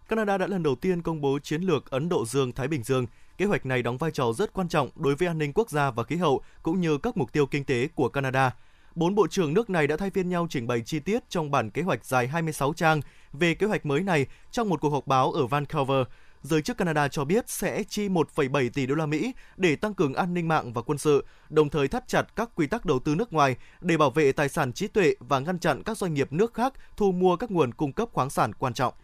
Canada 0.08 0.38
đã 0.38 0.46
lần 0.46 0.62
đầu 0.62 0.74
tiên 0.74 1.02
công 1.02 1.20
bố 1.20 1.38
chiến 1.38 1.62
lược 1.62 1.90
Ấn 1.90 2.08
Độ 2.08 2.24
Dương-Thái 2.24 2.68
Bình 2.68 2.82
Dương– 2.82 3.06
Kế 3.40 3.46
hoạch 3.46 3.66
này 3.66 3.82
đóng 3.82 3.98
vai 3.98 4.10
trò 4.10 4.32
rất 4.32 4.52
quan 4.52 4.68
trọng 4.68 4.90
đối 4.96 5.14
với 5.14 5.28
an 5.28 5.38
ninh 5.38 5.52
quốc 5.52 5.70
gia 5.70 5.90
và 5.90 6.04
khí 6.04 6.16
hậu 6.16 6.42
cũng 6.62 6.80
như 6.80 6.98
các 6.98 7.16
mục 7.16 7.32
tiêu 7.32 7.46
kinh 7.46 7.64
tế 7.64 7.88
của 7.94 8.08
Canada. 8.08 8.54
Bốn 8.94 9.14
bộ 9.14 9.26
trưởng 9.26 9.54
nước 9.54 9.70
này 9.70 9.86
đã 9.86 9.96
thay 9.96 10.10
phiên 10.10 10.28
nhau 10.28 10.46
trình 10.50 10.66
bày 10.66 10.80
chi 10.80 10.98
tiết 10.98 11.30
trong 11.30 11.50
bản 11.50 11.70
kế 11.70 11.82
hoạch 11.82 12.04
dài 12.04 12.28
26 12.28 12.72
trang 12.72 13.00
về 13.32 13.54
kế 13.54 13.66
hoạch 13.66 13.86
mới 13.86 14.00
này 14.00 14.26
trong 14.50 14.68
một 14.68 14.80
cuộc 14.80 14.90
họp 14.90 15.06
báo 15.06 15.32
ở 15.32 15.46
Vancouver. 15.46 16.06
Giới 16.42 16.62
chức 16.62 16.76
Canada 16.76 17.08
cho 17.08 17.24
biết 17.24 17.50
sẽ 17.50 17.82
chi 17.82 18.08
1,7 18.08 18.70
tỷ 18.74 18.86
đô 18.86 18.94
la 18.94 19.06
Mỹ 19.06 19.32
để 19.56 19.76
tăng 19.76 19.94
cường 19.94 20.14
an 20.14 20.34
ninh 20.34 20.48
mạng 20.48 20.72
và 20.72 20.82
quân 20.82 20.98
sự, 20.98 21.24
đồng 21.48 21.68
thời 21.68 21.88
thắt 21.88 22.08
chặt 22.08 22.36
các 22.36 22.50
quy 22.54 22.66
tắc 22.66 22.84
đầu 22.84 22.98
tư 22.98 23.14
nước 23.14 23.32
ngoài 23.32 23.56
để 23.80 23.96
bảo 23.96 24.10
vệ 24.10 24.32
tài 24.32 24.48
sản 24.48 24.72
trí 24.72 24.88
tuệ 24.88 25.14
và 25.20 25.38
ngăn 25.38 25.58
chặn 25.58 25.82
các 25.82 25.98
doanh 25.98 26.14
nghiệp 26.14 26.32
nước 26.32 26.54
khác 26.54 26.74
thu 26.96 27.12
mua 27.12 27.36
các 27.36 27.50
nguồn 27.50 27.74
cung 27.74 27.92
cấp 27.92 28.08
khoáng 28.12 28.30
sản 28.30 28.52
quan 28.52 28.74
trọng. 28.74 28.94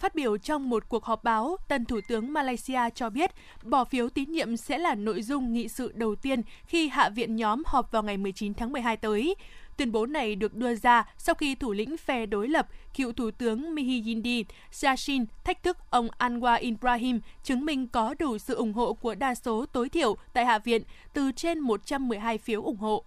Phát 0.00 0.14
biểu 0.14 0.36
trong 0.36 0.70
một 0.70 0.88
cuộc 0.88 1.04
họp 1.04 1.24
báo, 1.24 1.56
tân 1.68 1.84
Thủ 1.84 2.00
tướng 2.08 2.32
Malaysia 2.32 2.80
cho 2.94 3.10
biết 3.10 3.30
bỏ 3.62 3.84
phiếu 3.84 4.08
tín 4.08 4.32
nhiệm 4.32 4.56
sẽ 4.56 4.78
là 4.78 4.94
nội 4.94 5.22
dung 5.22 5.52
nghị 5.52 5.68
sự 5.68 5.92
đầu 5.94 6.14
tiên 6.14 6.42
khi 6.66 6.88
Hạ 6.88 7.08
viện 7.08 7.36
nhóm 7.36 7.62
họp 7.66 7.92
vào 7.92 8.02
ngày 8.02 8.16
19 8.16 8.54
tháng 8.54 8.72
12 8.72 8.96
tới. 8.96 9.34
Tuyên 9.76 9.92
bố 9.92 10.06
này 10.06 10.36
được 10.36 10.54
đưa 10.54 10.74
ra 10.74 11.04
sau 11.18 11.34
khi 11.34 11.54
thủ 11.54 11.72
lĩnh 11.72 11.96
phe 11.96 12.26
đối 12.26 12.48
lập, 12.48 12.68
cựu 12.96 13.12
Thủ 13.12 13.30
tướng 13.30 13.74
Mihiyindi 13.74 14.44
Yassin 14.82 15.24
thách 15.44 15.62
thức 15.62 15.76
ông 15.90 16.08
Anwar 16.18 16.60
Ibrahim 16.60 17.20
chứng 17.42 17.64
minh 17.64 17.88
có 17.88 18.14
đủ 18.18 18.38
sự 18.38 18.54
ủng 18.54 18.72
hộ 18.72 18.92
của 18.92 19.14
đa 19.14 19.34
số 19.34 19.66
tối 19.66 19.88
thiểu 19.88 20.16
tại 20.32 20.46
Hạ 20.46 20.58
viện 20.58 20.82
từ 21.12 21.32
trên 21.32 21.58
112 21.60 22.38
phiếu 22.38 22.62
ủng 22.62 22.76
hộ. 22.76 23.04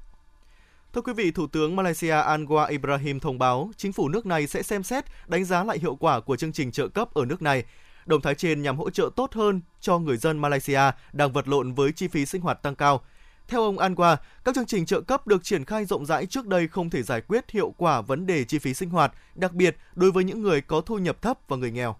Thưa 0.94 1.02
quý 1.02 1.14
vị, 1.14 1.32
Thủ 1.32 1.48
tướng 1.48 1.76
Malaysia 1.76 2.12
Anwar 2.12 2.70
Ibrahim 2.70 3.20
thông 3.20 3.40
báo 3.40 3.72
chính 3.78 3.94
phủ 3.94 4.10
nước 4.10 4.26
này 4.26 4.48
sẽ 4.48 4.64
xem 4.64 4.84
xét 4.84 5.06
đánh 5.28 5.46
giá 5.46 5.64
lại 5.64 5.80
hiệu 5.80 5.96
quả 5.96 6.20
của 6.20 6.36
chương 6.36 6.52
trình 6.54 6.72
trợ 6.72 6.88
cấp 6.88 7.14
ở 7.14 7.26
nước 7.26 7.42
này. 7.42 7.64
Động 8.06 8.22
thái 8.22 8.36
trên 8.36 8.62
nhằm 8.62 8.78
hỗ 8.78 8.90
trợ 8.90 9.10
tốt 9.16 9.34
hơn 9.34 9.62
cho 9.80 10.00
người 10.00 10.18
dân 10.18 10.40
Malaysia 10.40 10.82
đang 11.14 11.32
vật 11.32 11.48
lộn 11.48 11.74
với 11.74 11.92
chi 11.92 12.08
phí 12.08 12.26
sinh 12.26 12.42
hoạt 12.42 12.64
tăng 12.64 12.76
cao. 12.76 13.02
Theo 13.48 13.62
ông 13.64 13.78
Anwar, 13.78 14.18
các 14.46 14.56
chương 14.56 14.66
trình 14.66 14.86
trợ 14.86 15.02
cấp 15.02 15.28
được 15.28 15.44
triển 15.44 15.66
khai 15.66 15.86
rộng 15.86 16.06
rãi 16.06 16.26
trước 16.26 16.48
đây 16.48 16.68
không 16.68 16.90
thể 16.90 17.04
giải 17.04 17.22
quyết 17.22 17.52
hiệu 17.52 17.74
quả 17.78 18.02
vấn 18.02 18.26
đề 18.26 18.44
chi 18.44 18.60
phí 18.60 18.74
sinh 18.74 18.90
hoạt, 18.90 19.14
đặc 19.36 19.54
biệt 19.54 19.78
đối 19.96 20.12
với 20.12 20.24
những 20.24 20.42
người 20.42 20.62
có 20.62 20.82
thu 20.82 20.98
nhập 20.98 21.22
thấp 21.22 21.40
và 21.48 21.58
người 21.58 21.72
nghèo. 21.72 21.96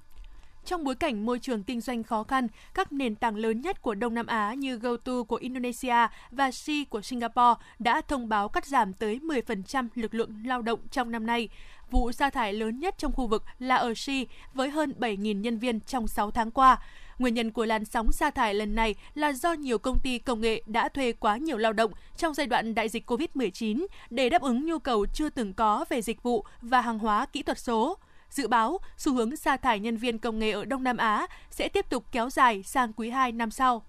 Trong 0.66 0.84
bối 0.84 0.96
cảnh 0.96 1.26
môi 1.26 1.40
trường 1.40 1.64
kinh 1.64 1.82
doanh 1.82 2.04
khó 2.04 2.24
khăn, 2.24 2.48
các 2.74 2.92
nền 2.92 3.16
tảng 3.16 3.36
lớn 3.36 3.62
nhất 3.62 3.82
của 3.82 3.96
Đông 3.96 4.14
Nam 4.14 4.28
Á 4.28 4.54
như 4.54 4.76
GoTo 4.76 5.24
của 5.24 5.36
Indonesia 5.36 6.08
và 6.32 6.52
Si 6.52 6.86
của 6.86 7.02
Singapore 7.02 7.62
đã 7.80 8.02
thông 8.02 8.30
báo 8.30 8.50
cắt 8.50 8.66
giảm 8.66 8.94
tới 8.94 9.20
10% 9.24 9.88
lực 9.96 10.14
lượng 10.14 10.44
lao 10.46 10.62
động 10.62 10.80
trong 10.92 11.12
năm 11.12 11.26
nay. 11.26 11.50
Vụ 11.92 12.12
sa 12.12 12.30
thải 12.30 12.54
lớn 12.54 12.80
nhất 12.80 12.96
trong 12.98 13.12
khu 13.12 13.28
vực 13.28 13.44
là 13.60 13.76
ở 13.76 13.94
Si 13.94 14.28
với 14.54 14.70
hơn 14.70 14.94
7.000 15.00 15.42
nhân 15.42 15.58
viên 15.58 15.80
trong 15.80 16.08
6 16.08 16.32
tháng 16.32 16.52
qua. 16.52 16.78
Nguyên 17.20 17.34
nhân 17.34 17.52
của 17.52 17.66
làn 17.66 17.86
sóng 17.86 18.12
sa 18.12 18.30
thải 18.30 18.54
lần 18.54 18.76
này 18.76 18.96
là 19.14 19.34
do 19.34 19.54
nhiều 19.54 19.78
công 19.78 20.00
ty 20.00 20.20
công 20.20 20.42
nghệ 20.42 20.64
đã 20.66 20.90
thuê 20.90 21.12
quá 21.12 21.38
nhiều 21.38 21.58
lao 21.58 21.74
động 21.74 21.92
trong 22.18 22.34
giai 22.34 22.48
đoạn 22.48 22.76
đại 22.76 22.90
dịch 22.90 23.10
COVID-19 23.12 23.86
để 24.10 24.30
đáp 24.30 24.42
ứng 24.42 24.66
nhu 24.66 24.80
cầu 24.80 25.06
chưa 25.14 25.30
từng 25.30 25.54
có 25.54 25.86
về 25.90 26.02
dịch 26.02 26.24
vụ 26.24 26.46
và 26.62 26.82
hàng 26.82 27.00
hóa 27.00 27.26
kỹ 27.26 27.44
thuật 27.44 27.60
số. 27.60 27.98
Dự 28.34 28.48
báo, 28.48 28.78
xu 28.98 29.14
hướng 29.14 29.36
sa 29.36 29.58
thải 29.58 29.80
nhân 29.80 29.98
viên 29.98 30.20
công 30.20 30.40
nghệ 30.40 30.52
ở 30.52 30.66
Đông 30.66 30.84
Nam 30.84 30.98
Á 30.98 31.28
sẽ 31.50 31.70
tiếp 31.70 31.90
tục 31.90 32.06
kéo 32.12 32.30
dài 32.30 32.64
sang 32.64 32.94
quý 32.94 33.10
2 33.10 33.32
năm 33.32 33.52
sau. 33.52 33.84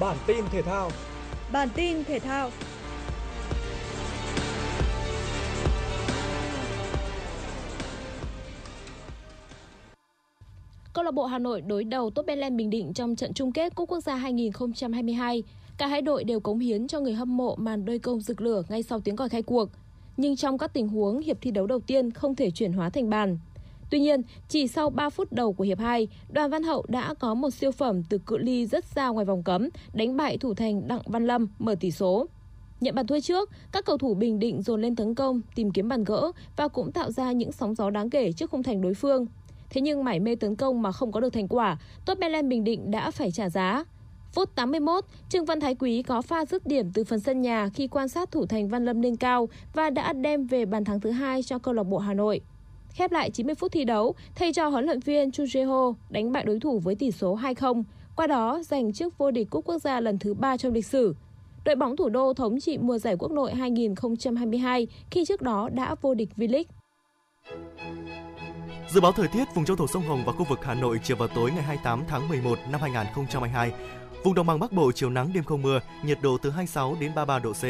Bản 0.00 0.16
tin 0.26 0.44
thể 0.50 0.62
thao 0.62 0.90
Bản 1.52 1.68
tin 1.74 2.04
thể 2.04 2.18
thao 2.18 2.50
Câu 10.92 11.04
lạc 11.04 11.14
bộ 11.14 11.24
Hà 11.24 11.38
Nội 11.38 11.60
đối 11.60 11.84
đầu 11.84 12.10
Tottenham 12.10 12.56
Bình 12.56 12.70
Định 12.70 12.92
trong 12.92 13.16
trận 13.16 13.32
chung 13.32 13.52
kết 13.52 13.74
Cúp 13.74 13.88
Quốc 13.88 14.00
gia 14.00 14.14
2022. 14.14 15.42
Cả 15.78 15.86
hai 15.86 16.02
đội 16.02 16.24
đều 16.24 16.40
cống 16.40 16.58
hiến 16.58 16.88
cho 16.88 17.00
người 17.00 17.12
hâm 17.12 17.36
mộ 17.36 17.56
màn 17.56 17.84
đôi 17.84 17.98
công 17.98 18.20
rực 18.20 18.40
lửa 18.40 18.62
ngay 18.68 18.82
sau 18.82 19.00
tiếng 19.00 19.16
còi 19.16 19.28
khai 19.28 19.42
cuộc. 19.42 19.68
Nhưng 20.16 20.36
trong 20.36 20.58
các 20.58 20.72
tình 20.72 20.88
huống 20.88 21.20
hiệp 21.20 21.36
thi 21.40 21.50
đấu 21.50 21.66
đầu 21.66 21.80
tiên 21.80 22.10
không 22.10 22.34
thể 22.34 22.50
chuyển 22.50 22.72
hóa 22.72 22.90
thành 22.90 23.10
bàn. 23.10 23.38
Tuy 23.90 24.00
nhiên, 24.00 24.22
chỉ 24.48 24.66
sau 24.66 24.90
3 24.90 25.10
phút 25.10 25.32
đầu 25.32 25.52
của 25.52 25.64
hiệp 25.64 25.78
2, 25.78 26.08
Đoàn 26.32 26.50
Văn 26.50 26.62
Hậu 26.62 26.84
đã 26.88 27.14
có 27.14 27.34
một 27.34 27.50
siêu 27.50 27.72
phẩm 27.72 28.02
từ 28.02 28.18
cự 28.18 28.38
ly 28.38 28.66
rất 28.66 28.84
xa 28.84 29.08
ngoài 29.08 29.26
vòng 29.26 29.42
cấm, 29.42 29.68
đánh 29.92 30.16
bại 30.16 30.38
thủ 30.38 30.54
thành 30.54 30.88
Đặng 30.88 31.02
Văn 31.06 31.26
Lâm 31.26 31.48
mở 31.58 31.74
tỷ 31.80 31.90
số. 31.90 32.26
Nhận 32.80 32.94
bàn 32.94 33.06
thua 33.06 33.20
trước, 33.20 33.50
các 33.72 33.84
cầu 33.84 33.98
thủ 33.98 34.14
Bình 34.14 34.38
Định 34.38 34.62
dồn 34.62 34.82
lên 34.82 34.96
tấn 34.96 35.14
công, 35.14 35.40
tìm 35.54 35.70
kiếm 35.70 35.88
bàn 35.88 36.04
gỡ 36.04 36.32
và 36.56 36.68
cũng 36.68 36.92
tạo 36.92 37.10
ra 37.10 37.32
những 37.32 37.52
sóng 37.52 37.74
gió 37.74 37.90
đáng 37.90 38.10
kể 38.10 38.32
trước 38.32 38.50
khung 38.50 38.62
thành 38.62 38.80
đối 38.80 38.94
phương. 38.94 39.26
Thế 39.70 39.80
nhưng 39.80 40.04
mải 40.04 40.20
mê 40.20 40.34
tấn 40.34 40.56
công 40.56 40.82
mà 40.82 40.92
không 40.92 41.12
có 41.12 41.20
được 41.20 41.32
thành 41.32 41.48
quả, 41.48 41.76
Tottenham 42.06 42.48
Bình 42.48 42.64
Định 42.64 42.90
đã 42.90 43.10
phải 43.10 43.30
trả 43.30 43.48
giá. 43.48 43.84
Phút 44.32 44.54
81, 44.54 45.04
Trương 45.28 45.44
Văn 45.44 45.60
Thái 45.60 45.74
Quý 45.74 46.02
có 46.02 46.22
pha 46.22 46.44
dứt 46.44 46.66
điểm 46.66 46.90
từ 46.94 47.04
phần 47.04 47.20
sân 47.20 47.40
nhà 47.42 47.68
khi 47.74 47.88
quan 47.88 48.08
sát 48.08 48.30
thủ 48.30 48.46
thành 48.46 48.68
Văn 48.68 48.84
Lâm 48.84 49.00
lên 49.02 49.16
cao 49.16 49.48
và 49.74 49.90
đã 49.90 50.12
đem 50.12 50.46
về 50.46 50.64
bàn 50.64 50.84
thắng 50.84 51.00
thứ 51.00 51.10
hai 51.10 51.42
cho 51.42 51.58
câu 51.58 51.74
lạc 51.74 51.82
bộ 51.82 51.98
Hà 51.98 52.14
Nội. 52.14 52.40
Khép 52.92 53.12
lại 53.12 53.30
90 53.30 53.54
phút 53.54 53.72
thi 53.72 53.84
đấu, 53.84 54.14
thầy 54.34 54.52
trò 54.52 54.68
huấn 54.68 54.84
luyện 54.84 55.00
viên 55.00 55.30
Chu 55.30 55.44
Jae-ho 55.44 55.94
đánh 56.10 56.32
bại 56.32 56.44
đối 56.44 56.60
thủ 56.60 56.78
với 56.78 56.94
tỷ 56.94 57.10
số 57.10 57.36
2-0, 57.36 57.82
qua 58.16 58.26
đó 58.26 58.60
giành 58.62 58.92
chức 58.92 59.18
vô 59.18 59.30
địch 59.30 59.50
cúp 59.50 59.64
quốc 59.64 59.78
gia 59.78 60.00
lần 60.00 60.18
thứ 60.18 60.34
3 60.34 60.56
trong 60.56 60.72
lịch 60.72 60.86
sử. 60.86 61.14
Đội 61.64 61.76
bóng 61.76 61.96
thủ 61.96 62.08
đô 62.08 62.34
thống 62.34 62.60
trị 62.60 62.78
mùa 62.78 62.98
giải 62.98 63.16
quốc 63.18 63.30
nội 63.30 63.54
2022 63.54 64.86
khi 65.10 65.24
trước 65.24 65.42
đó 65.42 65.68
đã 65.72 65.94
vô 66.00 66.14
địch 66.14 66.28
V-League. 66.36 66.64
Dự 68.90 69.00
báo 69.00 69.12
thời 69.12 69.28
tiết 69.28 69.54
vùng 69.54 69.64
châu 69.64 69.76
thổ 69.76 69.86
sông 69.86 70.06
Hồng 70.08 70.24
và 70.24 70.32
khu 70.32 70.44
vực 70.44 70.64
Hà 70.64 70.74
Nội 70.74 71.00
chiều 71.02 71.16
vào 71.16 71.28
tối 71.28 71.50
ngày 71.50 71.62
28 71.62 72.04
tháng 72.08 72.28
11 72.28 72.58
năm 72.70 72.80
2022. 72.80 73.72
Vùng 74.24 74.34
đồng 74.34 74.46
bằng 74.46 74.60
Bắc 74.60 74.72
Bộ 74.72 74.92
chiều 74.92 75.10
nắng 75.10 75.32
đêm 75.32 75.44
không 75.44 75.62
mưa, 75.62 75.80
nhiệt 76.04 76.18
độ 76.22 76.38
từ 76.38 76.50
26 76.50 76.96
đến 77.00 77.14
33 77.14 77.38
độ 77.38 77.52
C. 77.52 77.62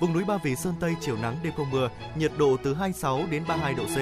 Vùng 0.00 0.12
núi 0.12 0.24
Ba 0.24 0.38
Vì 0.44 0.56
Sơn 0.56 0.74
Tây 0.80 0.94
chiều 1.00 1.16
nắng 1.22 1.36
đêm 1.42 1.52
không 1.56 1.70
mưa, 1.70 1.90
nhiệt 2.16 2.32
độ 2.38 2.56
từ 2.62 2.74
26 2.74 3.20
đến 3.30 3.42
32 3.48 3.74
độ 3.74 3.84
C. 3.84 3.98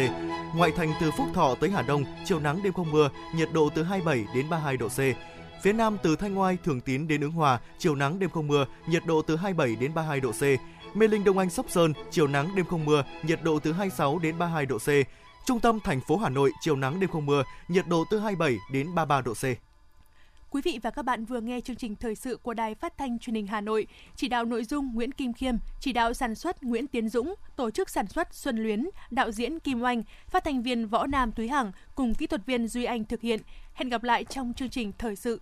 Ngoại 0.57 0.73
thành 0.77 0.93
từ 1.01 1.11
Phúc 1.11 1.27
Thọ 1.35 1.55
tới 1.61 1.71
Hà 1.71 1.83
Đông 1.83 2.05
chiều 2.25 2.41
nắng 2.41 2.61
đêm 2.63 2.73
không 2.73 2.91
mưa, 2.91 3.11
nhiệt 3.35 3.49
độ 3.53 3.71
từ 3.75 3.83
27 3.83 4.35
đến 4.35 4.51
32 4.51 4.77
độ 4.77 4.89
C. 4.89 4.99
Phía 5.63 5.73
Nam 5.73 5.97
từ 6.03 6.17
Thanh 6.17 6.39
Oai, 6.39 6.57
Thường 6.65 6.81
Tín 6.81 7.09
đến 7.09 7.21
Ứng 7.21 7.33
Hòa, 7.33 7.61
chiều 7.79 7.95
nắng 7.95 8.19
đêm 8.19 8.31
không 8.31 8.47
mưa, 8.47 8.67
nhiệt 8.89 9.07
độ 9.07 9.23
từ 9.23 9.37
27 9.37 9.77
đến 9.81 9.95
32 9.95 10.21
độ 10.21 10.33
C. 10.33 10.43
Mê 10.97 11.09
Linh 11.09 11.25
Đông 11.25 11.39
Anh 11.39 11.51
Sóc 11.51 11.67
Sơn, 11.69 11.93
chiều 12.11 12.27
nắng 12.27 12.55
đêm 12.57 12.67
không 12.67 12.85
mưa, 12.85 13.05
nhiệt 13.23 13.43
độ 13.43 13.59
từ 13.59 13.73
26 13.73 14.19
đến 14.19 14.39
32 14.39 14.67
độ 14.67 14.79
C. 14.79 14.89
Trung 15.45 15.61
tâm 15.61 15.81
thành 15.81 16.01
phố 16.01 16.17
Hà 16.17 16.29
Nội 16.29 16.53
chiều 16.61 16.77
nắng 16.77 17.01
đêm 17.01 17.11
không 17.11 17.27
mưa, 17.27 17.43
nhiệt 17.69 17.87
độ 17.89 18.05
từ 18.11 18.19
27 18.19 18.57
đến 18.73 18.95
33 18.95 19.21
độ 19.21 19.35
C. 19.35 19.45
Quý 20.51 20.63
vị 20.65 20.79
và 20.83 20.91
các 20.91 21.05
bạn 21.05 21.25
vừa 21.25 21.41
nghe 21.41 21.61
chương 21.61 21.77
trình 21.77 21.97
thời 21.97 22.15
sự 22.15 22.37
của 22.37 22.55
Đài 22.55 22.75
Phát 22.75 22.99
thanh 22.99 23.19
Truyền 23.19 23.35
hình 23.35 23.47
Hà 23.47 23.61
Nội, 23.61 23.87
chỉ 24.17 24.29
đạo 24.29 24.45
nội 24.45 24.65
dung 24.65 24.95
Nguyễn 24.95 25.13
Kim 25.13 25.33
Khiêm, 25.33 25.55
chỉ 25.81 25.93
đạo 25.93 26.15
sản 26.15 26.35
xuất 26.35 26.63
Nguyễn 26.63 26.87
Tiến 26.87 27.09
Dũng, 27.09 27.35
tổ 27.57 27.71
chức 27.71 27.91
sản 27.91 28.07
xuất 28.07 28.35
Xuân 28.35 28.57
Luyến, 28.57 28.87
đạo 29.11 29.31
diễn 29.31 29.59
Kim 29.59 29.83
Oanh, 29.83 30.03
phát 30.29 30.45
thanh 30.45 30.63
viên 30.63 30.87
Võ 30.87 31.07
Nam 31.07 31.33
Túy 31.33 31.49
Hằng 31.49 31.73
cùng 31.95 32.15
kỹ 32.15 32.27
thuật 32.27 32.47
viên 32.47 32.69
Duy 32.69 32.85
Anh 32.85 33.05
thực 33.05 33.21
hiện. 33.21 33.41
Hẹn 33.75 33.89
gặp 33.89 34.03
lại 34.03 34.25
trong 34.25 34.53
chương 34.55 34.71
trình 34.71 34.93
thời 34.99 35.17
sự 35.17 35.41